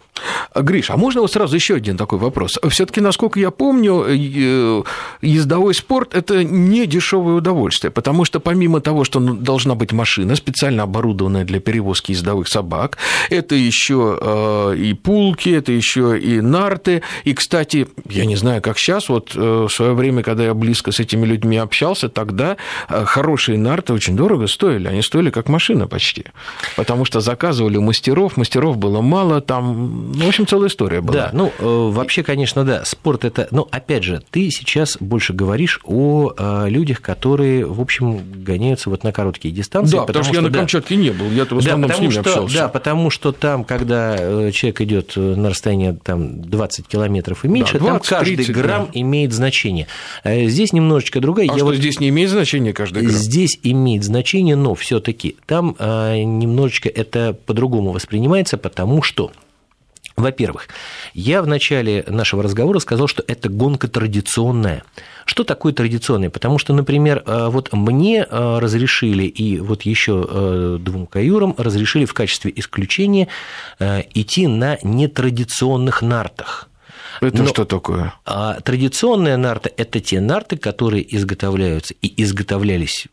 Угу. 0.54 0.64
Гриш, 0.64 0.90
а 0.90 0.98
можно 0.98 1.22
вот 1.22 1.32
сразу 1.32 1.56
еще 1.56 1.76
один 1.76 1.98
такой 1.98 2.20
вопрос? 2.20 2.60
Все-таки, 2.70 3.02
насколько 3.02 3.40
я 3.40 3.52
помню, 3.52 4.06
ездовой 5.22 5.74
спорт– 5.74 6.14
это 6.16 6.44
не 6.44 6.86
дешевое 6.86 7.36
удовольствие, 7.36 7.92
потому 7.92 8.26
что 8.26 8.40
помимо 8.40 8.82
того, 8.82 9.04
что 9.04 9.20
ну, 9.20 9.34
должна 9.34 9.76
быть 9.76 9.92
машина, 9.92 10.36
специально 10.36 10.84
оборудованная, 10.84 11.24
оборудованная 11.24 11.46
для 11.46 11.60
перевозки 11.60 12.12
ездовых 12.12 12.48
собак. 12.48 12.98
Это 13.30 13.56
еще 13.56 14.18
э, 14.20 14.76
и 14.78 14.94
пулки, 14.94 15.50
это 15.50 15.72
еще 15.72 16.20
и 16.20 16.42
нарты. 16.42 17.02
И, 17.26 17.34
кстати, 17.34 17.88
я 18.10 18.26
не 18.26 18.36
знаю, 18.36 18.62
как 18.62 18.73
сейчас, 18.80 19.10
вот 19.10 19.34
э, 19.36 19.40
в 19.40 19.70
свое 19.70 19.94
время, 19.94 20.24
когда 20.24 20.44
я 20.44 20.54
близко 20.54 20.92
с 20.92 21.00
этими 21.00 21.26
людьми 21.26 21.58
общался, 21.58 22.10
тогда 22.10 22.58
э, 22.90 23.06
хорошие 23.06 23.58
нарты 23.58 23.94
очень 23.94 24.16
дорого 24.16 24.48
стоили. 24.48 24.88
Они 24.88 25.02
стоили 25.02 25.30
как 25.30 25.50
машина 25.50 25.88
почти. 25.88 26.26
Потому 26.76 27.06
что 27.06 27.20
заказывали 27.20 27.78
мастеров, 27.78 28.38
мастеров 28.38 28.78
было 28.78 29.02
мало, 29.02 29.42
там, 29.42 30.12
ну, 30.14 30.26
в 30.26 30.28
общем, 30.28 30.48
целая 30.48 30.70
история 30.70 31.02
была. 31.02 31.14
Да, 31.14 31.30
ну, 31.34 31.52
вообще, 31.60 32.24
конечно, 32.24 32.64
да, 32.64 32.86
спорт 32.86 33.26
это... 33.26 33.48
Ну, 33.52 33.68
опять 33.72 34.04
же, 34.04 34.22
ты 34.32 34.50
сейчас 34.50 34.98
больше 35.00 35.34
говоришь 35.34 35.80
о 35.84 36.34
людях, 36.68 37.02
которые, 37.02 37.66
в 37.66 37.82
общем, 37.82 38.22
гоняются 38.44 38.90
вот 38.90 39.04
на 39.04 39.12
короткие 39.12 39.54
дистанции. 39.54 39.98
Да, 39.98 40.04
потому, 40.04 40.08
потому 40.08 40.24
что, 40.24 40.34
что 40.34 40.44
я 40.44 40.50
на 40.50 40.58
Камчатке 40.58 40.96
не 40.96 41.10
был. 41.10 41.30
Я 41.32 41.46
в 41.46 41.58
основном 41.58 41.90
да, 41.90 41.96
с 41.96 42.00
ними 42.00 42.12
что, 42.12 42.20
общался. 42.22 42.56
Да, 42.56 42.68
потому 42.68 43.10
что 43.10 43.32
там, 43.32 43.64
когда 43.64 44.16
э, 44.18 44.52
человек 44.52 44.82
идет 44.82 45.14
э, 45.16 45.20
на 45.20 45.50
расстояние 45.50 45.98
там, 46.02 46.42
20 46.42 46.88
километров 46.88 47.46
и 47.46 47.48
меньше, 47.48 47.74
да, 47.74 47.80
20, 47.80 48.10
там 48.10 48.20
каждый 48.20 48.36
30, 48.38 48.54
грамм 48.64 48.86
да. 48.86 48.92
имеет 48.94 49.34
значение. 49.34 49.88
Э, 50.24 50.48
здесь 50.48 50.74
немножечко 50.74 51.20
другая. 51.20 51.48
А 51.50 51.52
Я 51.52 51.58
что, 51.58 51.66
вот... 51.66 51.76
здесь 51.76 52.00
не 52.00 52.10
имеет 52.10 52.30
значения 52.30 52.74
каждый 52.74 53.04
грамм? 53.04 53.16
Здесь 53.16 53.60
имеет 53.64 54.04
значение, 54.04 54.56
но 54.56 54.74
все 54.76 55.00
таки 55.00 55.36
там 55.46 55.76
немножечко 55.80 56.90
это 56.90 57.34
по-другому 57.46 57.92
воспринимается, 57.92 58.58
потому 58.58 59.02
что 59.02 59.32
Во-первых, 60.16 60.68
я 61.16 61.42
в 61.42 61.48
начале 61.48 62.04
нашего 62.08 62.44
разговора 62.44 62.78
сказал, 62.80 63.08
что 63.08 63.24
это 63.28 63.50
гонка 63.50 63.88
традиционная. 63.88 64.84
Что 65.26 65.44
такое 65.44 65.74
традиционное? 65.74 66.30
Потому 66.30 66.60
что, 66.60 66.72
например, 66.74 67.24
э, 67.26 67.48
вот 67.50 67.74
мне 67.74 68.28
э, 68.30 68.60
разрешили, 68.60 69.24
и 69.24 69.60
вот 69.60 69.84
еще 69.84 70.78
двум 70.80 71.08
каюрам 71.08 71.56
разрешили 71.58 72.06
в 72.06 72.14
качестве 72.14 72.54
исключения 72.56 73.28
идти 73.80 74.48
на 74.48 74.78
нетрадиционных 74.84 76.02
нартах. 76.02 76.70
Это 77.28 77.44
Но, 77.44 77.48
что 77.48 77.66
такое? 77.66 78.14
А 78.26 78.60
традиционная 78.62 79.38
нарта– 79.38 79.72
это 79.78 80.00
те 80.00 80.20
нарты, 80.20 80.58
которые 80.58 81.16
изготовляются 81.16 81.94
и 82.02 82.22
изготовлялись 82.22 83.08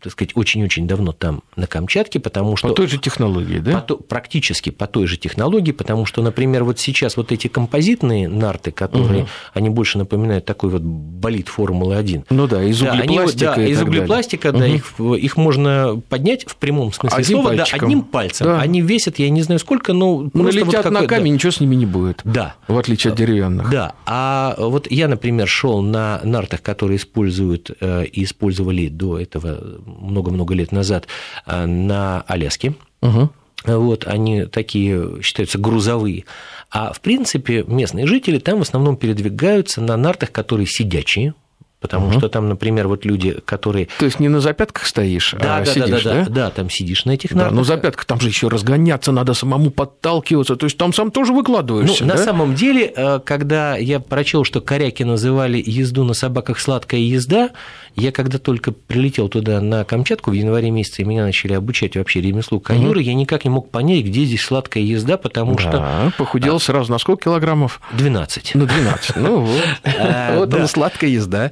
так 0.00 0.12
сказать, 0.12 0.32
очень-очень 0.34 0.86
давно 0.86 1.12
там 1.12 1.42
на 1.56 1.66
Камчатке, 1.66 2.18
потому 2.20 2.56
что... 2.56 2.68
По 2.68 2.74
той 2.74 2.86
же 2.86 2.98
технологии, 2.98 3.58
да? 3.58 3.80
По, 3.80 3.96
практически 3.96 4.70
по 4.70 4.86
той 4.86 5.06
же 5.06 5.18
технологии, 5.18 5.72
потому 5.72 6.06
что, 6.06 6.22
например, 6.22 6.64
вот 6.64 6.78
сейчас 6.78 7.16
вот 7.16 7.32
эти 7.32 7.48
композитные 7.48 8.28
нарты, 8.28 8.70
которые, 8.70 9.24
угу. 9.24 9.28
они 9.52 9.68
больше 9.68 9.98
напоминают 9.98 10.46
такой 10.46 10.70
вот 10.70 10.80
болид 10.82 11.48
Формулы-1. 11.48 12.24
Ну 12.30 12.46
да, 12.46 12.62
из 12.62 12.80
углепластика 12.80 13.44
да, 13.44 13.52
они, 13.52 13.64
да, 13.64 13.70
из 13.70 13.82
углепластика, 13.82 14.52
да, 14.52 14.66
их, 14.66 14.98
их 14.98 15.36
можно 15.36 16.00
поднять 16.08 16.46
в 16.46 16.56
прямом 16.56 16.92
смысле 16.92 17.18
одним 17.18 17.36
слова, 17.36 17.48
пальчиком. 17.48 17.78
да, 17.78 17.86
одним 17.86 18.02
пальцем. 18.02 18.46
Да. 18.46 18.60
Они 18.60 18.80
весят, 18.80 19.18
я 19.18 19.28
не 19.28 19.42
знаю 19.42 19.58
сколько, 19.58 19.92
но... 19.92 20.30
Ну, 20.32 20.48
летят 20.48 20.84
вот 20.84 20.92
на 20.92 21.06
камень, 21.06 21.34
ничего 21.34 21.52
с 21.52 21.60
ними 21.60 21.74
не 21.74 21.86
будет. 21.86 22.22
Да. 22.24 22.54
В 22.68 22.78
отличие 22.78 23.12
от 23.12 23.18
деревянных. 23.18 23.70
Да, 23.70 23.92
а 24.06 24.54
вот 24.58 24.90
я, 24.90 25.08
например, 25.08 25.46
шел 25.46 25.82
на 25.82 26.20
нартах, 26.24 26.62
которые 26.62 26.96
используют 26.96 27.70
э, 27.80 28.06
и 28.06 28.24
использовали 28.24 28.88
до 28.88 29.25
этого 29.26 29.80
много-много 29.84 30.54
лет 30.54 30.72
назад 30.72 31.06
э, 31.46 31.66
на 31.66 32.22
Аляске. 32.22 32.74
Угу. 33.02 33.30
Вот, 33.64 34.06
они 34.06 34.44
такие 34.44 35.22
считаются 35.22 35.58
грузовые. 35.58 36.24
А 36.70 36.92
в 36.92 37.00
принципе 37.00 37.64
местные 37.66 38.06
жители 38.06 38.38
там 38.38 38.58
в 38.58 38.62
основном 38.62 38.96
передвигаются 38.96 39.80
на 39.80 39.96
нартах, 39.96 40.32
которые 40.32 40.66
сидячие, 40.66 41.34
Потому 41.80 42.08
угу. 42.08 42.18
что 42.18 42.28
там, 42.28 42.48
например, 42.48 42.88
вот 42.88 43.04
люди, 43.04 43.36
которые... 43.44 43.88
То 43.98 44.06
есть 44.06 44.18
не 44.18 44.28
на 44.28 44.40
запятках 44.40 44.86
стоишь, 44.86 45.34
да, 45.38 45.58
а 45.58 45.64
да, 45.64 45.66
сидишь, 45.66 46.04
да? 46.04 46.14
Да, 46.14 46.24
да, 46.24 46.30
да, 46.30 46.50
там 46.50 46.70
сидишь 46.70 47.04
на 47.04 47.12
этих 47.12 47.32
нартах. 47.32 47.52
Да, 47.52 47.56
но 47.56 47.64
запятка 47.64 48.06
там 48.06 48.18
же 48.18 48.28
еще 48.28 48.48
разгоняться, 48.48 49.12
надо 49.12 49.34
самому 49.34 49.70
подталкиваться, 49.70 50.56
то 50.56 50.64
есть 50.64 50.78
там 50.78 50.94
сам 50.94 51.10
тоже 51.10 51.34
выкладываешься, 51.34 52.04
Ну, 52.04 52.08
да? 52.08 52.16
на 52.16 52.24
самом 52.24 52.54
деле, 52.54 52.92
э, 52.96 53.20
когда 53.22 53.76
я 53.76 54.00
прочел, 54.00 54.44
что 54.44 54.62
коряки 54.62 55.02
называли 55.02 55.62
езду 55.64 56.04
на 56.04 56.14
собаках 56.14 56.60
сладкая 56.60 57.00
езда, 57.00 57.50
я 57.94 58.10
когда 58.10 58.38
только 58.38 58.72
прилетел 58.72 59.28
туда 59.28 59.60
на 59.60 59.84
Камчатку 59.84 60.30
в 60.30 60.34
январе 60.34 60.70
месяце, 60.70 61.02
и 61.02 61.04
меня 61.04 61.24
начали 61.24 61.52
обучать 61.52 61.96
вообще 61.96 62.20
ремеслу 62.20 62.58
каюры, 62.58 63.00
угу. 63.00 63.08
я 63.08 63.14
никак 63.14 63.44
не 63.44 63.50
мог 63.50 63.70
понять, 63.70 64.04
где 64.04 64.24
здесь 64.24 64.42
сладкая 64.42 64.82
езда, 64.82 65.18
потому 65.18 65.54
да, 65.56 65.60
что... 65.60 66.12
похудел 66.18 66.56
а... 66.56 66.60
сразу 66.60 66.90
на 66.90 66.98
сколько 66.98 67.24
килограммов? 67.24 67.80
12. 67.92 68.52
Ну, 68.54 68.66
12, 68.66 69.16
ну 69.16 69.40
вот. 69.40 69.64
А, 69.98 70.38
вот 70.38 70.52
она 70.52 70.66
сладкая 70.66 71.10
езда. 71.10 71.50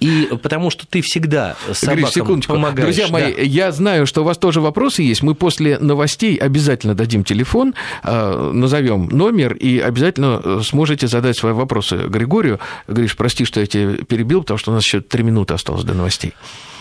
И 0.00 0.28
потому 0.42 0.70
что 0.70 0.86
ты 0.86 1.02
всегда 1.02 1.56
собакам 1.72 2.36
Гриш, 2.36 2.46
помогаешь. 2.46 2.86
Друзья 2.86 3.08
мои, 3.08 3.34
да. 3.34 3.42
я 3.42 3.72
знаю, 3.72 4.06
что 4.06 4.22
у 4.22 4.24
вас 4.24 4.38
тоже 4.38 4.60
вопросы 4.60 5.02
есть. 5.02 5.22
Мы 5.22 5.34
после 5.34 5.78
новостей 5.78 6.36
обязательно 6.36 6.94
дадим 6.94 7.24
телефон, 7.24 7.74
э, 8.02 8.50
назовем 8.52 9.08
номер, 9.08 9.54
и 9.54 9.78
обязательно 9.78 10.40
э, 10.42 10.60
сможете 10.64 11.06
задать 11.06 11.36
свои 11.36 11.52
вопросы 11.52 11.96
Григорию. 12.08 12.60
Гриш, 12.88 13.16
прости, 13.16 13.44
что 13.44 13.60
я 13.60 13.66
тебя 13.66 14.04
перебил, 14.04 14.42
потому 14.42 14.58
что 14.58 14.70
у 14.70 14.74
нас 14.74 14.84
еще 14.84 15.00
три 15.00 15.22
минуты 15.22 15.54
осталось 15.54 15.84
до 15.84 15.94
новостей. 15.94 16.34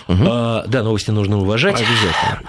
Угу. 0.07 0.23
А, 0.25 0.63
да, 0.67 0.83
новости 0.83 1.11
нужно 1.11 1.37
уважать. 1.37 1.75
Обязательно. 1.75 2.41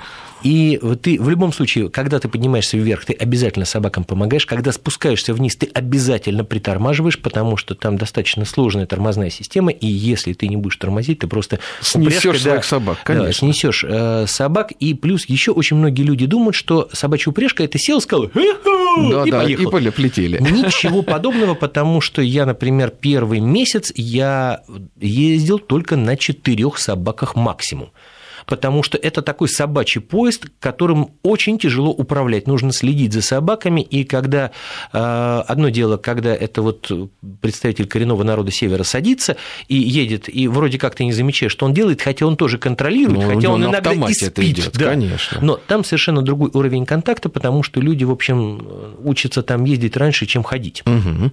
И 0.42 0.81
ты 1.03 1.20
в 1.20 1.29
любом 1.29 1.53
случае, 1.53 1.90
когда 1.90 2.18
ты 2.18 2.29
поднимаешься 2.29 2.76
вверх, 2.76 3.05
ты 3.05 3.12
обязательно 3.12 3.64
собакам 3.64 4.05
помогаешь. 4.05 4.46
Когда 4.46 4.72
спускаешься 4.72 5.35
вниз, 5.35 5.57
ты 5.57 5.66
обязательно 5.72 6.44
притормаживаешь, 6.44 7.18
потому 7.18 7.57
что 7.57 7.74
там 7.74 7.98
достаточно 7.98 8.44
сложная 8.44 8.87
тормозная 8.87 9.31
система, 9.31 9.70
и 9.70 9.87
если 9.87 10.33
ты 10.33 10.48
не 10.48 10.57
будешь 10.57 10.76
тормозить, 10.76 11.20
ты 11.20 11.26
просто 11.26 11.61
снесешь 11.81 12.40
своих 12.40 12.61
да, 12.61 12.62
собак, 12.62 12.98
конечно. 13.05 13.26
Да, 13.26 13.33
снесешь 13.33 13.85
э, 13.87 14.26
собак. 14.26 14.72
И 14.72 14.94
плюс 14.94 15.26
еще 15.26 15.53
очень 15.53 15.76
многие 15.76 16.03
люди 16.03 16.26
думают, 16.26 16.55
что 16.55 16.88
собачья 16.92 17.31
упряжка 17.31 17.64
это 17.64 17.79
сел, 17.79 18.00
сказал, 18.00 18.31
да, 18.35 19.24
и 19.24 19.31
да, 19.31 19.40
поехал. 19.40 19.79
И 19.79 19.90
полетели. 19.90 20.38
Ничего 20.40 21.03
подобного, 21.11 21.55
потому 21.55 22.00
что 22.00 22.22
я, 22.22 22.46
например, 22.46 22.90
первый 22.90 23.40
месяц 23.40 23.92
я 23.94 24.62
ездил 25.00 25.59
только 25.59 25.96
на 25.96 26.16
четырех 26.16 26.79
собаках 26.79 27.37
максимум 27.37 27.90
потому 28.50 28.82
что 28.82 28.98
это 28.98 29.22
такой 29.22 29.48
собачий 29.48 30.00
поезд, 30.00 30.46
которым 30.58 31.12
очень 31.22 31.56
тяжело 31.56 31.90
управлять. 31.92 32.48
Нужно 32.48 32.72
следить 32.72 33.12
за 33.12 33.22
собаками, 33.22 33.80
и 33.80 34.02
когда 34.02 34.50
э, 34.92 35.42
одно 35.46 35.68
дело, 35.68 35.96
когда 35.96 36.34
это 36.34 36.60
вот 36.60 36.90
представитель 37.40 37.86
коренного 37.86 38.24
народа 38.24 38.50
Севера 38.50 38.82
садится 38.82 39.36
и 39.68 39.76
едет, 39.76 40.28
и 40.28 40.48
вроде 40.48 40.78
как 40.78 40.96
ты 40.96 41.04
не 41.04 41.12
замечаешь, 41.12 41.52
что 41.52 41.64
он 41.64 41.72
делает, 41.72 42.02
хотя 42.02 42.26
он 42.26 42.36
тоже 42.36 42.58
контролирует, 42.58 43.22
ну, 43.22 43.34
хотя 43.34 43.50
он 43.50 43.64
иногда 43.64 43.92
и 43.92 44.12
спит. 44.12 44.28
Это 44.28 44.50
идет, 44.50 44.72
да. 44.76 44.86
конечно. 44.86 45.38
Но 45.40 45.56
там 45.56 45.84
совершенно 45.84 46.20
другой 46.20 46.50
уровень 46.52 46.84
контакта, 46.86 47.28
потому 47.28 47.62
что 47.62 47.80
люди, 47.80 48.02
в 48.02 48.10
общем, 48.10 48.66
учатся 48.98 49.42
там 49.42 49.64
ездить 49.64 49.96
раньше, 49.96 50.26
чем 50.26 50.42
ходить. 50.42 50.82
Угу. 50.86 51.30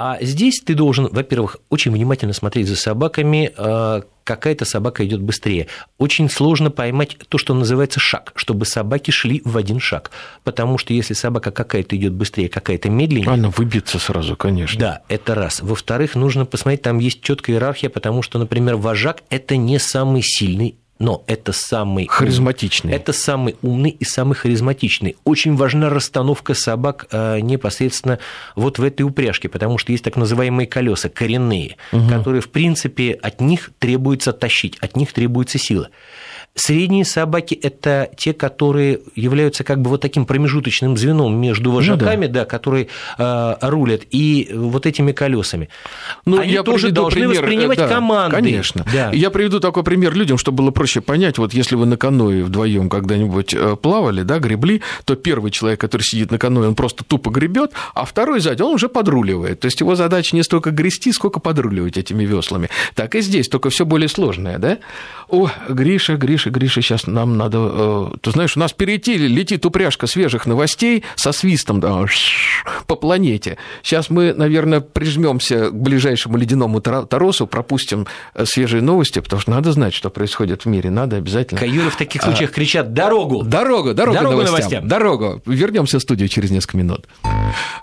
А 0.00 0.16
здесь 0.20 0.60
ты 0.64 0.76
должен, 0.76 1.08
во-первых, 1.10 1.56
очень 1.70 1.90
внимательно 1.90 2.32
смотреть 2.32 2.68
за 2.68 2.76
собаками, 2.76 3.52
а, 3.56 4.02
какая-то 4.22 4.64
собака 4.64 5.04
идет 5.04 5.20
быстрее. 5.20 5.66
Очень 5.98 6.30
сложно 6.30 6.70
поймать 6.70 7.16
то, 7.28 7.36
что 7.36 7.52
называется 7.52 7.98
шаг, 7.98 8.30
чтобы 8.36 8.64
собаки 8.64 9.10
шли 9.10 9.42
в 9.44 9.56
один 9.56 9.80
шаг. 9.80 10.12
Потому 10.44 10.78
что 10.78 10.92
если 10.92 11.14
собака 11.14 11.50
какая-то 11.50 11.96
идет 11.96 12.12
быстрее, 12.12 12.48
какая-то 12.48 12.88
медленнее... 12.88 13.28
Она 13.28 13.50
выбьется 13.50 13.98
сразу, 13.98 14.36
конечно. 14.36 14.78
Да, 14.78 15.02
это 15.08 15.34
раз. 15.34 15.62
Во-вторых, 15.62 16.14
нужно 16.14 16.46
посмотреть, 16.46 16.82
там 16.82 17.00
есть 17.00 17.20
четкая 17.20 17.56
иерархия, 17.56 17.90
потому 17.90 18.22
что, 18.22 18.38
например, 18.38 18.76
вожак– 18.76 19.24
это 19.30 19.56
не 19.56 19.80
самый 19.80 20.22
сильный 20.22 20.76
но 20.98 21.22
это 21.26 21.52
самый 21.52 22.06
харизматичный. 22.06 22.92
Это 22.92 23.12
самый 23.12 23.56
умный 23.62 23.90
и 23.90 24.04
самый 24.04 24.34
харизматичный. 24.34 25.16
Очень 25.24 25.56
важна 25.56 25.90
расстановка 25.90 26.54
собак 26.54 27.06
э, 27.10 27.40
непосредственно 27.40 28.18
вот 28.56 28.78
в 28.78 28.82
этой 28.82 29.02
упряжке, 29.02 29.48
потому 29.48 29.78
что 29.78 29.92
есть 29.92 30.04
так 30.04 30.16
называемые 30.16 30.66
колеса 30.66 31.08
коренные, 31.08 31.76
угу. 31.92 32.08
которые 32.08 32.40
в 32.40 32.48
принципе 32.48 33.12
от 33.12 33.40
них 33.40 33.70
требуется 33.78 34.32
тащить, 34.32 34.76
от 34.80 34.96
них 34.96 35.12
требуется 35.12 35.58
сила. 35.58 35.88
Средние 36.58 37.04
собаки– 37.04 37.54
это 37.62 38.10
те, 38.16 38.32
которые 38.32 38.98
являются 39.14 39.62
как 39.62 39.80
бы 39.80 39.90
вот 39.90 40.00
таким 40.00 40.26
промежуточным 40.26 40.96
звеном 40.96 41.40
между 41.40 41.70
вожаками, 41.70 42.26
ну, 42.26 42.32
да. 42.32 42.40
да, 42.40 42.44
которые 42.46 42.88
э, 43.16 43.54
рулят, 43.60 44.00
и 44.10 44.50
вот 44.52 44.84
этими 44.84 45.12
колесами. 45.12 45.68
Ну, 46.24 46.40
Они 46.40 46.52
я 46.52 46.64
тоже 46.64 46.90
должны 46.90 47.20
пример, 47.20 47.42
воспринимать 47.42 47.78
да, 47.78 47.86
команды. 47.86 48.34
Конечно. 48.34 48.84
Да. 48.92 49.12
Я 49.12 49.30
приведу 49.30 49.60
такой 49.60 49.84
пример 49.84 50.14
людям, 50.14 50.36
чтобы 50.36 50.58
было 50.58 50.72
проще 50.72 51.00
понять. 51.00 51.38
Вот 51.38 51.54
если 51.54 51.76
вы 51.76 51.86
на 51.86 51.96
каное 51.96 52.42
вдвоем 52.42 52.88
когда-нибудь 52.88 53.54
э, 53.54 53.76
плавали, 53.80 54.22
да, 54.22 54.40
гребли, 54.40 54.82
то 55.04 55.14
первый 55.14 55.52
человек, 55.52 55.80
который 55.80 56.02
сидит 56.02 56.32
на 56.32 56.38
каное, 56.38 56.66
он 56.66 56.74
просто 56.74 57.04
тупо 57.04 57.30
гребет, 57.30 57.70
а 57.94 58.04
второй 58.04 58.40
сзади, 58.40 58.62
он 58.62 58.74
уже 58.74 58.88
подруливает. 58.88 59.60
То 59.60 59.66
есть 59.66 59.78
его 59.78 59.94
задача 59.94 60.34
не 60.34 60.42
столько 60.42 60.72
грести, 60.72 61.12
сколько 61.12 61.38
подруливать 61.38 61.96
этими 61.96 62.24
веслами. 62.24 62.68
Так 62.96 63.14
и 63.14 63.20
здесь, 63.20 63.48
только 63.48 63.70
все 63.70 63.86
более 63.86 64.08
сложное, 64.08 64.58
да? 64.58 64.78
О, 65.28 65.50
Гриша, 65.68 66.16
Гриша, 66.16 66.47
Гриша, 66.50 66.68
Гриша, 66.68 66.82
сейчас 66.82 67.06
нам 67.06 67.36
надо... 67.36 67.58
Э, 67.58 68.06
ты 68.20 68.30
знаешь, 68.30 68.56
у 68.56 68.60
нас 68.60 68.72
впереди 68.72 69.16
летит 69.16 69.64
упряжка 69.64 70.06
свежих 70.06 70.46
новостей 70.46 71.04
со 71.16 71.32
свистом 71.32 71.80
да, 71.80 72.04
по 72.86 72.94
планете. 72.94 73.56
Сейчас 73.82 74.10
мы, 74.10 74.34
наверное, 74.34 74.80
прижмемся 74.80 75.70
к 75.70 75.74
ближайшему 75.74 76.36
ледяному 76.36 76.80
Торосу, 76.80 77.46
пропустим 77.46 78.06
э, 78.34 78.44
свежие 78.44 78.82
новости, 78.82 79.20
потому 79.20 79.40
что 79.40 79.50
надо 79.50 79.72
знать, 79.72 79.94
что 79.94 80.10
происходит 80.10 80.64
в 80.64 80.66
мире. 80.66 80.90
Надо 80.90 81.16
обязательно... 81.16 81.58
Каюры 81.58 81.90
в 81.90 81.96
таких 81.96 82.22
случаях 82.22 82.50
а, 82.50 82.52
кричат 82.52 82.92
«Дорогу!» 82.92 83.42
Дорогу, 83.44 83.94
дорогу, 83.94 84.18
дорогу 84.18 84.36
новостям. 84.36 84.56
новостям. 84.58 84.88
Дорогу. 84.88 85.42
Вернемся 85.46 85.98
в 85.98 86.02
студию 86.02 86.28
через 86.28 86.50
несколько 86.50 86.76
минут. 86.76 87.06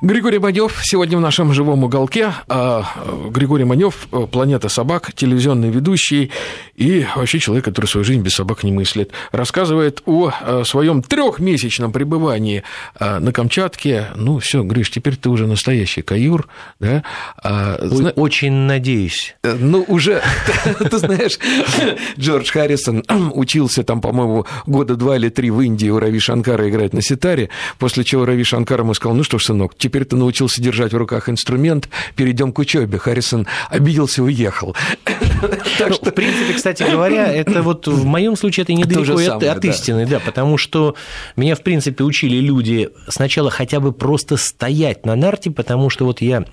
Григорий 0.02 0.40
Манев 0.40 0.80
сегодня 0.84 1.18
в 1.18 1.22
нашем 1.22 1.54
живом 1.54 1.84
уголке. 1.84 2.34
А, 2.48 2.86
Григорий 3.30 3.64
Манев, 3.64 4.08
э, 4.12 4.28
«Планета 4.32 4.70
собак», 4.70 5.12
телевизионный 5.14 5.70
ведущий 5.70 6.32
и 6.76 7.06
вообще 7.16 7.40
человек, 7.40 7.66
который 7.66 7.88
свою 7.88 8.04
жизнь 8.04 8.22
без 8.22 8.34
собак 8.36 8.55
собак 8.56 8.64
не 8.64 8.72
мыслит, 8.72 9.12
рассказывает 9.32 10.02
о 10.06 10.32
э, 10.32 10.64
своем 10.66 11.02
трехмесячном 11.02 11.92
пребывании 11.92 12.64
э, 13.00 13.20
на 13.20 13.32
Камчатке. 13.32 14.08
Ну, 14.16 14.40
все, 14.40 14.64
Гриш, 14.64 14.90
теперь 14.90 15.16
ты 15.16 15.30
уже 15.30 15.48
настоящий 15.48 16.02
каюр, 16.02 16.48
да? 16.80 17.04
А, 17.44 17.78
Ой, 17.82 18.12
очень 18.16 18.52
надеюсь. 18.52 19.36
Э, 19.44 19.56
ну, 19.60 19.84
уже, 19.88 20.22
ты 20.80 20.98
знаешь, 20.98 21.38
Джордж 22.18 22.52
Харрисон 22.52 23.04
учился 23.34 23.84
там, 23.84 24.02
по-моему, 24.02 24.46
года 24.66 24.96
два 24.96 25.18
или 25.18 25.30
три 25.30 25.52
в 25.52 25.62
Индии 25.62 25.90
у 25.90 26.00
Рави 26.00 26.20
Шанкара 26.20 26.70
играть 26.70 26.94
на 26.94 27.02
ситаре, 27.02 27.50
после 27.78 28.04
чего 28.04 28.26
Рави 28.26 28.44
Шанкар 28.44 28.82
ему 28.82 28.94
сказал, 28.94 29.16
ну 29.16 29.24
что 29.24 29.38
ж, 29.38 29.46
сынок, 29.46 29.74
теперь 29.78 30.06
ты 30.06 30.16
научился 30.16 30.62
держать 30.62 30.94
в 30.94 30.98
руках 30.98 31.30
инструмент, 31.30 31.90
перейдем 32.16 32.52
к 32.52 32.60
учебе. 32.60 32.98
Харрисон 32.98 33.48
обиделся 33.70 34.22
и 34.22 34.26
уехал. 34.26 34.76
В 35.42 36.12
принципе, 36.12 36.54
кстати 36.54 36.84
говоря, 36.84 37.32
это 37.32 37.62
вот 37.62 37.88
в 37.88 38.06
моем 38.06 38.36
случае 38.36 38.45
это 38.48 38.74
недалеко 38.74 39.48
от 39.50 39.66
истины, 39.66 40.06
да, 40.06 40.20
потому 40.20 40.58
что 40.58 40.96
меня, 41.36 41.56
в 41.56 41.62
принципе, 41.62 42.04
учили 42.04 42.38
люди 42.38 42.90
сначала 43.08 43.50
хотя 43.50 43.80
бы 43.80 43.92
просто 43.92 44.38
стоять 44.38 45.06
на 45.06 45.16
нарте, 45.16 45.52
потому 45.52 45.90
что 45.90 46.06
вот 46.06 46.22
я 46.22 46.46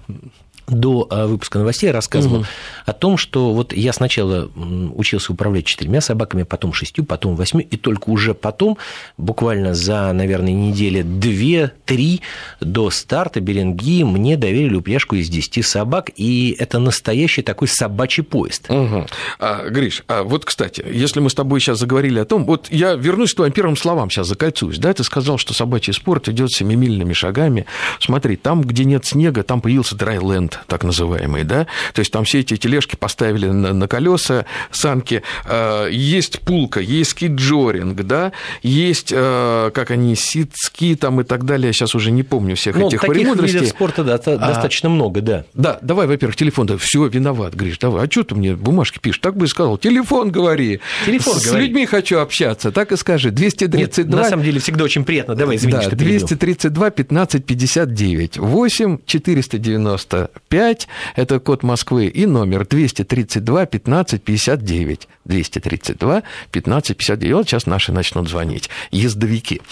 до 0.67 1.07
э, 1.11 1.27
выпуска 1.27 1.59
новостей 1.59 1.91
рассказывал 1.91 2.39
угу. 2.39 2.47
о 2.87 2.93
том, 2.93 3.17
что 3.17 3.53
вот 3.53 3.73
я 3.73 3.93
сначала 3.93 4.51
учился 4.95 5.33
управлять 5.33 5.67
четырьмя 5.67 6.01
собаками, 6.01 6.43
потом 6.45 6.73
шестью, 6.73 7.05
потом 7.05 7.37
восьмью, 7.37 7.67
и 7.69 7.77
только 7.77 8.11
уже 8.11 8.35
потом, 8.35 8.79
буквально 9.17 9.75
за, 9.75 10.13
наверное, 10.13 10.53
недели 10.53 11.03
две-три 11.03 12.21
до 12.61 12.91
старта 12.91 13.41
Беренги 13.41 14.05
мне 14.05 14.37
доверили 14.37 14.77
упряжку 14.77 15.17
из 15.17 15.29
десяти 15.29 15.63
собак, 15.63 16.11
и 16.17 16.57
это 16.59 16.79
настоящий 16.79 17.43
такой 17.43 17.69
собачий 17.69 18.23
поезд. 18.23 18.71
Угу. 18.71 19.07
А, 19.39 19.69
Гриш, 19.69 20.05
а 20.09 20.23
вот, 20.23 20.45
кстати, 20.45 20.85
если 20.91 21.21
мы 21.21 21.31
с 21.31 21.35
тобой 21.35 21.61
сейчас 21.61 21.79
заговорили 21.79 22.19
о 22.19 22.25
том, 22.25 22.45
вот 22.45 22.69
я 22.71 22.95
вернусь 22.95 23.33
к 23.33 23.37
твоим 23.37 23.53
первым 23.53 23.77
словам, 23.77 24.11
сейчас 24.11 24.29
закольцуюсь, 24.29 24.79
да, 24.79 24.93
ты 24.93 25.05
сказал, 25.05 25.39
что 25.39 25.55
собачий 25.55 25.93
спорт 25.93 26.29
идет 26.29 26.51
семимильными 26.53 27.13
шагами. 27.13 27.67
Смотри, 28.01 28.37
там, 28.37 28.63
где 28.63 28.85
нет 28.85 29.05
снега, 29.05 29.43
там 29.43 29.61
появился 29.61 29.97
драйленд, 29.97 30.52
так 30.67 30.85
называемый, 30.85 31.45
да, 31.45 31.67
то 31.95 32.01
есть 32.01 32.13
там 32.13 32.25
все 32.25 32.41
эти 32.41 32.57
тележки 32.57 32.97
поставили 32.97 33.47
на, 33.49 33.73
на 33.73 33.89
колеса, 33.89 34.47
санки, 34.71 35.23
э, 35.45 35.89
есть 35.91 36.41
пулка, 36.41 36.81
есть 36.81 37.11
скиджоринг, 37.11 38.03
да, 38.03 38.33
есть, 38.63 39.13
э, 39.15 39.71
как 39.75 39.91
они, 39.91 40.15
ситски 40.15 40.95
там 40.95 41.21
и 41.21 41.25
так 41.25 41.45
далее, 41.45 41.69
я 41.69 41.73
сейчас 41.73 41.95
уже 41.95 42.11
не 42.11 42.23
помню 42.23 42.57
всех 42.57 42.77
ну, 42.77 42.89
этих 42.89 43.01
премудростей. 43.01 43.61
видов 43.61 43.69
спорта 43.69 44.05
да, 44.05 44.15
а, 44.15 44.37
достаточно 44.37 44.89
много, 44.89 45.21
да. 45.21 45.45
Да, 45.55 45.79
давай, 45.83 46.07
во-первых, 46.07 46.37
телефон, 46.37 46.67
да, 46.67 46.77
все, 46.79 47.07
виноват, 47.07 47.55
Гриш, 47.55 47.79
давай, 47.79 48.07
а 48.07 48.11
что 48.11 48.25
ты 48.25 48.35
мне 48.35 48.55
бумажки 48.55 48.99
пишешь? 48.99 49.21
Так 49.21 49.37
бы 49.37 49.47
и 49.47 49.49
сказал, 49.49 49.79
телефон 49.79 50.31
говори. 50.31 50.81
Телефон 51.07 51.35
С 51.39 51.47
говори. 51.47 51.67
людьми 51.67 51.87
хочу 51.87 52.19
общаться, 52.19 52.73
так 52.73 52.93
и 52.93 52.97
скажи, 52.97 53.31
232... 53.31 53.81
Нет, 53.81 54.15
на 54.15 54.25
самом 54.25 54.45
деле 54.45 54.61
всегда 54.61 54.85
очень 54.85 55.05
приятно, 55.05 55.35
давай, 55.35 55.57
извини, 55.57 55.75
да, 55.75 55.83
что 55.83 55.97
232 55.97 56.91
15 56.91 57.45
59, 57.45 58.39
8 58.39 58.99
490 59.07 60.31
5, 60.53 60.87
это 61.17 61.41
код 61.41 61.63
Москвы, 61.63 62.09
и 62.09 62.27
номер 62.27 62.67
232 62.67 63.65
15 63.65 64.23
59. 64.23 65.09
232 65.25 66.23
15 66.51 66.97
59. 66.99 67.35
Вот 67.35 67.49
сейчас 67.49 67.65
наши 67.65 67.91
начнут 67.91 68.29
звонить. 68.29 68.69
Ездовики. 68.91 69.63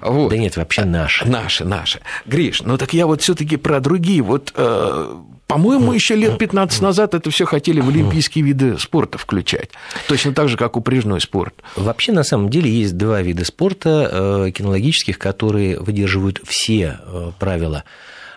Вот. 0.00 0.30
Да 0.30 0.36
нет, 0.36 0.56
вообще 0.56 0.84
наши. 0.84 1.28
Наши, 1.28 1.64
наши. 1.64 1.98
Гриш, 2.24 2.62
ну 2.62 2.78
так 2.78 2.92
я 2.92 3.08
вот 3.08 3.20
все 3.20 3.34
таки 3.34 3.56
про 3.56 3.80
другие. 3.80 4.22
Вот 4.22 4.52
э, 4.54 5.16
по-моему, 5.48 5.92
еще 5.92 6.14
лет 6.14 6.38
15 6.38 6.82
назад 6.82 7.14
это 7.14 7.30
все 7.32 7.44
хотели 7.44 7.80
в 7.80 7.88
олимпийские 7.88 8.44
виды 8.44 8.78
спорта 8.78 9.18
включать. 9.18 9.70
Точно 10.06 10.32
так 10.34 10.48
же, 10.48 10.56
как 10.56 10.76
упряжной 10.76 11.20
спорт. 11.20 11.54
Вообще, 11.74 12.12
на 12.12 12.22
самом 12.22 12.48
деле, 12.48 12.70
есть 12.70 12.96
два 12.96 13.22
вида 13.22 13.44
спорта 13.44 14.08
э, 14.46 14.50
кинологических, 14.52 15.18
которые 15.18 15.80
выдерживают 15.80 16.40
все 16.44 17.00
э, 17.02 17.32
правила 17.40 17.82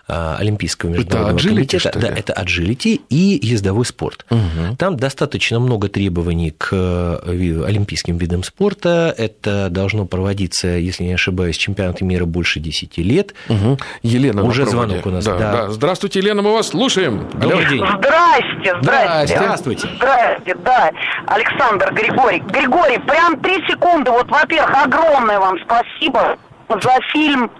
Олимпийского 0.06 0.90
международного 0.90 1.38
это 1.38 1.48
комитета. 1.48 1.90
Что 1.90 1.98
ли? 1.98 2.08
Да, 2.08 2.14
это 2.14 2.32
agility 2.32 3.00
и 3.08 3.38
ездовой 3.42 3.84
спорт. 3.84 4.26
Угу. 4.30 4.76
Там 4.78 4.96
достаточно 4.96 5.60
много 5.60 5.88
требований 5.88 6.50
к 6.50 6.68
э, 6.72 7.64
олимпийским 7.64 8.16
видам 8.16 8.42
спорта. 8.42 9.14
Это 9.16 9.68
должно 9.70 10.04
проводиться, 10.04 10.68
если 10.68 11.04
не 11.04 11.14
ошибаюсь, 11.14 11.56
чемпионаты 11.56 12.04
мира 12.04 12.24
больше 12.24 12.60
10 12.60 12.98
лет. 12.98 13.34
Угу. 13.48 13.78
Елена 14.02 14.42
Уже 14.42 14.66
звонок 14.66 15.06
у 15.06 15.10
нас. 15.10 15.24
Да, 15.24 15.38
да. 15.38 15.52
Да. 15.52 15.70
Здравствуйте, 15.70 16.18
Елена, 16.18 16.42
мы 16.42 16.52
вас 16.52 16.68
слушаем. 16.68 17.28
Добрый 17.34 17.66
день. 17.68 17.84
Здрасте, 17.98 18.74
здрасте. 18.82 19.36
Здравствуйте. 19.36 19.88
Здрасте, 19.96 20.54
да. 20.64 20.90
Александр 21.26 21.92
Григорий. 21.94 22.40
Григорий, 22.40 22.98
прям 22.98 23.40
три 23.40 23.54
секунды. 23.68 24.10
Вот, 24.10 24.28
во-первых, 24.28 24.74
огромное 24.84 25.38
вам 25.38 25.56
спасибо 25.64 26.36
за 26.68 26.98
фильм 27.12 27.50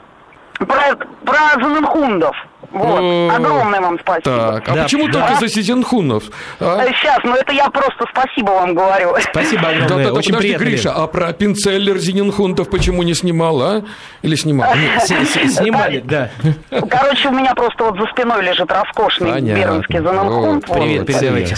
про, 0.66 0.96
про 1.24 1.60
Зененхундов. 1.60 2.36
Вот. 2.72 3.32
Огромное 3.32 3.80
вам 3.80 3.98
спасибо. 4.00 4.22
Так, 4.24 4.68
а 4.68 4.74
да, 4.74 4.82
почему 4.84 5.08
да. 5.08 5.12
только 5.12 5.40
за 5.40 5.48
Сизенхунов? 5.48 6.24
А? 6.60 6.84
Сейчас, 6.86 7.18
ну 7.24 7.34
это 7.34 7.52
я 7.52 7.68
просто 7.70 8.04
спасибо 8.10 8.50
вам 8.50 8.74
говорю. 8.74 9.14
Спасибо 9.20 9.68
огромное, 9.68 10.06
да, 10.06 10.10
да, 10.10 10.12
очень 10.12 10.34
подожди, 10.34 10.56
Гриша, 10.56 10.92
а 10.92 11.06
про 11.06 11.32
Пинцеллер 11.32 11.98
Зененхунтов 11.98 12.70
почему 12.70 13.02
не 13.02 13.14
снимал, 13.14 13.60
а? 13.62 13.82
Или 14.22 14.34
снимал? 14.36 14.72
Снимали, 15.04 16.00
да. 16.04 16.30
Короче, 16.70 17.28
у 17.28 17.32
меня 17.32 17.54
просто 17.54 17.84
вот 17.84 17.98
за 17.98 18.06
спиной 18.06 18.42
лежит 18.42 18.70
роскошный 18.70 19.40
бернский 19.40 19.98
Зененхунд. 19.98 20.66
Привет, 20.66 21.06
передавайте. 21.06 21.56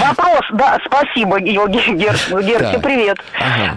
Вопрос, 0.00 0.42
да, 0.52 0.78
спасибо, 0.86 1.40
Герси, 1.40 2.78
привет. 2.78 3.18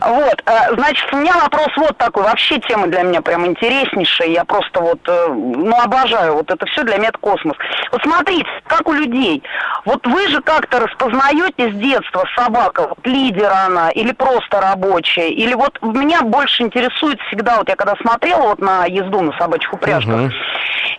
Вот, 0.02 0.44
э, 0.46 0.76
значит, 0.76 1.06
у 1.12 1.18
меня 1.18 1.34
вопрос 1.38 1.70
вот 1.78 1.98
такой. 1.98 2.24
Вообще 2.24 2.60
тема 2.60 2.88
для 2.88 3.04
меня 3.04 3.22
прям 3.22 3.46
интереснейшая. 3.46 4.30
Я 4.30 4.46
просто 4.46 4.80
вот, 4.80 5.00
э, 5.08 5.28
ну, 5.30 5.76
обожаю 5.80 6.36
вот 6.36 6.50
это 6.50 6.66
все 6.66 6.77
все 6.78 6.86
для 6.86 6.98
меня 6.98 7.10
это 7.10 7.18
космос. 7.18 7.58
Вот 7.92 8.02
смотрите, 8.04 8.48
как 8.68 8.88
у 8.88 8.94
людей. 8.94 9.44
Вот 9.86 10.06
вы 10.06 10.28
же 10.28 10.42
как-то 10.42 10.80
распознаете 10.80 11.72
с 11.72 11.76
детства 11.76 12.26
собака, 12.36 12.88
вот 12.90 13.06
лидер 13.06 13.52
она, 13.52 13.90
или 13.90 14.12
просто 14.12 14.62
рабочая, 14.62 15.30
или 15.30 15.54
вот 15.54 15.82
меня 15.82 16.22
больше 16.22 16.64
интересует 16.64 17.20
всегда, 17.28 17.58
вот 17.58 17.70
я 17.70 17.76
когда 17.76 17.96
смотрела 18.02 18.50
вот 18.50 18.60
на 18.60 18.86
езду 18.86 19.22
на 19.22 19.36
собачьих 19.38 19.74
упряжках, 19.74 20.14
uh-huh. 20.14 20.32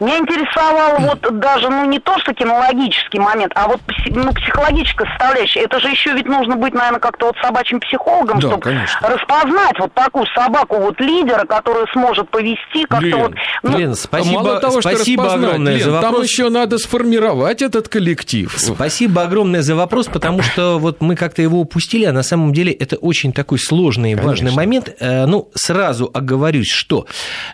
Меня 0.01 0.19
интересовало 0.19 0.99
вот 1.01 1.41
даже, 1.41 1.69
ну, 1.69 1.85
не 1.87 1.99
то, 1.99 2.19
что 2.21 2.33
кинологический 2.33 3.19
момент, 3.19 3.53
а 3.57 3.67
вот 3.67 3.81
ну, 4.07 4.33
психологическая 4.33 5.09
составляющая. 5.09 5.61
Это 5.61 5.81
же 5.81 5.89
еще 5.89 6.13
ведь 6.13 6.27
нужно 6.27 6.55
быть, 6.55 6.73
наверное, 6.73 7.01
как-то 7.01 7.27
вот 7.27 7.37
собачьим 7.43 7.81
психологом, 7.81 8.39
да, 8.39 8.49
чтобы 8.49 8.63
конечно. 8.63 9.09
распознать 9.09 9.79
вот 9.79 9.93
такую 9.95 10.27
собаку, 10.35 10.77
вот 10.79 11.01
лидера, 11.01 11.45
которая 11.45 11.87
сможет 11.93 12.31
повести 12.31 12.85
как-то 12.85 13.17
вот... 13.17 13.35
Ну... 13.65 13.77
Лен, 13.77 13.95
спасибо, 13.95 14.43
Мало 14.43 14.61
того, 14.61 14.81
спасибо 14.81 15.33
огромное 15.35 15.68
Лен, 15.77 15.85
за 15.85 15.91
вопрос. 15.93 16.13
Там 16.13 16.23
еще 16.23 16.49
надо 16.51 16.79
сформировать 16.79 17.63
этот 17.63 17.89
коллектив. 17.89 18.55
Спасибо 18.57 19.23
огромное 19.23 19.63
за 19.63 19.75
вопрос, 19.75 20.07
потому 20.07 20.43
что 20.43 20.79
вот 20.79 21.01
мы 21.01 21.17
как-то 21.17 21.43
его 21.43 21.61
упустили, 21.61 22.05
а 22.05 22.13
на 22.13 22.23
самом 22.23 22.53
деле 22.53 22.73
это 22.73 22.97
очень 22.97 23.33
такой 23.33 23.59
сложный 23.59 24.13
и 24.13 24.15
важный 24.15 24.53
момент. 24.53 24.95
Э, 25.01 25.27
ну, 25.27 25.51
сразу 25.55 26.11
оговорюсь, 26.13 26.71
что 26.71 27.07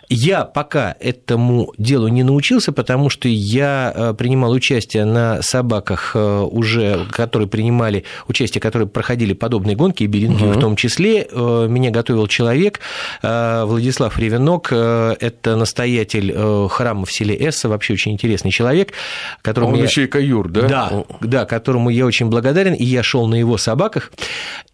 я 0.09 0.43
пока 0.43 0.95
этому 0.99 1.73
делу 1.77 2.07
не 2.07 2.23
научился, 2.23 2.71
потому 2.71 3.09
что 3.09 3.27
я 3.27 3.91
э, 3.95 4.13
принимал 4.17 4.51
участие 4.51 5.05
на 5.05 5.41
собаках 5.41 6.11
э, 6.15 6.41
уже, 6.41 7.05
которые 7.11 7.47
принимали 7.47 8.03
участие, 8.27 8.61
которые 8.61 8.87
проходили 8.87 9.33
подобные 9.33 9.75
гонки, 9.75 10.03
и 10.03 10.07
Беринги 10.07 10.43
угу. 10.43 10.53
в 10.53 10.59
том 10.59 10.75
числе. 10.75 11.27
Меня 11.35 11.91
готовил 11.91 12.27
человек, 12.27 12.79
Владислав 13.21 14.17
Ревенок, 14.17 14.71
это 14.71 15.55
настоятель 15.55 16.33
храма 16.69 17.05
в 17.05 17.11
селе 17.11 17.35
Эсса, 17.35 17.69
вообще 17.69 17.93
очень 17.93 18.04
интересный 18.11 18.51
человек. 18.51 18.93
Которому 19.41 19.73
Он 19.73 19.77
я... 19.77 19.83
еще 19.83 20.03
и 20.03 20.07
каюр, 20.07 20.49
да? 20.49 20.67
Да, 20.67 21.03
да, 21.21 21.45
которому 21.45 21.89
я 21.89 22.05
очень 22.05 22.27
благодарен, 22.27 22.73
и 22.73 22.83
я 22.83 23.03
шел 23.03 23.27
на 23.27 23.35
его 23.35 23.57
собаках. 23.57 24.11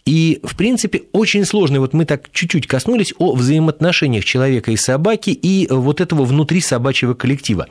И, 0.05 0.39
в 0.43 0.55
принципе, 0.55 1.03
очень 1.11 1.45
сложно. 1.45 1.79
Вот 1.79 1.93
мы 1.93 2.05
так 2.05 2.31
чуть-чуть 2.31 2.67
коснулись 2.67 3.13
о 3.17 3.33
взаимоотношениях 3.33 4.25
человека 4.25 4.71
и 4.71 4.77
собаки 4.77 5.29
и 5.29 5.67
вот 5.69 6.01
этого 6.01 6.25
внутри 6.25 6.61
собачьего 6.61 7.13
коллектива. 7.13 7.67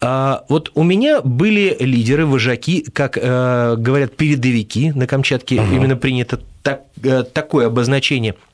А, 0.00 0.44
вот 0.48 0.72
у 0.74 0.82
меня 0.82 1.20
были 1.20 1.76
лидеры, 1.80 2.26
вожаки, 2.26 2.84
как 2.92 3.16
э, 3.16 3.76
говорят, 3.78 4.16
передовики 4.16 4.92
на 4.92 5.06
Камчатке, 5.06 5.60
угу. 5.60 5.74
именно 5.74 5.96
принято 5.96 6.40
так, 6.62 6.82
э, 7.02 7.22
такое 7.22 7.68
обозначение– 7.68 8.34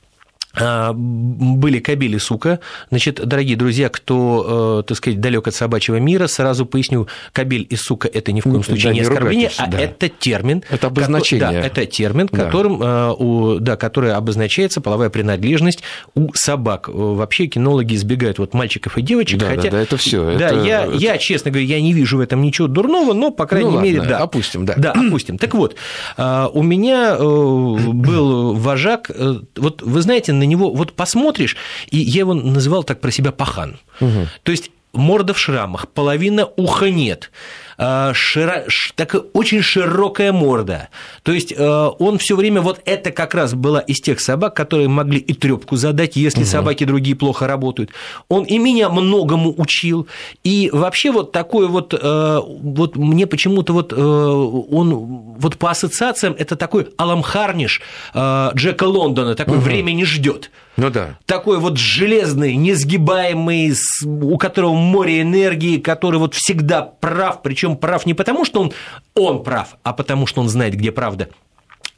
были 0.55 1.79
кабели 1.79 2.19
сука. 2.19 2.61
Значит, 2.91 3.27
дорогие 3.27 3.57
друзья, 3.57 3.89
кто, 3.89 4.81
э, 4.81 4.89
так 4.89 4.97
сказать, 4.97 5.21
далек 5.21 5.49
от 5.49 5.55
собачьего 5.55 5.97
мира, 5.97 6.27
сразу 6.27 6.67
поясню, 6.67 7.09
кабель 7.33 7.67
и 7.69 7.77
сука– 7.77 8.09
это 8.13 8.33
ни 8.33 8.41
в 8.41 8.45
коем 8.45 8.63
случае 8.63 8.91
да, 8.91 8.95
не 8.95 9.01
оскорбление, 9.01 9.51
а 9.57 9.67
да. 9.67 9.79
это 9.79 10.09
термин. 10.09 10.63
Это 10.69 10.89
обозначение. 10.89 11.47
Который, 11.47 11.61
да, 11.61 11.67
это 11.67 11.87
термин, 11.87 12.29
да. 12.31 12.45
которым, 12.45 12.83
э, 12.83 13.15
у, 13.19 13.59
да, 13.61 13.77
который 13.77 14.13
обозначается 14.13 14.81
половая 14.81 15.09
принадлежность 15.09 15.83
у 16.15 16.33
собак. 16.35 16.89
Вообще 16.89 17.47
кинологи 17.47 17.95
избегают 17.95 18.39
вот 18.39 18.53
мальчиков 18.53 18.99
и 18.99 19.03
девочек. 19.03 19.39
Да, 19.39 19.47
хотя, 19.49 19.63
да, 19.63 19.71
да, 19.71 19.81
это 19.81 19.97
все. 19.97 20.37
Да, 20.37 20.49
это... 20.49 20.63
Я, 20.65 20.85
я, 20.85 21.19
честно 21.19 21.51
говоря, 21.51 21.67
я 21.67 21.81
не 21.81 21.95
вижу 21.95 22.19
в 22.19 22.21
этом 22.21 22.43
ничего 22.43 22.69
дурного, 22.69 23.15
но, 23.15 23.31
по 23.31 23.47
крайней 23.47 23.71
ну, 23.71 23.81
мере, 23.81 24.01
ладно, 24.01 24.17
да. 24.19 24.23
опустим, 24.23 24.67
да. 24.67 24.75
Да, 24.77 24.93
опустим. 24.93 25.39
Так 25.39 25.55
вот, 25.55 25.77
э, 26.19 26.47
у 26.53 26.63
меня 26.63 27.17
был 27.17 28.55
вожак, 28.55 29.11
вот 29.57 29.83
вы 29.83 30.03
знаете, 30.03 30.33
на 30.43 30.47
него, 30.47 30.71
вот 30.71 30.93
посмотрите, 30.93 31.23
смотришь, 31.23 31.57
и 31.91 31.99
я 31.99 32.21
его 32.21 32.35
называл 32.35 32.85
так 32.85 33.01
про 33.01 33.11
себя 33.11 33.33
пахан. 33.33 33.79
Угу. 34.01 34.29
То 34.43 34.53
есть 34.53 34.71
морда 34.93 35.35
в 35.35 35.39
шрамах, 35.39 35.89
половина 35.89 36.47
уха 36.57 36.91
нет. 36.91 37.31
Э, 37.79 38.13
широ... 38.15 38.65
такая 38.95 39.23
очень 39.33 39.63
широкая 39.63 40.33
морда. 40.33 40.89
То 41.23 41.33
есть 41.33 41.53
э, 41.57 41.91
он 41.99 42.19
все 42.19 42.37
время, 42.37 42.61
вот 42.61 42.81
это 42.85 43.11
как 43.11 43.35
раз 43.35 43.55
была 43.55 43.81
из 43.81 44.01
тех 44.01 44.21
собак, 44.21 44.55
которые 44.55 44.89
могли 44.89 45.19
и 45.19 45.33
трепку 45.35 45.77
задать, 45.77 46.17
если 46.17 46.43
угу. 46.43 46.49
собаки 46.49 46.85
другие 46.85 47.17
плохо 47.17 47.47
работают. 47.47 47.91
Он 48.29 48.45
и 48.45 48.59
меня 48.59 48.89
многому 48.89 49.55
учил. 49.57 50.09
И 50.45 50.71
вообще 50.73 51.11
вот 51.11 51.33
такой 51.33 51.69
вот, 51.69 51.93
вот 51.93 52.97
мне 52.97 53.27
почему-то 53.27 53.73
вот 53.73 53.93
он 53.93 55.37
вот 55.39 55.57
по 55.57 55.71
ассоциациям 55.71 56.35
это 56.39 56.57
такой 56.57 56.89
Алам 56.99 57.23
Харниш 57.23 57.81
Джека 58.15 58.85
Лондона, 58.85 59.35
такой 59.35 59.59
угу. 59.59 59.65
время 59.65 59.93
не 59.93 60.05
ждет. 60.05 60.51
Ну 60.77 60.89
да. 60.89 61.19
Такой 61.27 61.59
вот 61.59 61.77
железный, 61.77 62.57
несгибаемый, 62.57 63.75
у 64.05 64.39
которого 64.39 64.75
море 64.75 65.21
энергии, 65.21 65.79
который 65.79 66.19
вот 66.19 66.35
всегда 66.35 66.81
прав, 66.83 67.43
причем 67.43 67.62
прав 67.77 68.07
не 68.07 68.15
потому, 68.15 68.45
что 68.45 68.61
он, 68.61 68.73
он 69.15 69.43
прав, 69.43 69.77
а 69.83 69.93
потому, 69.93 70.27
что 70.27 70.41
он 70.41 70.49
знает, 70.49 70.75
где 70.75 70.93
правда 70.93 71.29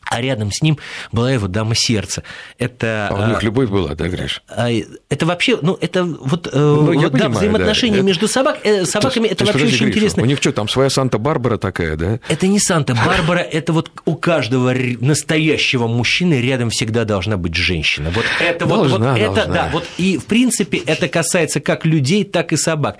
а 0.06 0.20
рядом 0.20 0.52
с 0.52 0.62
ним 0.62 0.78
была 1.12 1.32
его 1.32 1.48
дама 1.48 1.74
сердца. 1.74 2.22
Это, 2.58 3.08
а 3.10 3.14
у 3.14 3.28
них 3.28 3.38
а, 3.38 3.44
любовь 3.44 3.68
была, 3.68 3.94
да, 3.94 4.08
Гриш? 4.08 4.42
А, 4.48 4.70
это 4.70 5.26
вообще, 5.26 5.58
ну, 5.60 5.76
это 5.80 6.04
вот, 6.04 6.46
э, 6.46 6.50
ну, 6.54 6.94
вот 6.94 7.02
да, 7.02 7.10
понимаю, 7.10 7.30
взаимоотношения 7.30 7.98
да. 7.98 8.02
между 8.02 8.28
собак, 8.28 8.58
э, 8.64 8.84
собаками, 8.84 9.28
то, 9.28 9.32
это 9.32 9.44
то 9.44 9.52
вообще 9.52 9.66
очень 9.66 9.76
Гриша, 9.78 9.90
интересно. 9.90 10.22
У 10.22 10.26
них 10.26 10.38
что, 10.38 10.52
там 10.52 10.68
своя 10.68 10.90
Санта-Барбара 10.90 11.58
такая, 11.58 11.96
да? 11.96 12.20
Это 12.28 12.46
не 12.46 12.58
Санта-Барбара, 12.58 13.38
это 13.52 13.72
вот 13.72 13.90
у 14.04 14.14
каждого 14.16 14.74
настоящего 15.00 15.86
мужчины 15.86 16.40
рядом 16.40 16.70
всегда 16.70 17.04
должна 17.04 17.36
быть 17.36 17.54
женщина. 17.54 18.10
Вот 18.10 18.24
это 18.40 18.66
вот, 18.66 18.90
вот 18.90 19.02
это, 19.02 19.46
да, 19.46 19.70
вот 19.72 19.84
и 19.98 20.18
в 20.18 20.26
принципе 20.26 20.78
это 20.78 21.08
касается 21.08 21.60
как 21.60 21.84
людей, 21.84 22.24
так 22.24 22.52
и 22.52 22.56
собак. 22.56 22.98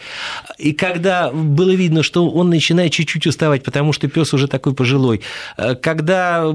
И 0.59 0.73
когда 0.73 1.31
было 1.31 1.71
видно, 1.71 2.03
что 2.03 2.29
он 2.29 2.51
начинает 2.51 2.93
чуть-чуть 2.93 3.27
уставать, 3.27 3.62
потому 3.62 3.93
что 3.93 4.09
пес 4.09 4.33
уже 4.35 4.49
такой 4.49 4.75
пожилой, 4.75 5.23
э, 5.57 5.75
когда 5.75 6.47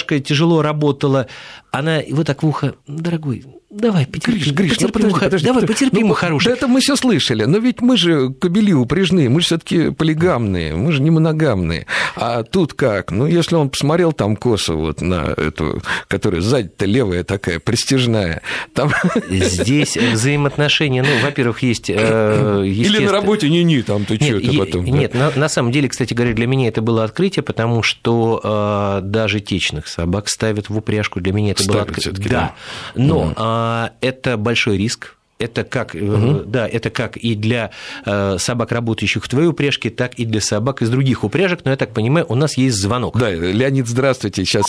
упряжь 0.00 0.04
упряжка 0.04 0.20
тяжело 0.20 0.62
работала, 0.62 1.26
она 1.70 2.00
вот 2.10 2.26
так 2.26 2.42
в 2.42 2.46
ухо, 2.48 2.74
дорогой, 2.86 3.44
давай, 3.70 4.06
потерпи, 4.06 4.32
Гриш, 4.32 4.52
Гриш, 4.52 4.70
потерпи, 4.72 4.92
ну, 4.98 5.10
подожди, 5.10 5.24
подожди, 5.24 5.46
давай, 5.46 5.66
потерпи, 5.66 6.02
ну, 6.02 6.14
хороший. 6.14 6.46
Да 6.46 6.52
это 6.54 6.66
мы 6.66 6.80
все 6.80 6.96
слышали, 6.96 7.44
но 7.44 7.58
ведь 7.58 7.80
мы 7.80 7.96
же 7.96 8.30
кобели 8.30 8.74
упряжные, 8.74 9.28
мы 9.28 9.40
же 9.40 9.46
все-таки 9.46 9.90
полигамные, 9.90 10.74
мы 10.74 10.92
же 10.92 11.00
не 11.00 11.10
моногамные. 11.10 11.86
А 12.16 12.42
тут 12.42 12.74
как? 12.74 13.12
Ну, 13.12 13.26
если 13.26 13.54
он 13.54 13.70
посмотрел 13.70 14.12
там 14.12 14.36
косо 14.36 14.74
вот 14.74 15.00
на 15.00 15.32
эту, 15.36 15.82
которая 16.08 16.40
сзади-то 16.40 16.86
левая 16.86 17.24
такая, 17.24 17.60
престижная, 17.60 18.42
там... 18.74 18.90
Здесь 19.28 19.96
взаимоотношения, 19.96 21.02
ну, 21.02 21.08
во-первых, 21.22 21.62
есть... 21.62 21.90
Э, 21.90 22.64
Или 22.66 23.04
на 23.04 23.12
работе 23.12 23.48
не-не, 23.48 23.82
там 23.82 24.04
ты 24.04 24.16
что-то 24.16 24.58
потом... 24.58 24.84
Нет, 24.84 25.14
на, 25.14 25.30
на 25.30 25.48
самом 25.48 25.70
деле, 25.70 25.88
кстати 25.88 26.14
говоря, 26.14 26.34
для 26.34 26.46
меня 26.46 26.68
это 26.68 26.82
было 26.82 27.04
открытие, 27.04 27.42
потому 27.42 27.82
что 27.82 28.40
э, 28.42 29.06
даже 29.06 29.40
течных 29.40 29.86
собак 29.86 30.28
ставят 30.28 30.68
в 30.68 30.76
упряжку, 30.76 31.20
для 31.20 31.32
меня 31.32 31.52
это 31.52 31.59
было 31.66 31.82
открытие. 31.82 32.14
Да, 32.14 32.28
да. 32.28 32.54
но... 32.94 33.20
Угу 33.20 33.40
а, 33.42 33.92
это 34.00 34.36
большой 34.36 34.76
риск, 34.76 35.16
это 35.38 35.64
как, 35.64 35.94
угу. 35.94 36.42
да, 36.44 36.68
это 36.68 36.90
как 36.90 37.16
и 37.16 37.34
для 37.34 37.70
э, 38.04 38.36
собак, 38.38 38.72
работающих 38.72 39.24
в 39.24 39.28
твоей 39.28 39.48
упряжке, 39.48 39.88
так 39.88 40.14
и 40.14 40.26
для 40.26 40.42
собак 40.42 40.82
из 40.82 40.90
других 40.90 41.24
упряжек. 41.24 41.60
Но 41.64 41.70
я 41.70 41.78
так 41.78 41.94
понимаю, 41.94 42.26
у 42.28 42.34
нас 42.34 42.58
есть 42.58 42.76
звонок. 42.76 43.18
Да, 43.18 43.30
Леонид, 43.30 43.88
здравствуйте. 43.88 44.44
Сейчас 44.44 44.64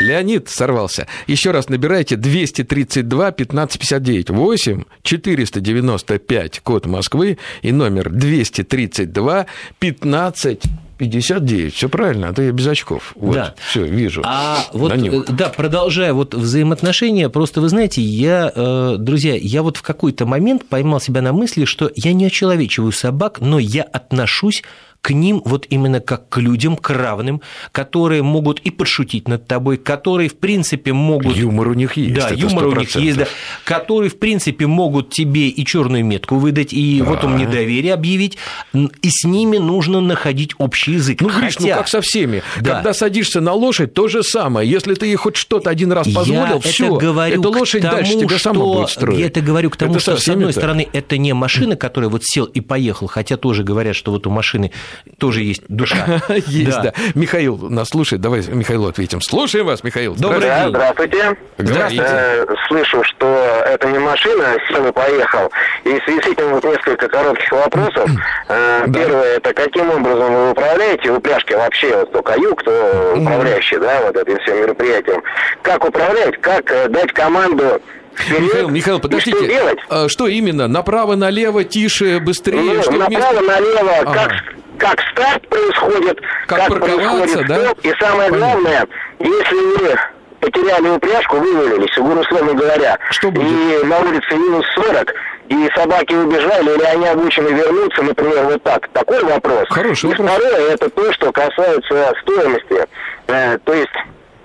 Леонид 0.00 0.48
сорвался. 0.48 1.08
Еще 1.26 1.50
раз 1.50 1.68
набирайте 1.68 2.14
232 2.14 3.26
1559 3.26 4.30
8 4.30 4.84
495 5.02 6.60
код 6.60 6.86
Москвы 6.86 7.38
и 7.62 7.72
номер 7.72 8.10
232 8.10 9.46
15 9.80 10.62
59, 10.98 11.74
все 11.74 11.88
правильно, 11.88 12.28
а 12.28 12.32
то 12.32 12.42
я 12.42 12.52
без 12.52 12.66
очков. 12.66 13.12
Вот, 13.16 13.34
да. 13.34 13.54
все, 13.68 13.84
вижу. 13.84 14.22
А 14.24 14.58
вот, 14.72 14.92
э, 14.92 15.24
да, 15.28 15.48
продолжая 15.48 16.12
вот 16.12 16.34
взаимоотношения, 16.34 17.28
просто 17.28 17.60
вы 17.60 17.68
знаете, 17.68 18.00
я, 18.00 18.52
э, 18.54 18.96
друзья, 18.98 19.34
я 19.34 19.62
вот 19.62 19.76
в 19.76 19.82
какой-то 19.82 20.26
момент 20.26 20.68
поймал 20.68 21.00
себя 21.00 21.22
на 21.22 21.32
мысли, 21.32 21.64
что 21.64 21.90
я 21.94 22.12
не 22.12 22.26
очеловечиваю 22.26 22.92
собак, 22.92 23.40
но 23.40 23.58
я 23.58 23.82
отношусь 23.82 24.62
к 25.04 25.10
ним 25.10 25.42
вот 25.44 25.66
именно 25.68 26.00
как 26.00 26.30
к 26.30 26.38
людям, 26.38 26.78
к 26.78 26.88
равным, 26.88 27.42
которые 27.72 28.22
могут 28.22 28.60
и 28.60 28.70
подшутить 28.70 29.28
над 29.28 29.46
тобой, 29.46 29.76
которые, 29.76 30.30
в 30.30 30.36
принципе, 30.38 30.94
могут... 30.94 31.36
Юмор 31.36 31.68
у 31.68 31.74
них 31.74 31.98
есть. 31.98 32.14
Да, 32.14 32.30
юмор 32.30 32.64
100%. 32.64 32.68
у 32.68 32.80
них 32.80 32.96
есть, 32.96 33.18
да. 33.18 33.26
Которые, 33.64 34.08
в 34.08 34.18
принципе, 34.18 34.66
могут 34.66 35.10
тебе 35.10 35.48
и 35.48 35.66
черную 35.66 36.06
метку 36.06 36.36
выдать, 36.36 36.72
и 36.72 37.02
а 37.02 37.04
вот 37.04 37.22
им 37.22 37.36
недоверие 37.36 37.92
объявить, 37.92 38.38
и 38.72 39.10
с 39.10 39.24
ними 39.24 39.58
нужно 39.58 40.00
находить 40.00 40.54
общий 40.56 40.92
язык. 40.92 41.20
Ну, 41.20 41.28
Гриш, 41.28 41.58
ну 41.58 41.68
как 41.68 41.88
со 41.88 42.00
всеми. 42.00 42.42
Да. 42.62 42.76
Когда 42.76 42.94
садишься 42.94 43.42
на 43.42 43.52
лошадь, 43.52 43.92
то 43.92 44.08
же 44.08 44.22
самое. 44.22 44.70
Если 44.70 44.94
ты 44.94 45.04
ей 45.04 45.16
хоть 45.16 45.36
что-то 45.36 45.68
один 45.68 45.92
раз 45.92 46.08
позволил, 46.08 46.60
все, 46.60 46.96
эта 46.96 47.48
лошадь 47.50 47.82
тому, 47.82 47.96
дальше 47.96 48.12
тебя 48.14 48.38
что... 48.38 48.38
сама 48.38 48.64
будет 48.64 48.88
строить. 48.88 49.20
Я 49.20 49.26
это 49.26 49.42
говорю 49.42 49.68
к 49.68 49.76
тому, 49.76 49.96
это 49.96 50.00
что, 50.00 50.16
с 50.16 50.28
одной 50.30 50.54
стороны, 50.54 50.88
это 50.94 51.18
не 51.18 51.34
машина, 51.34 51.76
которая 51.76 52.08
вот 52.08 52.24
сел 52.24 52.46
и 52.46 52.62
поехал, 52.62 53.06
хотя 53.06 53.36
тоже 53.36 53.64
говорят, 53.64 53.94
что 53.96 54.10
вот 54.10 54.26
у 54.26 54.30
машины 54.30 54.72
тоже 55.18 55.42
есть 55.42 55.62
душа. 55.68 56.20
Есть, 56.46 56.80
да. 56.82 56.92
Михаил 57.14 57.56
нас 57.56 57.88
слушает. 57.88 58.20
Давай 58.20 58.42
Михаилу 58.46 58.88
ответим. 58.88 59.20
Слушаем 59.20 59.66
вас, 59.66 59.82
Михаил. 59.84 60.14
Добрый 60.14 60.40
день. 60.42 60.68
Здравствуйте. 60.68 61.36
Здравствуйте. 61.58 62.04
Э, 62.06 62.46
слышу, 62.68 63.02
что 63.04 63.26
это 63.66 63.88
не 63.88 63.98
машина, 63.98 64.56
сел 64.68 64.86
и 64.86 64.92
поехал. 64.92 65.50
И 65.84 65.98
в 65.98 66.04
связи 66.04 66.20
с 66.22 66.26
этим 66.26 66.50
вот 66.50 66.64
несколько 66.64 67.08
коротких 67.08 67.52
вопросов. 67.52 68.10
Э, 68.46 68.84
первое, 68.92 69.36
это 69.36 69.54
каким 69.54 69.90
образом 69.90 70.34
вы 70.34 70.50
управляете 70.50 71.10
упряжкой 71.10 71.56
вообще, 71.56 71.96
вот 71.96 72.10
кто 72.10 72.22
каю, 72.22 72.54
кто 72.54 73.14
управляющий, 73.16 73.78
да, 73.78 74.02
вот 74.02 74.16
этим 74.16 74.38
всем 74.40 74.60
мероприятием. 74.60 75.22
Как 75.62 75.82
управлять, 75.84 76.38
как 76.40 76.70
э, 76.70 76.88
дать 76.88 77.12
команду 77.12 77.80
Вперед. 78.14 78.40
Михаил, 78.42 78.68
Михаил, 78.68 79.00
подождите. 79.00 79.36
Что, 79.36 79.46
делать? 79.46 79.78
А, 79.88 80.08
что 80.08 80.26
именно? 80.26 80.68
Направо, 80.68 81.16
налево, 81.16 81.64
тише, 81.64 82.20
быстрее? 82.20 82.74
Ну, 82.74 82.82
что 82.82 82.92
направо, 82.92 83.40
вместо... 83.40 83.42
налево, 83.42 83.92
ага. 84.00 84.12
как 84.14 84.32
как 84.76 85.00
старт 85.12 85.48
происходит, 85.48 86.20
как, 86.46 86.66
как 86.66 86.80
происходит 86.80 87.46
да? 87.46 87.64
стоп. 87.64 87.78
И 87.84 87.92
самое 88.00 88.30
Понятно. 88.30 88.38
главное, 88.38 88.86
если 89.20 89.84
вы 89.84 89.96
потеряли 90.40 90.88
упряжку, 90.88 91.36
вывалились, 91.36 91.96
условно 91.96 92.54
говоря, 92.54 92.98
Что 93.10 93.30
будет? 93.30 93.46
и 93.46 93.86
на 93.86 93.98
улице 94.00 94.34
минус 94.34 94.66
40, 94.74 95.14
и 95.48 95.70
собаки 95.74 96.14
убежали, 96.14 96.74
или 96.74 96.84
они 96.84 97.06
обучены 97.06 97.48
вернуться, 97.48 98.02
например, 98.02 98.44
вот 98.44 98.62
так. 98.62 98.88
Такой 98.88 99.22
вопрос. 99.24 99.66
Хороший 99.68 100.10
и 100.10 100.14
вопрос. 100.14 100.30
второе, 100.30 100.70
это 100.70 100.90
то, 100.90 101.12
что 101.12 101.32
касается 101.32 102.12
стоимости. 102.22 102.86
Э, 103.28 103.58
то 103.64 103.72
есть 103.74 103.92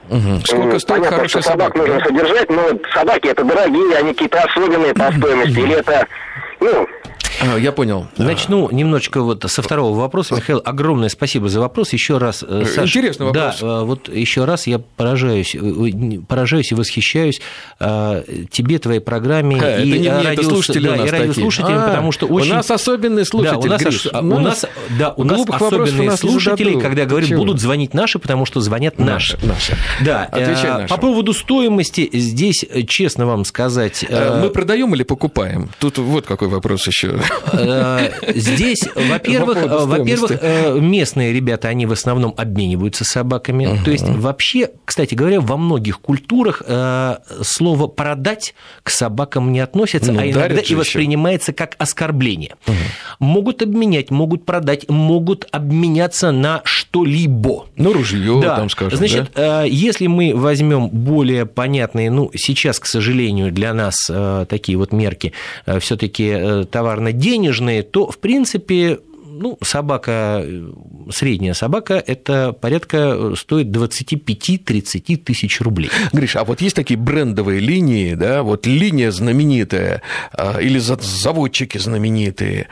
Угу. 0.10 0.42
Сколько 0.46 0.80
стоит 0.80 0.98
Понятно, 1.00 1.18
хорошая 1.18 1.42
что 1.42 1.52
собак 1.52 1.74
собака? 1.74 1.78
нужно 1.78 2.00
да? 2.00 2.06
содержать, 2.06 2.50
но 2.50 2.64
собаки 2.94 3.28
это 3.28 3.44
дорогие, 3.44 3.98
они 3.98 4.14
какие-то 4.14 4.40
особенные 4.42 4.94
по 4.94 5.12
стоимости, 5.12 5.60
или 5.60 5.76
это, 5.76 6.08
ну, 6.60 6.88
я 7.58 7.72
понял. 7.72 8.08
Начну 8.18 8.70
немножечко 8.72 9.22
вот 9.22 9.46
со 9.48 9.62
второго 9.62 9.98
вопроса. 9.98 10.36
Михаил, 10.36 10.62
огромное 10.64 11.10
спасибо 11.10 11.50
за 11.50 11.60
вопрос. 11.60 11.94
Еще 11.94 12.18
раз, 12.18 12.44
э, 12.48 12.66
Саш, 12.66 12.90
Интересный 12.90 13.28
вопрос. 13.28 13.60
Да, 13.60 13.84
вот 13.84 14.10
еще 14.10 14.46
раз 14.46 14.68
я 14.68 14.80
поражаюсь, 14.80 15.56
э, 15.56 16.20
поражаюсь 16.28 16.72
и 16.72 16.76
восхищаюсь 16.76 17.42
э, 17.80 18.24
тебе, 18.52 18.80
твоей 18.80 19.00
программе 19.00 19.60
а, 19.62 19.82
и, 19.82 20.00
не, 20.00 20.10
радио, 20.10 20.44
слушатели 20.44 20.88
да, 20.88 20.96
и 21.06 21.10
радиослушателям, 21.10 21.80
а, 21.80 21.88
потому 21.88 22.12
что 22.12 22.28
очень... 22.28 22.52
У 22.52 22.56
нас 22.56 22.72
особенные 22.72 23.26
слушатели, 23.26 23.68
да, 23.68 23.68
у 23.68 23.70
нас, 23.70 23.82
Гриш, 23.82 24.08
у 24.08 24.40
нас, 24.40 24.66
да, 24.98 25.14
у 25.16 25.24
нас 25.24 25.42
особенные 25.48 26.10
нас 26.10 26.20
слушатели, 26.20 26.80
когда 26.80 27.06
говорят, 27.06 27.30
будут 27.30 27.60
звонить 27.60 27.94
наши, 27.94 28.20
потому 28.20 28.46
что 28.46 28.62
звонят 28.62 29.00
наши. 29.00 29.38
Наши. 29.44 29.78
Да. 30.02 30.26
Отвечай 30.26 30.72
нашим. 30.72 30.88
По 30.88 30.98
поводу 30.98 31.34
стоимости, 31.34 32.10
здесь, 32.14 32.66
честно 32.88 33.26
вам 33.26 33.46
сказать... 33.46 34.06
Мы 34.10 34.50
продаем 34.50 34.94
или 34.96 35.04
покупаем? 35.04 35.70
Тут 35.80 35.98
вот 35.98 36.26
какой 36.26 36.48
вопрос 36.48 36.88
еще. 36.88 37.20
Э, 37.54 38.12
здесь, 38.36 38.82
во-первых, 38.96 39.58
во-первых, 39.86 40.32
э, 40.42 40.80
местные 40.80 41.34
ребята, 41.34 41.68
они 41.68 41.86
в 41.86 41.92
основном 41.92 42.34
обмениваются 42.38 43.06
собаками. 43.06 43.80
То 43.84 43.92
есть 43.92 44.08
вообще, 44.08 44.72
кстати 44.86 45.16
говоря, 45.16 45.42
во 45.42 45.58
многих 45.58 46.00
культурах 46.00 46.62
э, 46.66 47.18
слово 47.42 47.88
«продать» 47.88 48.54
к 48.84 48.90
собакам 48.90 49.52
не 49.52 49.60
относится, 49.60 50.12
ну, 50.12 50.20
а 50.20 50.30
иногда 50.30 50.62
и 50.62 50.76
воспринимается 50.76 51.54
как 51.54 51.76
оскорбление. 51.78 52.56
Могут 53.20 53.62
обменять, 53.62 54.12
могут 54.12 54.46
продать, 54.46 54.90
могут 54.90 55.48
обменяться 55.52 56.32
на 56.32 56.62
что-либо. 56.64 57.68
Ну, 57.76 57.94
ружье, 57.94 58.42
там, 58.42 58.70
скажем. 58.70 58.98
Значит, 58.98 59.32
если 59.68 60.08
мы 60.08 60.34
возьмем 60.36 60.90
более 60.90 61.46
понятные, 61.46 62.12
ну, 62.12 62.32
сейчас, 62.36 62.80
к 62.80 62.86
сожалению, 62.86 63.52
для 63.52 63.74
нас 63.74 64.10
такие 64.48 64.78
вот 64.78 64.92
мерки, 64.92 65.34
все-таки 65.80 66.66
товарно-денежные, 67.20 67.84
то, 67.84 68.10
в 68.10 68.18
принципе, 68.18 69.00
ну, 69.40 69.58
собака, 69.62 70.46
средняя 71.12 71.54
собака, 71.54 72.04
это 72.06 72.54
порядка 72.54 73.34
стоит 73.36 73.68
25-30 73.68 75.18
тысяч 75.18 75.62
рублей. 75.62 75.90
Гриш, 76.12 76.36
а 76.36 76.44
вот 76.44 76.62
есть 76.62 76.76
такие 76.76 77.00
брендовые 77.00 77.60
линии, 77.60 78.14
да, 78.14 78.44
вот 78.44 78.68
линия 78.68 79.12
знаменитая, 79.12 80.02
или 80.60 80.80
заводчики 80.80 81.78
знаменитые? 81.78 82.68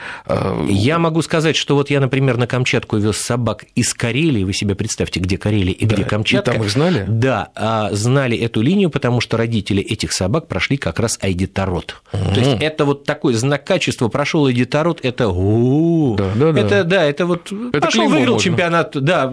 Я 0.69 0.99
могу 0.99 1.21
сказать, 1.21 1.55
что 1.55 1.75
вот 1.75 1.89
я, 1.89 1.99
например, 1.99 2.37
на 2.37 2.47
Камчатку 2.47 2.97
вез 2.97 3.17
собак 3.17 3.65
из 3.75 3.93
Карелии, 3.93 4.43
вы 4.43 4.53
себе 4.53 4.75
представьте, 4.75 5.19
где 5.19 5.37
Карелия 5.37 5.73
и 5.73 5.85
да, 5.85 5.95
где 5.95 6.03
Камчатка. 6.03 6.51
И 6.51 6.53
там 6.53 6.63
их 6.63 6.71
знали? 6.71 7.05
Да, 7.07 7.49
а, 7.55 7.89
знали 7.93 8.37
эту 8.37 8.61
линию, 8.61 8.89
потому 8.89 9.21
что 9.21 9.37
родители 9.37 9.81
этих 9.81 10.11
собак 10.11 10.47
прошли 10.47 10.77
как 10.77 10.99
раз 10.99 11.17
Айдитарот. 11.21 12.01
Угу. 12.13 12.33
То 12.33 12.39
есть 12.39 12.61
это 12.61 12.85
вот 12.85 13.05
такой 13.05 13.33
знак 13.33 13.63
качества, 13.63 14.07
прошел 14.07 14.45
Айдитарот, 14.45 14.99
это 15.03 15.27
да, 16.17 16.33
да, 16.35 16.51
да. 16.61 16.77
это 16.79 16.83
да, 16.83 17.05
это 17.05 17.25
вот 17.25 17.51
это 17.51 17.81
пошел 17.81 18.07
выиграл 18.07 18.33
можно. 18.33 18.43
чемпионат, 18.43 18.91
да, 18.93 19.31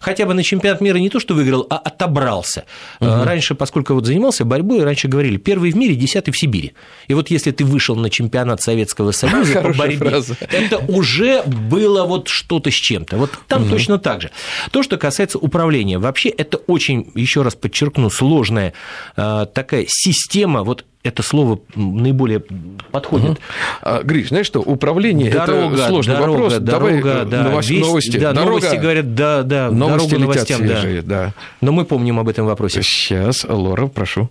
хотя 0.00 0.26
бы 0.26 0.34
на 0.34 0.42
чемпионат 0.42 0.80
мира 0.80 0.98
не 0.98 1.10
то, 1.10 1.20
что 1.20 1.34
выиграл, 1.34 1.66
а 1.70 1.76
отобрался. 1.76 2.64
Угу. 3.00 3.24
Раньше, 3.24 3.54
поскольку 3.54 3.94
вот 3.94 4.06
занимался 4.06 4.44
борьбой, 4.44 4.84
раньше 4.84 5.08
говорили, 5.08 5.36
первый 5.36 5.70
в 5.72 5.76
мире, 5.76 5.94
десятый 5.94 6.32
в 6.32 6.38
Сибири. 6.38 6.72
И 7.08 7.14
вот 7.14 7.30
если 7.30 7.50
ты 7.50 7.64
вышел 7.64 7.96
на 7.96 8.10
чемпионат 8.10 8.62
Советского 8.62 9.12
Союза 9.16 9.60
по 9.62 9.72
борьбе, 9.72 10.22
это 10.50 10.78
уже 10.88 11.42
было 11.42 12.04
вот 12.04 12.28
что-то 12.28 12.70
с 12.70 12.74
чем-то. 12.74 13.16
Вот 13.16 13.30
там 13.48 13.62
угу. 13.62 13.70
точно 13.70 13.98
так 13.98 14.22
же. 14.22 14.30
То, 14.70 14.82
что 14.82 14.96
касается 14.96 15.38
управления, 15.38 15.98
вообще 15.98 16.28
это 16.28 16.58
очень, 16.58 17.10
еще 17.14 17.42
раз 17.42 17.54
подчеркну, 17.54 18.10
сложная 18.10 18.72
э, 19.16 19.46
такая 19.52 19.86
система. 19.88 20.62
Вот 20.62 20.84
это 21.06 21.22
слово 21.22 21.60
наиболее 21.74 22.42
подходит. 22.90 23.40
Угу. 23.82 24.04
Гриш, 24.04 24.28
знаешь 24.28 24.46
что, 24.46 24.60
управление 24.60 25.30
дорога, 25.30 25.76
это 25.76 25.88
сложный 25.88 26.14
дорога, 26.14 26.30
вопрос. 26.32 26.52
Дорога, 26.58 27.02
Давай 27.02 27.24
да, 27.26 27.42
новость, 27.44 27.70
весь, 27.70 27.86
новости. 27.86 28.16
Да, 28.16 28.32
дорога, 28.32 28.50
новости 28.50 28.76
говорят, 28.76 29.14
да, 29.14 29.42
да, 29.42 29.70
новости 29.70 30.10
дорога 30.10 30.34
новостям, 30.34 30.58
свежие, 30.58 31.02
да. 31.02 31.24
да. 31.26 31.32
Но 31.60 31.72
мы 31.72 31.84
помним 31.84 32.18
об 32.18 32.28
этом 32.28 32.46
вопросе. 32.46 32.82
Сейчас, 32.82 33.44
Лора, 33.48 33.86
прошу. 33.86 34.28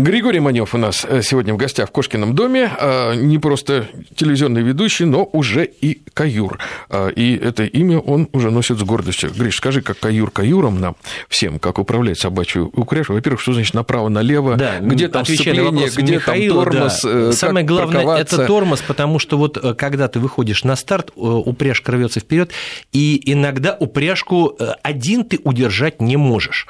Григорий 0.00 0.38
Манев 0.38 0.76
у 0.76 0.78
нас 0.78 1.04
э, 1.08 1.22
сегодня 1.22 1.54
в 1.54 1.56
гостях 1.56 1.88
в 1.88 1.92
Кошкином 1.92 2.32
доме. 2.32 2.70
А, 2.78 3.14
не 3.14 3.40
просто 3.40 3.88
телевизионный 4.14 4.62
ведущий, 4.62 5.04
но 5.04 5.24
уже 5.24 5.64
и 5.64 6.00
каюр. 6.14 6.60
А, 6.88 7.08
и 7.08 7.36
это 7.36 7.64
имя 7.64 7.98
он 7.98 8.28
уже 8.32 8.52
носит 8.52 8.78
с 8.78 8.82
гордостью. 8.84 9.32
Гриш, 9.36 9.56
скажи, 9.56 9.82
как 9.82 9.98
каюр 9.98 10.30
каюром 10.30 10.80
нам 10.80 10.94
всем, 11.28 11.58
как 11.58 11.80
управлять 11.80 12.16
собачью 12.16 12.70
упряжью. 12.74 13.16
Во-первых, 13.16 13.40
что 13.40 13.54
значит 13.54 13.74
направо-налево? 13.74 14.54
Да, 14.54 14.78
где 14.78 15.08
там 15.08 15.24
сцепление, 15.24 15.88
где 15.88 16.14
Михаила, 16.14 16.62
там 16.62 16.72
тормоз? 16.72 17.02
Да. 17.02 17.10
Э, 17.10 17.32
Самое 17.32 17.66
главное– 17.66 18.16
это 18.18 18.46
тормоз, 18.46 18.82
потому 18.82 19.18
что 19.18 19.36
вот 19.36 19.56
э, 19.56 19.74
когда 19.74 20.06
ты 20.06 20.20
выходишь 20.20 20.62
на 20.62 20.76
старт, 20.76 21.10
упряжка 21.16 21.90
рвется 21.90 22.20
вперед, 22.20 22.52
и 22.92 23.20
иногда 23.32 23.76
упряжку 23.76 24.56
один 24.84 25.24
ты 25.24 25.40
удержать 25.42 26.00
не 26.00 26.16
можешь 26.16 26.68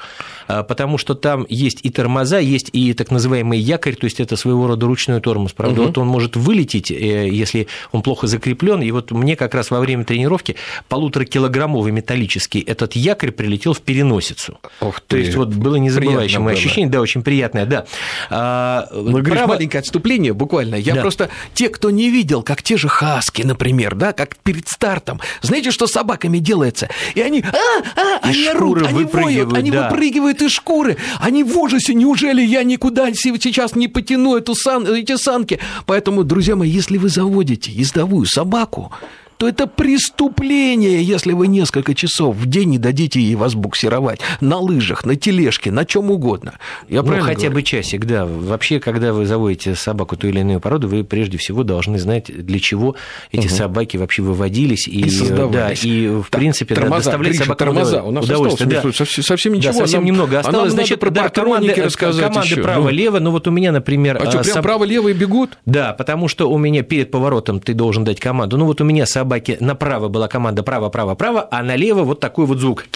потому 0.49 0.99
что 0.99 1.15
там 1.15 1.47
есть 1.49 1.81
и 1.83 1.91
тормоза, 1.91 2.39
есть 2.39 2.71
и 2.73 2.95
так 2.95 3.11
называемый 3.11 3.59
якорь, 3.59 3.97
то 3.97 4.05
есть 4.05 4.21
это 4.21 4.37
своего 4.37 4.67
рода 4.67 4.87
ручной 4.87 5.21
тормоз. 5.21 5.53
Правда, 5.53 5.81
угу. 5.81 5.89
вот 5.89 5.99
он 5.99 6.07
может 6.07 6.37
вылететь, 6.37 6.91
э, 6.91 7.29
если 7.29 7.69
он 7.93 8.03
плохо 8.03 8.27
закреплен. 8.27 8.83
И 8.83 8.91
вот 8.91 9.11
мне 9.11 9.37
как 9.37 9.55
раз 9.55 9.71
во 9.71 9.81
время 9.81 10.05
тренировки 10.05 10.57
полуторакилограммовый 10.89 11.93
металлический 11.93 12.61
этот 12.61 12.97
якорь 12.97 13.31
прилетел 13.31 13.75
в 13.75 13.81
переносицу. 13.81 14.59
Ох 14.81 15.01
ты. 15.01 15.07
То 15.09 15.17
есть 15.19 15.35
вот 15.35 15.49
было 15.49 15.77
незабывающее 15.77 16.41
ощущение, 16.49 16.91
да, 16.91 17.01
очень 17.01 17.23
приятное, 17.23 17.67
да. 17.67 17.87
А, 18.31 18.89
ну, 18.93 19.23
Право... 19.23 19.49
маленькое 19.49 19.81
отступление 19.81 20.33
буквально. 20.33 20.77
Я 20.77 20.95
да. 20.95 21.01
просто 21.03 21.29
те, 21.55 21.69
кто 21.69 21.91
не 21.91 22.11
видел, 22.11 22.43
как 22.43 22.63
те 22.63 22.77
же 22.77 22.89
хаски, 22.89 23.43
например, 23.43 23.95
да, 23.95 24.13
как 24.13 24.37
перед 24.37 24.69
стартом, 24.69 25.21
знаете, 25.43 25.71
что 25.71 25.87
с 25.87 25.93
собаками 25.93 26.39
делается? 26.39 26.89
И 27.15 27.21
они, 27.21 27.43
а, 27.43 28.21
а, 28.23 28.31
и 28.31 28.31
они 28.31 28.47
орут, 28.49 28.87
они 28.87 29.05
воют, 29.05 29.53
они 29.53 29.71
да. 29.71 29.89
выпрыгивают 29.89 30.38
из 30.43 30.53
шкуры, 30.53 30.97
они 31.21 31.45
в 31.45 31.57
ужасе, 31.57 31.95
неужели 31.95 32.43
я 32.43 32.63
никуда 32.63 33.13
сейчас 33.13 33.75
не 33.75 33.89
потяну 33.89 34.37
эту 34.37 34.55
сан, 34.55 34.87
эти 34.87 35.17
санки? 35.17 35.59
Поэтому, 35.87 36.25
друзья 36.25 36.57
мои, 36.57 36.71
если 36.71 36.99
вы 36.99 37.09
заводите 37.09 37.71
ездовую 37.71 38.27
собаку, 38.27 38.93
то 39.39 39.49
это 39.49 39.69
преступление, 39.69 41.03
если 41.03 41.33
вы 41.33 41.47
несколько 41.47 41.95
часов 41.95 42.37
в 42.37 42.47
день 42.47 42.71
не 42.71 42.79
дадите 42.79 43.21
ей 43.21 43.37
вас 43.37 43.55
буксировать 43.55 44.21
на 44.41 44.59
лыжах, 44.59 45.07
на 45.07 45.15
тележке, 45.15 45.71
на 45.71 45.85
чем 45.85 46.11
угодно. 46.11 46.55
Я 46.89 47.03
ну, 47.03 47.21
хотя 47.21 47.43
говорю? 47.43 47.55
бы 47.55 47.63
часик, 47.63 48.05
да. 48.05 48.27
Вообще, 48.27 48.81
когда 48.81 49.13
вы 49.13 49.27
заводите 49.27 49.77
собаку 49.77 50.17
ту 50.17 50.27
или 50.27 50.41
иную 50.41 50.61
породу, 50.61 50.89
вы 50.89 51.05
прежде 51.05 51.39
всего 51.39 51.63
должны 51.63 52.01
знать, 52.01 52.27
для 52.27 52.59
чего 52.59 52.97
эти 53.31 53.47
угу. 53.47 53.55
собаки 53.55 53.97
вообще 53.97 54.23
выводились 54.23 54.89
и, 54.89 55.03
и 55.03 55.29
да, 55.53 55.73
и 55.73 56.09
в 56.09 56.27
так, 56.29 56.41
принципе 56.41 56.75
тормоза, 56.75 56.97
да, 56.97 57.05
доставлять 57.05 57.33
Гриша, 57.33 57.45
собакам 57.45 57.69
тормоза. 57.69 58.03
У 58.03 58.11
нас 58.11 58.25
удовольствие. 58.25 58.69
Да. 58.69 58.93
Совсем, 58.93 59.23
совсем 59.23 59.53
ничего. 59.53 59.73
Да, 59.73 59.79
совсем 59.79 60.01
нам, 60.01 60.07
немного 60.07 60.41
осталось. 60.41 60.73
Значит, 60.73 60.99
про 60.99 61.11
да, 61.11 61.29
команды, 61.29 61.73
команды 61.73 62.57
право-лево. 62.57 63.21
Ну 63.21 63.31
вот 63.31 63.47
у 63.47 63.53
меня, 63.53 63.71
например... 63.71 64.17
А 64.21 64.29
что, 64.29 64.41
прям 64.41 64.55
соб... 64.55 64.63
право-лево 64.65 65.09
и 65.09 65.13
бегут? 65.13 65.59
Да, 65.65 65.93
потому 65.93 66.27
что 66.27 66.51
у 66.51 66.59
меня 66.59 66.83
перед 66.83 67.13
поворотом 67.13 67.61
ты 67.61 67.73
должен 67.73 68.03
дать 68.03 68.19
команду. 68.19 68.57
Ну 68.57 68.65
вот 68.65 68.81
у 68.81 68.85
меня 68.85 69.07
собаки 69.29 69.59
направо 69.61 70.09
была 70.09 70.27
команда 70.27 70.63
право-право-право, 70.63 71.49
а 71.51 71.63
налево 71.63 72.03
вот 72.03 72.21
такой 72.21 72.47
вот 72.47 72.59
звук. 72.59 72.87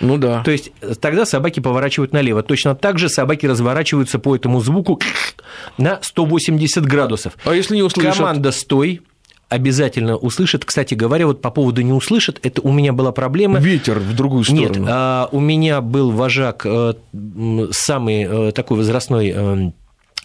Ну 0.00 0.16
да. 0.16 0.42
То 0.44 0.50
есть 0.50 0.72
тогда 1.00 1.24
собаки 1.24 1.60
поворачивают 1.60 2.12
налево. 2.12 2.42
Точно 2.42 2.74
так 2.74 2.98
же 2.98 3.08
собаки 3.08 3.46
разворачиваются 3.46 4.18
по 4.18 4.34
этому 4.34 4.60
звуку 4.60 5.00
на 5.76 6.00
180 6.02 6.84
градусов. 6.86 7.32
А 7.44 7.54
если 7.54 7.76
не 7.76 7.82
услышат? 7.82 8.16
Команда 8.16 8.52
«стой», 8.52 9.00
обязательно 9.48 10.16
услышит. 10.16 10.64
Кстати 10.64 10.94
говоря, 10.94 11.26
вот 11.26 11.40
по 11.40 11.50
поводу 11.50 11.82
не 11.82 11.92
услышит, 11.92 12.38
это 12.42 12.60
у 12.60 12.70
меня 12.70 12.92
была 12.92 13.12
проблема. 13.12 13.58
Ветер 13.58 13.98
в 13.98 14.14
другую 14.14 14.44
сторону. 14.44 14.80
Нет, 14.80 14.88
а, 14.88 15.28
у 15.32 15.40
меня 15.40 15.80
был 15.80 16.10
вожак 16.10 16.66
э, 16.66 16.94
самый 17.70 18.48
э, 18.48 18.52
такой 18.52 18.76
возрастной 18.76 19.32
э, 19.34 19.70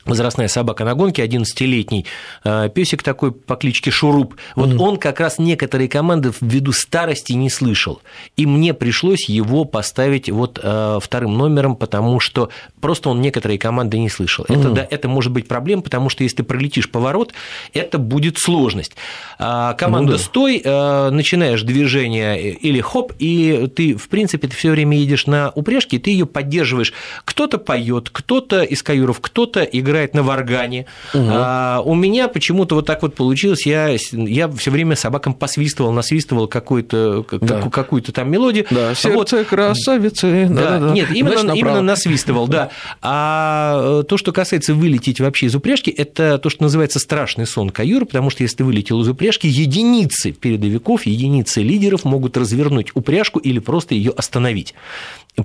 возрастная 0.05 0.47
собака 0.47 0.83
на 0.83 0.95
гонке, 0.95 1.25
11-летний 1.25 2.05
э, 2.43 2.69
песик 2.73 3.03
такой 3.03 3.31
по 3.31 3.55
кличке 3.55 3.91
Шуруп. 3.91 4.35
Вот 4.55 4.69
mm. 4.69 4.77
он 4.79 4.97
как 4.97 5.19
раз 5.19 5.39
некоторые 5.39 5.87
команды 5.87 6.31
ввиду 6.41 6.71
старости 6.71 7.33
не 7.33 7.49
слышал. 7.49 8.01
И 8.35 8.45
мне 8.45 8.73
пришлось 8.73 9.29
его 9.29 9.65
поставить 9.65 10.29
вот 10.29 10.59
э, 10.61 10.99
вторым 11.01 11.37
номером, 11.37 11.75
потому 11.75 12.19
что 12.19 12.49
просто 12.81 13.09
он 13.09 13.21
некоторые 13.21 13.57
команды 13.57 13.97
не 13.97 14.09
слышал. 14.09 14.45
Mm. 14.45 14.59
Это, 14.59 14.69
да, 14.71 14.87
это 14.89 15.07
может 15.07 15.31
быть 15.31 15.47
проблема, 15.47 15.81
потому 15.81 16.09
что 16.09 16.23
если 16.23 16.37
ты 16.37 16.43
пролетишь 16.43 16.89
поворот, 16.89 17.33
это 17.73 17.97
будет 17.97 18.37
сложность. 18.37 18.93
А 19.39 19.73
команда 19.73 20.13
да. 20.13 20.17
«стой», 20.17 20.61
э, 20.63 21.09
начинаешь 21.11 21.61
движение 21.63 22.51
или 22.51 22.81
хоп, 22.81 23.13
и 23.19 23.69
ты, 23.73 23.95
в 23.95 24.09
принципе, 24.09 24.47
ты 24.47 24.55
все 24.55 24.71
время 24.71 24.97
едешь 24.97 25.27
на 25.27 25.51
упряжке, 25.55 25.97
и 25.97 25.99
ты 25.99 26.11
ее 26.11 26.25
поддерживаешь. 26.25 26.93
Кто-то 27.25 27.57
поет, 27.57 28.09
кто-то 28.11 28.63
из 28.63 28.83
каюров, 28.83 29.21
кто-то 29.21 29.63
играет 29.63 29.92
играет 29.93 30.13
на 30.13 30.23
варгане. 30.23 30.85
Угу. 31.13 31.23
А, 31.29 31.81
у 31.85 31.93
меня 31.93 32.27
почему-то 32.27 32.75
вот 32.75 32.85
так 32.85 33.01
вот 33.03 33.15
получилось. 33.15 33.65
Я, 33.65 33.95
я 34.11 34.49
все 34.49 34.71
время 34.71 34.95
собакам 34.95 35.33
посвистывал, 35.33 35.91
насвистывал 35.91 36.47
какую-то 36.47 37.25
да. 37.39 37.61
какую 37.69 38.01
там 38.01 38.31
мелодию. 38.31 38.65
Да, 38.69 38.95
сердце 38.95 39.37
вот. 39.37 39.47
красавицы. 39.47 40.47
Да, 40.49 40.55
да, 40.55 40.79
да, 40.79 40.91
Нет, 40.91 41.11
именно, 41.11 41.39
Значит, 41.39 41.61
именно 41.61 41.81
насвистывал, 41.81 42.47
да. 42.47 42.71
А 43.01 44.01
э, 44.01 44.03
то, 44.03 44.17
что 44.17 44.31
касается 44.31 44.73
вылететь 44.73 45.19
вообще 45.19 45.45
из 45.45 45.55
упряжки, 45.55 45.89
это 45.89 46.37
то, 46.39 46.49
что 46.49 46.63
называется 46.63 46.99
страшный 46.99 47.45
сон 47.45 47.69
каюра, 47.69 48.05
потому 48.05 48.29
что 48.29 48.43
если 48.43 48.57
ты 48.57 48.63
вылетел 48.63 49.01
из 49.01 49.07
упряжки, 49.07 49.47
единицы 49.47 50.31
передовиков, 50.31 51.05
единицы 51.05 51.61
лидеров 51.61 52.03
могут 52.03 52.35
развернуть 52.37 52.91
упряжку 52.95 53.39
или 53.39 53.59
просто 53.59 53.93
ее 53.95 54.11
остановить. 54.11 54.73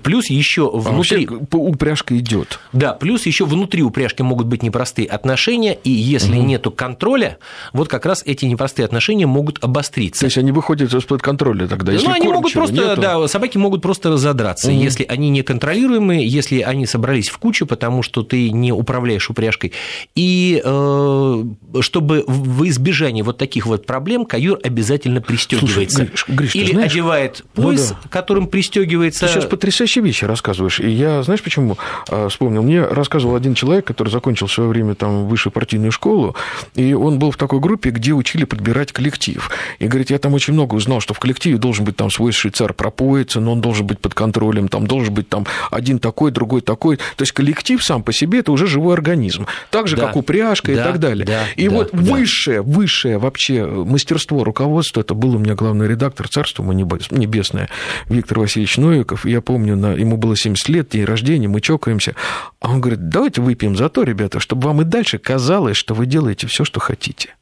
Плюс 0.03 0.29
еще 0.29 0.71
а 0.73 0.77
внутри... 0.77 1.27
А 1.27 1.57
упряжка 1.57 2.17
идет. 2.19 2.61
Да, 2.73 2.93
плюс 2.93 3.25
еще 3.25 3.47
внутри 3.47 3.83
упряжки 3.83 4.21
могут 4.21 4.47
быть 4.47 4.63
непростые 4.63 5.09
отношения, 5.09 5.79
и 5.83 5.91
если 5.91 6.37
угу. 6.37 6.47
нету 6.47 6.71
контроля, 6.71 7.39
вот 7.73 7.89
как 7.89 8.05
раз 8.05 8.23
эти 8.27 8.45
непростые 8.45 8.85
отношения 8.85 9.27
могут 9.27 9.65
обостриться. 9.65 10.21
То 10.21 10.27
есть 10.27 10.37
они 10.37 10.53
выходят 10.53 10.93
из-под 10.93 11.23
контроля 11.23 11.67
тогда, 11.67 11.93
если 11.93 12.07
Ну, 12.07 12.13
они 12.13 12.29
могут 12.29 12.53
просто, 12.53 12.75
нету... 12.75 13.01
да, 13.01 13.29
собаки 13.29 13.57
могут 13.57 13.81
просто 13.81 14.11
разодраться, 14.11 14.71
угу. 14.71 14.79
если 14.79 15.05
они 15.05 15.31
неконтролируемые, 15.31 16.27
если 16.27 16.61
они 16.61 16.85
собрались 16.85 17.29
в 17.31 17.39
кучу, 17.39 17.67
потому 17.67 18.03
что 18.03 18.23
ты 18.23 18.51
не 18.51 18.73
управляешь 18.73 19.31
упряжкой. 19.31 19.73
И 20.15 20.61
э, 20.63 21.45
чтобы 21.81 22.25
в 22.27 22.69
избежание 22.69 23.25
вот 23.25 23.39
таких 23.39 23.67
вот 23.67 23.87
проблем 23.87 24.27
каюр 24.27 24.59
обязательно 24.63 25.23
пристегивается. 25.23 25.97
Слушай, 25.97 26.09
Гриш, 26.09 26.27
Гриш, 26.29 26.55
Или 26.55 26.73
знаешь? 26.73 26.93
одевает 26.93 27.45
пояс, 27.55 27.91
ну, 27.91 27.97
да. 28.03 28.09
которым 28.11 28.49
пристегивается. 28.49 29.27
Ты 29.27 29.33
сейчас 29.33 29.47
потрясаешь 29.47 29.78
потрясающие 29.79 30.05
вещи 30.05 30.25
рассказываешь. 30.25 30.81
И 30.81 30.91
я, 30.91 31.23
знаешь, 31.23 31.43
почему 31.43 31.79
а, 32.09 32.29
вспомнил? 32.29 32.63
Мне 32.63 32.83
рассказывал 32.83 33.37
один 33.37 33.55
человек, 33.55 33.87
который 33.87 34.09
закончил 34.09 34.47
в 34.49 34.53
свое 34.53 34.69
время 34.69 34.95
там 34.95 35.27
высшую 35.29 35.53
партийную 35.53 35.93
школу, 35.93 36.35
и 36.75 36.95
он 36.95 37.19
был 37.21 37.31
в 37.31 37.37
такой 37.37 37.61
группе, 37.61 37.91
где 37.91 38.13
учили 38.13 38.45
подбирать 38.45 38.93
коллектив. 38.93 39.49
И 39.79 39.87
говорит, 39.87 40.11
я 40.11 40.19
там 40.19 40.35
очень 40.35 40.55
много 40.55 40.75
узнал, 40.75 41.01
что 41.01 41.15
в 41.15 41.21
коллективе 41.21 41.59
должен 41.59 41.85
быть 41.85 41.97
там 41.97 42.11
свой 42.11 42.33
швейцар 42.33 42.73
пропоится, 42.75 43.39
но 43.39 43.53
он 43.53 43.61
должен 43.61 43.87
быть 43.87 44.01
под 44.01 44.15
контролем, 44.15 44.69
там 44.69 44.87
должен 44.87 45.15
быть 45.15 45.29
там 45.29 45.47
один 45.71 46.01
такой, 46.01 46.33
другой 46.33 46.61
такой. 46.61 46.97
То 46.97 47.23
есть 47.23 47.33
коллектив 47.33 47.83
сам 47.83 48.03
по 48.03 48.13
себе 48.13 48.41
это 48.41 48.51
уже 48.51 48.67
живой 48.67 48.95
организм. 48.95 49.47
Так 49.71 49.87
же, 49.87 49.97
да. 49.97 50.07
как 50.07 50.17
упряжка 50.17 50.73
да, 50.75 50.81
и 50.81 50.85
так 50.85 50.99
далее. 50.99 51.25
Да, 51.25 51.43
и 51.55 51.69
да, 51.69 51.75
вот 51.75 51.91
да. 51.93 51.99
высшее, 51.99 52.63
высшее 52.63 53.19
вообще 53.19 53.65
мастерство 53.65 54.43
руководства, 54.43 55.03
это 55.03 55.15
был 55.15 55.37
у 55.37 55.39
меня 55.39 55.55
главный 55.55 55.87
редактор 55.87 56.29
царства 56.29 56.69
небесное 56.73 57.69
Виктор 58.09 58.41
Васильевич 58.41 58.77
Новиков. 58.77 59.25
Я 59.25 59.41
помню, 59.41 59.68
на, 59.77 59.93
ему 59.93 60.17
было 60.17 60.37
70 60.37 60.69
лет, 60.69 60.89
день 60.91 61.05
рождения, 61.05 61.49
мы 61.49 61.61
чокаемся. 61.61 62.15
А 62.61 62.71
он 62.71 62.81
говорит, 62.81 63.09
давайте 63.09 63.41
выпьем 63.41 63.77
за 63.77 63.89
то, 63.89 64.03
ребята, 64.03 64.41
чтобы 64.41 64.67
вам 64.67 64.83
и 64.83 64.85
дальше 64.85 65.19
казалось, 65.19 65.77
что 65.77 65.95
вы 65.95 66.07
делаете 66.07 66.47
все, 66.47 66.65
что 66.65 66.81
хотите. 66.81 67.35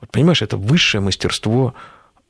Вот 0.00 0.10
понимаешь, 0.10 0.42
это 0.42 0.56
высшее 0.56 1.00
мастерство 1.00 1.74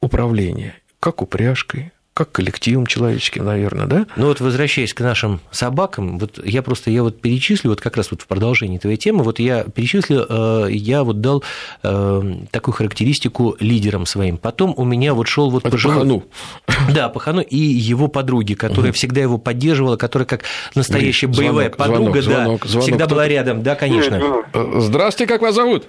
управления, 0.01 0.75
как 1.01 1.23
упряжкой, 1.23 1.93
как 2.15 2.31
коллективом 2.31 2.87
человеческим, 2.87 3.45
наверное, 3.45 3.87
да? 3.87 4.07
Ну 4.15 4.27
вот 4.27 4.41
возвращаясь 4.41 4.95
к 4.95 5.01
нашим 5.01 5.41
собакам, 5.51 6.21
вот 6.21 6.39
я 6.45 6.63
просто, 6.63 6.93
я 6.93 7.03
вот 7.03 7.21
перечислю, 7.21 7.71
вот 7.71 7.81
как 7.81 7.97
раз 7.97 8.13
вот 8.13 8.23
в 8.23 8.29
продолжении 8.29 8.79
твоей 8.79 8.97
темы, 8.97 9.25
вот 9.25 9.41
я 9.41 9.65
перечислю, 9.65 10.25
э, 10.29 10.69
я 10.71 11.03
вот 11.03 11.21
дал 11.21 11.43
э, 11.83 12.35
такую 12.53 12.73
характеристику 12.73 13.57
лидерам 13.59 14.07
своим. 14.07 14.37
Потом 14.37 14.75
у 14.77 14.85
меня 14.85 15.13
вот 15.13 15.27
шел 15.27 15.51
вот 15.51 15.65
пожилой... 15.65 15.97
Пахану. 15.97 16.25
Да, 16.95 17.09
Пахану 17.09 17.41
и 17.41 17.57
его 17.57 18.07
подруги, 18.07 18.55
которая 18.55 18.93
угу. 18.93 18.97
всегда 18.97 19.21
его 19.21 19.39
поддерживала, 19.39 19.97
которая 19.97 20.27
как 20.27 20.45
настоящая 20.77 21.27
Гриш, 21.27 21.39
боевая 21.39 21.73
звонок, 21.73 21.77
подруга, 21.77 22.23
звонок, 22.23 22.37
да, 22.37 22.45
звонок, 22.45 22.67
звонок, 22.67 22.85
всегда 22.85 23.07
была 23.07 23.27
рядом, 23.27 23.63
да, 23.65 23.75
конечно. 23.75 24.45
Здравствуйте, 24.53 25.33
как 25.33 25.43
вас 25.43 25.57
зовут? 25.57 25.89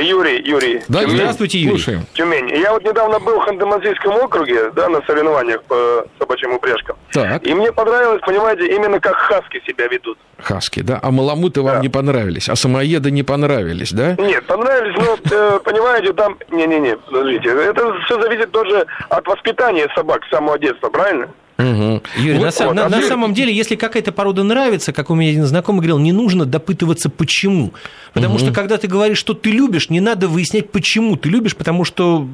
Юрий, 0.00 0.42
Юрий. 0.42 0.82
Да, 0.88 1.02
Тюмень. 1.02 1.16
здравствуйте, 1.16 1.58
Юрий. 1.58 1.76
Слушаем. 1.76 2.06
Тюмень. 2.14 2.48
Я 2.50 2.72
вот 2.72 2.84
недавно 2.84 3.18
был 3.20 3.38
в 3.38 3.46
Ханты-Мансийском 3.46 4.24
округе, 4.24 4.70
да, 4.70 4.88
на 4.88 5.02
соревнованиях 5.02 5.62
по 5.64 6.06
собачьим 6.18 6.54
упряжкам. 6.54 6.96
Так. 7.12 7.46
И 7.46 7.54
мне 7.54 7.70
понравилось, 7.70 8.20
понимаете, 8.24 8.66
именно 8.74 8.98
как 8.98 9.14
хаски 9.16 9.62
себя 9.66 9.86
ведут. 9.88 10.18
Хаски, 10.38 10.80
да? 10.80 10.98
А 11.02 11.10
маламуты 11.10 11.62
вам 11.62 11.76
да. 11.76 11.80
не 11.80 11.88
понравились, 11.88 12.48
а 12.48 12.56
самоеды 12.56 13.10
не 13.10 13.22
понравились, 13.22 13.92
да? 13.92 14.16
Нет, 14.18 14.44
понравились, 14.46 14.96
но, 14.96 15.16
э, 15.30 15.60
понимаете, 15.64 16.12
там... 16.12 16.38
Не-не-не, 16.50 16.96
подождите. 16.96 17.50
Это 17.50 17.94
все 18.06 18.20
зависит 18.20 18.50
тоже 18.50 18.86
от 19.08 19.26
воспитания 19.26 19.88
собак 19.94 20.24
с 20.24 20.30
самого 20.30 20.58
детства, 20.58 20.88
правильно? 20.88 21.28
Угу. 21.56 22.02
Юрий, 22.16 22.38
вот, 22.38 22.58
на, 22.58 22.66
вот, 22.66 22.74
на, 22.74 22.86
а 22.86 22.88
на 22.88 23.02
самом 23.02 23.32
деле, 23.32 23.54
если 23.54 23.76
какая-то 23.76 24.10
порода 24.10 24.42
нравится, 24.42 24.92
как 24.92 25.10
у 25.10 25.14
меня 25.14 25.30
один 25.30 25.46
знакомый 25.46 25.80
говорил, 25.80 25.98
не 25.98 26.12
нужно 26.12 26.46
допытываться, 26.46 27.10
почему. 27.10 27.72
Потому 28.12 28.34
угу. 28.34 28.44
что 28.44 28.52
когда 28.52 28.76
ты 28.76 28.88
говоришь, 28.88 29.18
что 29.18 29.34
ты 29.34 29.50
любишь, 29.50 29.88
не 29.88 30.00
надо 30.00 30.26
выяснять, 30.26 30.70
почему 30.70 31.16
ты 31.16 31.28
любишь, 31.28 31.54
потому 31.54 31.84
что 31.84 32.28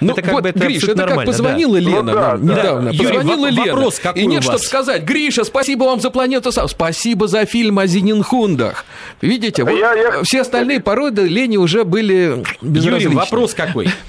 ну, 0.00 0.12
это 0.12 0.22
как 0.22 0.32
вот, 0.32 0.42
бы 0.42 0.48
это 0.50 0.58
Гриш, 0.58 0.84
это 0.84 1.06
как 1.06 1.24
позвонила 1.24 1.74
да. 1.74 1.80
Лена 1.80 2.02
ну, 2.02 2.12
да, 2.12 2.20
нам 2.20 2.46
да. 2.46 2.52
недавно. 2.54 2.92
Да. 2.92 2.98
Позвонила 2.98 3.46
Юрий, 3.46 3.56
Лена. 3.56 3.74
Вопрос 3.74 3.98
какой 3.98 4.22
И 4.22 4.26
нет, 4.26 4.42
чтобы 4.42 4.58
сказать, 4.58 5.02
Гриша, 5.02 5.44
спасибо 5.44 5.84
вам 5.84 6.00
за 6.00 6.10
планету 6.10 6.52
сам. 6.52 6.68
Спасибо 6.68 7.28
за 7.28 7.44
фильм 7.44 7.78
о 7.78 7.86
Зенинхундах. 7.86 8.84
Видите, 9.20 9.64
вот 9.64 9.72
я, 9.72 9.94
я... 9.94 10.22
все 10.22 10.42
остальные 10.42 10.80
породы 10.80 11.22
Лене 11.22 11.58
уже 11.58 11.84
были 11.84 12.42
безразличны. 12.60 13.04
Юрий, 13.04 13.16
вопрос 13.16 13.54
какой? 13.54 13.88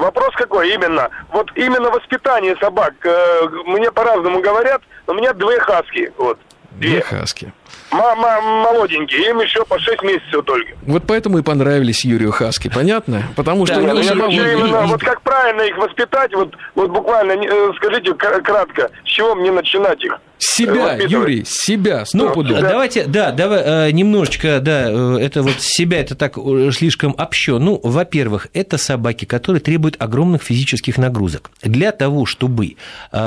Вопрос 0.00 0.30
какой 0.34 0.72
именно? 0.72 1.10
Вот 1.30 1.50
именно 1.56 1.90
воспитание 1.90 2.56
собак. 2.56 2.94
Э, 3.04 3.48
мне 3.66 3.92
по-разному 3.92 4.40
говорят, 4.40 4.80
но 5.06 5.12
у 5.12 5.16
меня 5.16 5.34
две 5.34 5.60
хаски. 5.60 6.10
Вот. 6.16 6.38
Две, 6.70 7.02
хаски. 7.02 7.52
Мама 7.90 8.40
молоденькие, 8.40 9.28
им 9.28 9.40
еще 9.40 9.62
по 9.66 9.78
6 9.78 10.02
месяцев 10.02 10.42
только. 10.46 10.72
Вот 10.86 11.02
поэтому 11.06 11.38
и 11.38 11.42
понравились 11.42 12.04
Юрию 12.04 12.32
Хаски, 12.32 12.70
понятно? 12.72 13.24
Потому 13.36 13.66
что... 13.66 13.76
Они 13.76 13.84
именно, 13.90 14.86
вот 14.86 15.00
как 15.02 15.20
правильно 15.20 15.62
их 15.62 15.76
воспитать, 15.76 16.32
вот, 16.32 16.54
вот 16.76 16.90
буквально, 16.90 17.32
э, 17.32 17.72
скажите 17.76 18.14
кратко, 18.14 18.90
с 19.04 19.08
чего 19.08 19.34
мне 19.34 19.50
начинать 19.50 20.02
их? 20.02 20.18
Себя, 20.40 20.96
Юрий, 20.96 21.44
себя, 21.46 22.04
стопудово. 22.04 22.60
Ну, 22.60 22.62
давайте, 22.62 23.04
да, 23.04 23.30
давай 23.30 23.62
э, 23.64 23.90
немножечко, 23.92 24.60
да, 24.60 24.86
э, 24.90 25.18
это 25.20 25.42
вот 25.42 25.60
себя, 25.60 26.00
это 26.00 26.14
так 26.14 26.36
слишком 26.72 27.14
общо. 27.16 27.58
Ну, 27.58 27.78
во-первых, 27.82 28.48
это 28.54 28.78
собаки, 28.78 29.26
которые 29.26 29.60
требуют 29.60 29.96
огромных 29.98 30.42
физических 30.42 30.98
нагрузок. 30.98 31.50
Для 31.62 31.92
того, 31.92 32.26
чтобы 32.26 32.76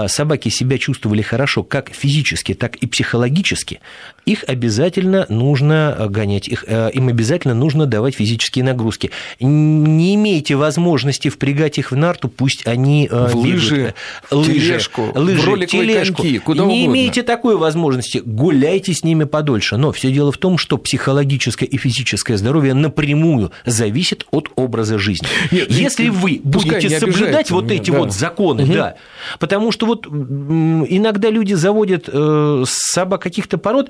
собаки 0.07 0.49
себя 0.49 0.77
чувствовали 0.77 1.21
хорошо 1.21 1.63
как 1.63 1.89
физически, 1.89 2.53
так 2.53 2.75
и 2.77 2.87
психологически, 2.87 3.79
их 4.25 4.45
обязательно 4.47 5.25
нужно 5.29 5.95
э, 5.97 6.07
гонять, 6.07 6.47
их, 6.47 6.63
э, 6.67 6.91
им 6.93 7.09
обязательно 7.09 7.53
нужно 7.53 7.85
давать 7.85 8.15
физические 8.15 8.63
нагрузки. 8.63 9.11
Не 9.39 10.15
имеете 10.15 10.55
возможности 10.55 11.27
впрягать 11.27 11.77
их 11.77 11.91
в 11.91 11.95
нарту, 11.95 12.29
пусть 12.29 12.65
они 12.65 13.09
э, 13.11 13.27
в 13.27 13.35
лыжи, 13.35 13.93
лыжи, 14.31 14.53
тележку, 14.53 15.11
лыжи, 15.13 15.41
в 15.41 15.45
ролик 15.45 15.69
тележку. 15.69 16.21
Коньки, 16.21 16.39
куда 16.39 16.63
не 16.63 16.83
угодно. 16.83 16.93
Имеете 17.03 17.23
такой 17.23 17.55
возможности, 17.57 18.21
гуляйте 18.25 18.93
с 18.93 19.03
ними 19.03 19.25
подольше. 19.25 19.77
Но 19.77 19.91
все 19.91 20.11
дело 20.11 20.31
в 20.31 20.37
том, 20.37 20.57
что 20.57 20.77
психологическое 20.77 21.65
и 21.65 21.77
физическое 21.77 22.37
здоровье 22.37 22.73
напрямую 22.73 23.51
зависит 23.65 24.25
от 24.31 24.49
образа 24.55 24.97
жизни. 24.97 25.27
Нет, 25.51 25.69
Если 25.69 26.09
вы 26.09 26.41
будете 26.43 26.89
соблюдать 26.99 27.51
вот 27.51 27.71
эти 27.71 27.91
да. 27.91 27.99
вот 27.99 28.13
законы, 28.13 28.63
угу. 28.63 28.73
да, 28.73 28.95
потому 29.39 29.71
что 29.71 29.85
вот 29.85 30.07
иногда 30.07 31.29
люди 31.29 31.53
заводят 31.53 32.09
собак 32.65 33.21
каких-то 33.21 33.57
пород, 33.57 33.89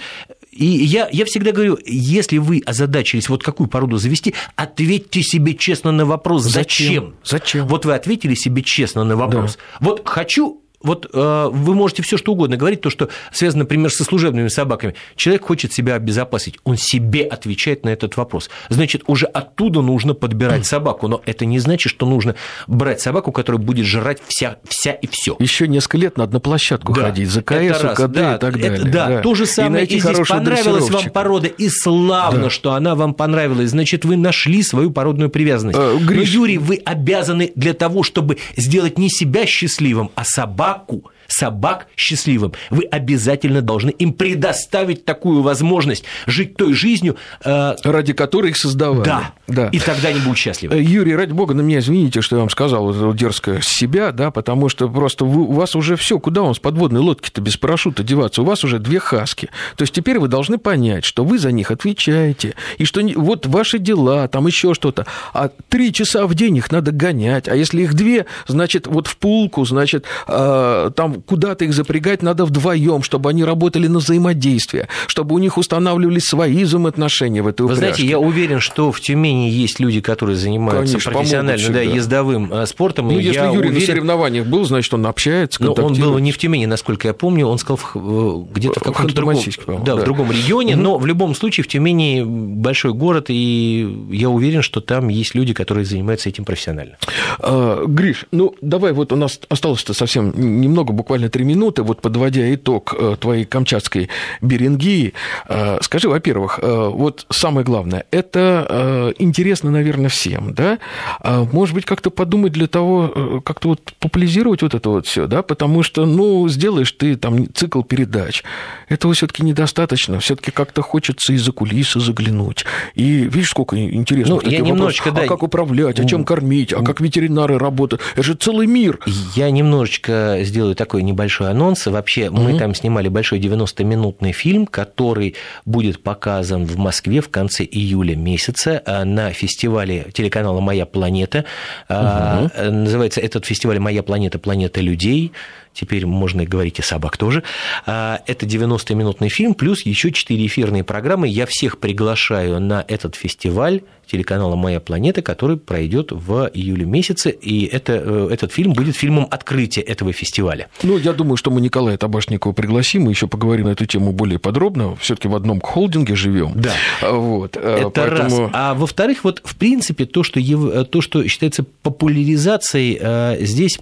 и 0.52 0.66
я, 0.66 1.10
я 1.12 1.26
всегда 1.26 1.52
говорю, 1.52 1.78
если 1.86 2.38
вы 2.38 2.62
озадачились, 2.66 3.30
вот 3.30 3.44
какую 3.44 3.68
породу 3.68 3.98
завести, 3.98 4.36
ответьте 4.56 5.24
себе 5.24 5.56
честно 5.56 5.92
на 5.92 6.06
вопрос, 6.06 6.44
зачем? 6.44 6.88
Зачем? 6.88 7.14
зачем? 7.24 7.68
Вот 7.68 7.86
вы 7.86 7.96
ответили 7.96 8.36
себе 8.36 8.62
честно 8.62 9.04
на 9.04 9.16
вопрос. 9.16 9.56
Да. 9.56 9.86
Вот 9.86 10.02
хочу 10.06 10.63
вот 10.84 11.10
э, 11.12 11.50
вы 11.52 11.74
можете 11.74 12.04
все 12.04 12.18
что 12.18 12.34
угодно 12.34 12.58
говорить, 12.58 12.82
то, 12.82 12.90
что 12.90 13.10
связано, 13.32 13.64
например, 13.64 13.92
со 13.92 14.04
служебными 14.04 14.50
собаками. 14.50 14.96
Человек 15.16 15.46
хочет 15.46 15.74
себя 15.74 15.96
обезопасить, 15.96 16.60
он 16.64 16.78
себе 16.78 17.24
отвечает 17.24 17.86
на 17.86 17.90
этот 17.90 18.18
вопрос. 18.18 18.50
Значит, 18.70 19.04
уже 19.08 19.26
оттуда 19.26 19.82
нужно 19.82 20.14
подбирать 20.14 20.66
собаку, 20.66 21.08
но 21.08 21.22
это 21.26 21.46
не 21.46 21.60
значит, 21.60 21.90
что 21.90 22.06
нужно 22.06 22.36
брать 22.68 23.02
собаку, 23.02 23.32
которая 23.32 23.62
будет 23.62 23.86
жрать 23.86 24.22
вся, 24.28 24.58
вся 24.68 24.92
и 24.92 25.08
все. 25.10 25.36
Еще 25.40 25.68
несколько 25.68 25.98
лет 25.98 26.18
надо 26.18 26.34
на 26.34 26.40
площадку 26.40 26.94
да, 26.94 27.04
ходить, 27.04 27.30
за 27.30 27.42
КС, 27.42 27.80
КД 27.96 28.12
да, 28.12 28.36
и 28.36 28.40
так 28.40 28.54
далее. 28.60 28.80
Это, 28.80 28.90
да, 28.90 29.08
да, 29.08 29.22
то 29.22 29.36
же 29.36 29.46
самое 29.46 29.86
и, 29.86 29.96
и 29.96 30.00
здесь 30.00 30.28
понравилась 30.28 30.90
вам 30.90 31.10
порода, 31.12 31.48
и 31.48 31.70
славно, 31.70 32.44
да. 32.44 32.50
что 32.50 32.74
она 32.74 32.96
вам 32.96 33.14
понравилась, 33.14 33.70
значит, 33.70 34.04
вы 34.06 34.18
нашли 34.18 34.62
свою 34.64 34.92
породную 34.92 35.30
привязанность. 35.30 35.80
Э, 35.80 35.98
Гриш... 35.98 36.34
Но, 36.34 36.42
Юрий, 36.42 36.58
вы 36.58 36.82
обязаны 36.84 37.52
для 37.56 37.74
того, 37.74 38.04
чтобы 38.04 38.38
сделать 38.58 38.98
не 38.98 39.10
себя 39.10 39.46
счастливым, 39.46 40.12
а 40.16 40.26
собаку 40.26 40.73
собаку, 40.74 41.12
собак 41.34 41.88
счастливым. 41.96 42.54
Вы 42.70 42.84
обязательно 42.86 43.62
должны 43.62 43.90
им 43.90 44.14
предоставить 44.14 45.06
такую 45.06 45.42
возможность 45.42 46.04
жить 46.28 46.56
той 46.56 46.74
жизнью, 46.74 47.18
э... 47.44 47.76
ради 47.84 48.14
которой 48.14 48.52
их 48.52 48.58
создавали. 48.58 49.04
Да, 49.04 49.34
да. 49.48 49.68
И 49.70 49.80
тогда 49.80 50.10
они 50.10 50.20
будут 50.20 50.38
счастливы. 50.38 50.76
Э, 50.76 50.82
Юрий, 50.82 51.16
ради 51.16 51.32
бога, 51.32 51.54
на 51.54 51.62
меня 51.62 51.80
извините, 51.80 52.22
что 52.22 52.36
я 52.36 52.42
вам 52.42 52.50
сказал 52.50 53.14
дерзко 53.14 53.60
себя, 53.62 54.12
да, 54.12 54.32
потому 54.32 54.70
что 54.70 54.88
просто 54.90 55.26
вы, 55.26 55.42
у 55.42 55.54
вас 55.54 55.76
уже 55.76 55.96
все, 55.96 56.20
куда 56.20 56.42
вам 56.42 56.54
с 56.54 56.60
подводной 56.60 57.02
лодки-то 57.02 57.42
без 57.42 57.58
парашюта 57.58 58.04
деваться? 58.04 58.42
У 58.42 58.46
вас 58.46 58.64
уже 58.64 58.80
две 58.80 59.00
хаски. 59.00 59.50
То 59.76 59.84
есть 59.84 59.94
теперь 59.94 60.20
вы 60.20 60.28
должны 60.28 60.58
понять, 60.58 61.04
что 61.04 61.24
вы 61.24 61.40
за 61.40 61.52
них 61.52 61.72
отвечаете, 61.72 62.56
и 62.78 62.86
что 62.86 63.02
вот 63.16 63.48
ваши 63.48 63.80
дела, 63.80 64.28
там 64.28 64.48
еще 64.48 64.74
что-то. 64.74 65.06
А 65.34 65.50
три 65.70 65.92
часа 65.92 66.28
в 66.28 66.36
день 66.36 66.58
их 66.58 66.72
надо 66.72 66.92
гонять, 66.92 67.48
а 67.48 67.56
если 67.56 67.82
их 67.82 67.94
две, 67.94 68.26
значит, 68.48 68.88
вот 68.88 69.08
в 69.08 69.18
пулку, 69.18 69.66
значит, 69.66 70.06
э, 70.28 70.92
там 70.96 71.23
куда-то 71.26 71.66
их 71.66 71.74
запрягать 71.74 72.22
надо 72.22 72.46
вдвоем, 72.46 73.04
чтобы 73.04 73.30
они 73.30 73.44
работали 73.44 73.88
на 73.88 74.00
взаимодействие, 74.00 74.88
чтобы 75.08 75.36
у 75.36 75.40
них 75.40 75.58
устанавливались 75.58 76.24
свои 76.24 76.64
взаимоотношения 76.64 77.42
в 77.42 77.48
этой 77.48 77.64
упряжке. 77.64 77.86
Вы 77.86 77.92
знаете, 77.92 78.06
я 78.06 78.20
уверен, 78.20 78.60
что 78.60 78.92
в 78.92 79.00
Тюмени 79.00 79.50
есть 79.50 79.80
люди, 79.80 80.02
которые 80.02 80.36
занимаются 80.36 80.94
Конечно, 80.94 81.12
профессионально 81.12 81.70
да, 81.70 81.82
ездовым 81.82 82.54
э, 82.54 82.66
спортом. 82.66 83.08
Ну, 83.08 83.20
если 83.20 83.40
Юрий 83.40 83.70
уверен... 83.70 83.74
на 83.74 83.82
соревнованиях 83.82 84.46
был, 84.48 84.66
значит, 84.66 84.94
он 84.94 85.06
общается, 85.06 85.64
Но 85.64 85.74
он 85.74 85.94
был 85.94 86.18
не 86.20 86.32
в 86.32 86.38
Тюмени, 86.38 86.66
насколько 86.66 87.08
я 87.08 87.14
помню, 87.14 87.48
он 87.48 87.58
сказал 87.58 87.80
э, 87.96 88.44
где-то 88.54 88.80
в 88.80 88.84
каком-то 88.84 89.16
другом, 89.16 89.38
да, 89.84 89.96
да. 89.96 90.02
в 90.02 90.04
другом 90.04 90.32
регионе, 90.32 90.76
но 90.76 90.98
в 90.98 91.06
любом 91.06 91.36
случае 91.36 91.64
в 91.64 91.68
Тюмени 91.68 92.24
большой 92.24 92.94
город, 92.94 93.26
и 93.30 94.08
я 94.12 94.30
уверен, 94.30 94.62
что 94.62 94.82
там 94.82 95.08
есть 95.10 95.36
люди, 95.36 95.54
которые 95.54 95.86
занимаются 95.86 96.30
этим 96.30 96.46
профессионально. 96.46 96.98
А, 97.40 97.86
Гриш, 97.86 98.26
ну 98.32 98.56
давай 98.62 98.94
вот 98.94 99.12
у 99.14 99.16
нас 99.16 99.40
осталось-то 99.50 99.94
совсем 99.94 100.34
немного, 100.36 100.94
буквально 100.94 101.03
три 101.04 101.44
минуты, 101.44 101.84
вот 101.84 102.02
подводя 102.02 102.54
итог 102.54 102.96
э, 102.98 103.16
твоей 103.20 103.46
камчатской 103.46 104.10
берингии, 104.42 105.14
э, 105.48 105.78
скажи, 105.82 106.10
во-первых, 106.10 106.60
вот 106.62 107.26
самое 107.30 107.66
главное, 107.66 108.06
это 108.12 109.14
интересно, 109.18 109.72
наверное, 109.72 110.10
всем, 110.10 110.54
да? 110.54 110.80
А 111.20 111.44
может 111.52 111.76
быть, 111.76 111.86
как-то 111.86 112.10
подумать 112.10 112.54
для 112.54 112.68
того, 112.68 113.42
как-то 113.44 113.70
вот 113.70 113.94
популяризировать 114.00 114.62
вот 114.62 114.74
это 114.74 114.90
вот 114.90 115.08
все, 115.08 115.28
да? 115.28 115.42
Потому 115.42 115.84
что, 115.84 116.06
ну, 116.06 116.48
сделаешь 116.48 116.92
ты 116.92 117.16
там 117.16 117.52
цикл 117.54 117.82
передач, 117.82 118.44
этого 118.90 119.14
все-таки 119.14 119.44
недостаточно, 119.44 120.20
все-таки 120.20 120.52
как-то 120.52 120.82
хочется 120.82 121.34
из-за 121.34 121.52
кулисы 121.52 122.00
заглянуть. 122.00 122.66
И 122.96 123.22
видишь, 123.22 123.50
сколько 123.50 123.78
интересно. 123.78 124.36
Ну, 124.36 124.42
я 124.50 124.60
немножечко, 124.60 125.12
да. 125.12 125.24
А 125.24 125.28
как 125.28 125.44
управлять, 125.44 126.00
а 126.00 126.06
чем 126.06 126.24
кормить, 126.24 126.74
а 126.74 126.82
как 126.82 127.02
ветеринары 127.02 127.58
работают. 127.58 128.02
Это 128.14 128.24
же 128.24 128.36
целый 128.36 128.68
мир. 128.68 129.00
Я 129.36 129.50
немножечко 129.50 130.40
сделаю 130.42 130.76
такой 130.76 130.93
небольшой 131.02 131.50
анонс. 131.50 131.86
Вообще, 131.88 132.30
угу. 132.30 132.42
мы 132.42 132.58
там 132.58 132.76
снимали 132.76 133.08
большой 133.08 133.40
90-минутный 133.40 134.32
фильм, 134.32 134.68
который 134.68 135.36
будет 135.66 136.04
показан 136.04 136.66
в 136.66 136.78
Москве 136.78 137.22
в 137.22 137.30
конце 137.30 137.64
июля 137.64 138.16
месяца 138.16 138.82
а, 138.86 139.06
на 139.06 139.32
фестивале 139.32 140.08
телеканала 140.14 140.60
«Моя 140.60 140.86
планета». 140.86 141.46
Угу. 141.90 142.72
Называется 142.72 143.22
этот 143.22 143.46
фестиваль 143.46 143.80
«Моя 143.80 144.04
планета. 144.04 144.40
Планета 144.40 144.82
людей» 144.82 145.32
теперь 145.74 146.06
можно 146.06 146.42
и 146.42 146.46
говорить 146.46 146.80
и 146.80 146.82
собак 146.82 147.18
тоже. 147.18 147.44
А, 147.86 148.22
это 148.26 148.46
90-минутный 148.46 149.30
фильм, 149.30 149.54
плюс 149.54 149.86
еще 149.86 150.12
4 150.12 150.46
эфирные 150.46 150.84
программы. 150.84 151.28
Я 151.28 151.46
всех 151.46 151.80
приглашаю 151.80 152.60
на 152.60 152.84
этот 152.88 153.16
фестиваль 153.16 153.82
телеканала 154.06 154.56
«Моя 154.56 154.80
планета», 154.80 155.22
который 155.22 155.58
пройдет 155.58 156.12
в 156.12 156.50
июле 156.54 156.86
месяце, 156.86 157.30
и 157.30 157.66
это, 157.66 157.94
э, 157.94 158.30
этот 158.32 158.52
фильм 158.52 158.74
будет 158.74 158.96
фильмом 158.96 159.28
открытия 159.32 159.82
этого 159.82 160.12
фестиваля. 160.12 160.68
Ну, 160.84 160.98
я 160.98 161.14
думаю, 161.14 161.38
что 161.38 161.52
мы 161.52 161.62
Николая 161.62 161.98
Табашникова 161.98 162.52
пригласим, 162.52 163.04
мы 163.04 163.12
еще 163.12 163.28
поговорим 163.28 163.68
на 163.68 163.72
эту 163.72 163.86
тему 163.86 164.12
более 164.12 164.40
подробно. 164.40 164.96
Все-таки 164.98 165.28
в 165.28 165.36
одном 165.36 165.62
холдинге 165.62 166.16
живем. 166.16 166.54
Да. 166.56 166.74
Вот. 167.02 167.58
Э, 167.58 167.78
это 167.80 167.90
Поэтому... 167.90 168.42
раз. 168.42 168.50
А 168.54 168.74
во-вторых, 168.74 169.24
вот 169.24 169.42
в 169.44 169.56
принципе 169.56 170.06
то, 170.06 170.24
что, 170.24 170.40
то, 170.86 171.02
что 171.02 171.28
считается 171.28 171.64
популяризацией 171.82 172.98
э, 173.00 173.38
здесь 173.42 173.80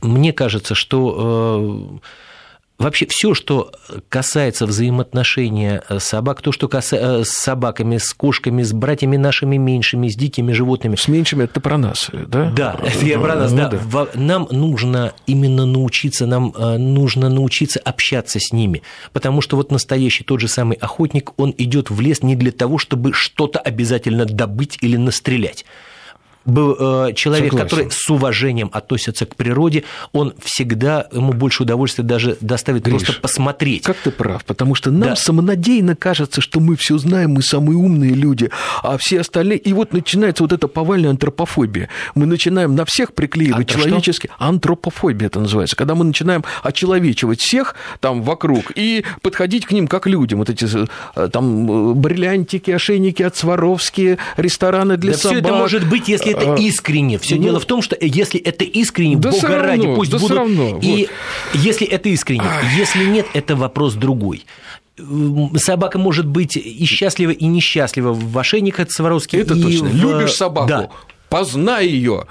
мне 0.00 0.32
кажется, 0.32 0.74
что 0.74 2.00
э, 2.00 2.82
вообще 2.82 3.06
все, 3.06 3.34
что 3.34 3.72
касается 4.08 4.66
взаимоотношения 4.66 5.82
собак, 5.98 6.42
то, 6.42 6.52
что 6.52 6.68
касается 6.68 7.20
э, 7.20 7.24
с 7.24 7.30
собаками, 7.30 7.98
с 7.98 8.12
кошками, 8.12 8.62
с 8.62 8.72
братьями 8.72 9.16
нашими 9.16 9.56
меньшими, 9.56 10.08
с 10.08 10.16
дикими 10.16 10.52
животными. 10.52 10.96
С 10.96 11.08
меньшими 11.08 11.44
это 11.44 11.60
про 11.60 11.78
нас, 11.78 12.10
да? 12.12 12.50
Да, 12.50 12.80
это 12.84 13.04
я 13.04 13.18
про 13.18 13.36
нас, 13.36 13.52
ну, 13.52 13.56
да. 13.58 13.70
да. 13.70 14.06
Нам 14.14 14.48
нужно 14.50 15.12
именно 15.26 15.64
научиться, 15.64 16.26
нам 16.26 16.52
э, 16.56 16.76
нужно 16.78 17.28
научиться 17.28 17.80
общаться 17.80 18.40
с 18.40 18.52
ними, 18.52 18.82
потому 19.12 19.40
что 19.40 19.56
вот 19.56 19.70
настоящий 19.70 20.24
тот 20.24 20.40
же 20.40 20.48
самый 20.48 20.76
охотник, 20.76 21.32
он 21.36 21.54
идет 21.56 21.90
в 21.90 22.00
лес 22.00 22.22
не 22.22 22.36
для 22.36 22.52
того, 22.52 22.78
чтобы 22.78 23.12
что-то 23.12 23.58
обязательно 23.58 24.24
добыть 24.24 24.78
или 24.80 24.96
настрелять 24.96 25.64
э, 25.64 25.91
человек, 26.44 27.52
Согласен. 27.52 27.58
который 27.58 27.90
с 27.90 28.10
уважением 28.10 28.70
относится 28.72 29.26
к 29.26 29.36
природе, 29.36 29.84
он 30.12 30.34
всегда, 30.42 31.06
ему 31.12 31.32
больше 31.32 31.62
удовольствия 31.62 32.04
даже 32.04 32.36
доставит 32.40 32.82
Гриш, 32.82 33.02
просто 33.04 33.20
посмотреть. 33.20 33.84
Как 33.84 33.96
ты 33.96 34.10
прав, 34.10 34.44
потому 34.44 34.74
что 34.74 34.90
нам 34.90 35.10
да. 35.10 35.16
самонадеянно 35.16 35.96
кажется, 35.96 36.40
что 36.40 36.60
мы 36.60 36.76
все 36.76 36.98
знаем, 36.98 37.32
мы 37.32 37.42
самые 37.42 37.76
умные 37.76 38.14
люди, 38.14 38.50
а 38.82 38.98
все 38.98 39.20
остальные... 39.20 39.58
И 39.58 39.72
вот 39.72 39.92
начинается 39.92 40.42
вот 40.42 40.52
эта 40.52 40.68
повальная 40.68 41.10
антропофобия. 41.10 41.88
Мы 42.14 42.26
начинаем 42.26 42.74
на 42.74 42.84
всех 42.84 43.12
приклеивать 43.12 43.70
а 43.70 43.78
человеческий... 43.78 44.28
Что? 44.28 44.44
Антропофобия 44.44 45.26
это 45.28 45.40
называется. 45.40 45.76
Когда 45.76 45.94
мы 45.94 46.04
начинаем 46.04 46.44
очеловечивать 46.62 47.40
всех 47.40 47.74
там 48.00 48.22
вокруг 48.22 48.72
и 48.74 49.04
подходить 49.22 49.66
к 49.66 49.72
ним 49.72 49.86
как 49.86 50.06
людям. 50.06 50.40
Вот 50.40 50.50
эти 50.50 50.66
э, 51.16 51.28
там 51.28 51.90
э, 51.90 51.94
бриллиантики, 51.94 52.70
ошейники 52.70 53.22
от 53.22 53.36
Сваровски, 53.36 54.18
рестораны 54.36 54.96
для 54.96 55.12
да 55.12 55.18
собак. 55.18 55.38
все 55.38 55.46
это 55.46 55.54
может 55.54 55.88
быть, 55.88 56.08
если 56.08 56.31
это 56.32 56.54
а, 56.54 56.56
искренне. 56.56 57.18
Все 57.18 57.36
ну, 57.36 57.42
дело 57.42 57.60
в 57.60 57.64
том, 57.64 57.82
что 57.82 57.96
если 58.00 58.40
это 58.40 58.64
искренне, 58.64 59.16
да 59.16 59.30
Бога 59.30 59.48
равно, 59.48 59.62
ради, 59.64 59.94
пусть 59.94 60.10
да 60.10 60.18
будут. 60.18 60.36
Равно, 60.36 60.78
и 60.80 61.08
вот. 61.52 61.62
если 61.62 61.86
это 61.86 62.08
искренне, 62.08 62.44
Ай. 62.44 62.64
если 62.76 63.04
нет, 63.04 63.26
это 63.34 63.56
вопрос 63.56 63.94
другой 63.94 64.44
собака 65.56 65.98
может 65.98 66.26
быть 66.26 66.56
и 66.56 66.84
счастлива, 66.84 67.30
и 67.30 67.46
несчастлива 67.46 68.12
в 68.12 68.38
ошейниках 68.38 68.92
Сваровски. 68.92 69.36
Это 69.36 69.54
и 69.54 69.62
точно. 69.62 69.88
В... 69.88 69.94
Любишь 69.94 70.34
собаку, 70.34 70.68
да. 70.68 70.90
познай 71.28 71.88
ее 71.88 72.26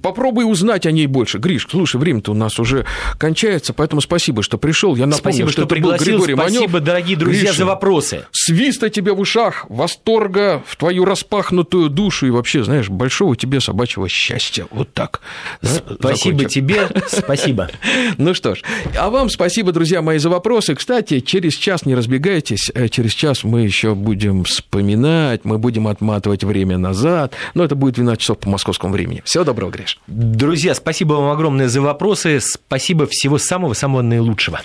попробуй 0.00 0.50
узнать 0.50 0.86
о 0.86 0.90
ней 0.92 1.06
больше. 1.06 1.38
Гриш, 1.38 1.66
слушай, 1.70 1.96
время-то 1.96 2.32
у 2.32 2.34
нас 2.34 2.58
уже 2.58 2.86
кончается, 3.18 3.72
поэтому 3.72 4.00
спасибо, 4.00 4.42
что 4.42 4.58
пришел. 4.58 4.96
Я 4.96 5.06
напомню, 5.06 5.18
спасибо, 5.18 5.50
что, 5.50 5.62
что 5.62 5.68
пригласил. 5.68 6.18
Григорий 6.18 6.34
спасибо, 6.34 6.72
Манёв. 6.72 6.84
дорогие 6.84 7.16
друзья, 7.16 7.42
Гриша, 7.42 7.58
за 7.58 7.66
вопросы. 7.66 8.26
Свиста 8.32 8.90
тебе 8.90 9.12
в 9.12 9.20
ушах, 9.20 9.66
восторга 9.68 10.62
в 10.66 10.76
твою 10.76 11.04
распахнутую 11.04 11.90
душу 11.90 12.26
и 12.26 12.30
вообще, 12.30 12.64
знаешь, 12.64 12.88
большого 12.88 13.36
тебе 13.36 13.60
собачьего 13.60 14.08
счастья. 14.08 14.66
Вот 14.70 14.92
так. 14.92 15.20
Спасибо 15.60 16.38
Закончим. 16.38 16.48
тебе, 16.48 16.88
спасибо. 17.08 17.70
Ну 18.18 18.34
что 18.34 18.54
ж, 18.54 18.62
а 18.98 19.10
вам 19.10 19.30
спасибо, 19.30 19.72
друзья 19.72 20.02
мои, 20.02 20.18
за 20.18 20.28
вопросы. 20.28 20.74
Кстати, 20.74 21.20
через 21.20 21.54
час 21.54 21.86
не 21.86 21.94
разбегайтесь, 21.94 22.70
э, 22.74 22.88
через 22.88 23.12
час 23.12 23.44
мы 23.44 23.62
еще 23.62 23.94
будем 23.94 24.44
вспоминать, 24.44 25.44
мы 25.44 25.58
будем 25.58 25.88
отматывать 25.88 26.44
время 26.44 26.78
назад, 26.78 27.34
но 27.54 27.64
это 27.64 27.74
будет 27.74 27.94
12 27.94 28.20
часов 28.20 28.38
по 28.38 28.48
московскому 28.48 28.92
времени. 28.92 29.22
Всего 29.24 29.44
доброго, 29.44 29.70
Гриш. 29.70 29.81
Друзья, 30.06 30.74
спасибо 30.74 31.14
вам 31.14 31.30
огромное 31.30 31.68
за 31.68 31.80
вопросы. 31.80 32.40
Спасибо 32.40 33.06
всего 33.08 33.38
самого-самого 33.38 34.02
наилучшего. 34.02 34.60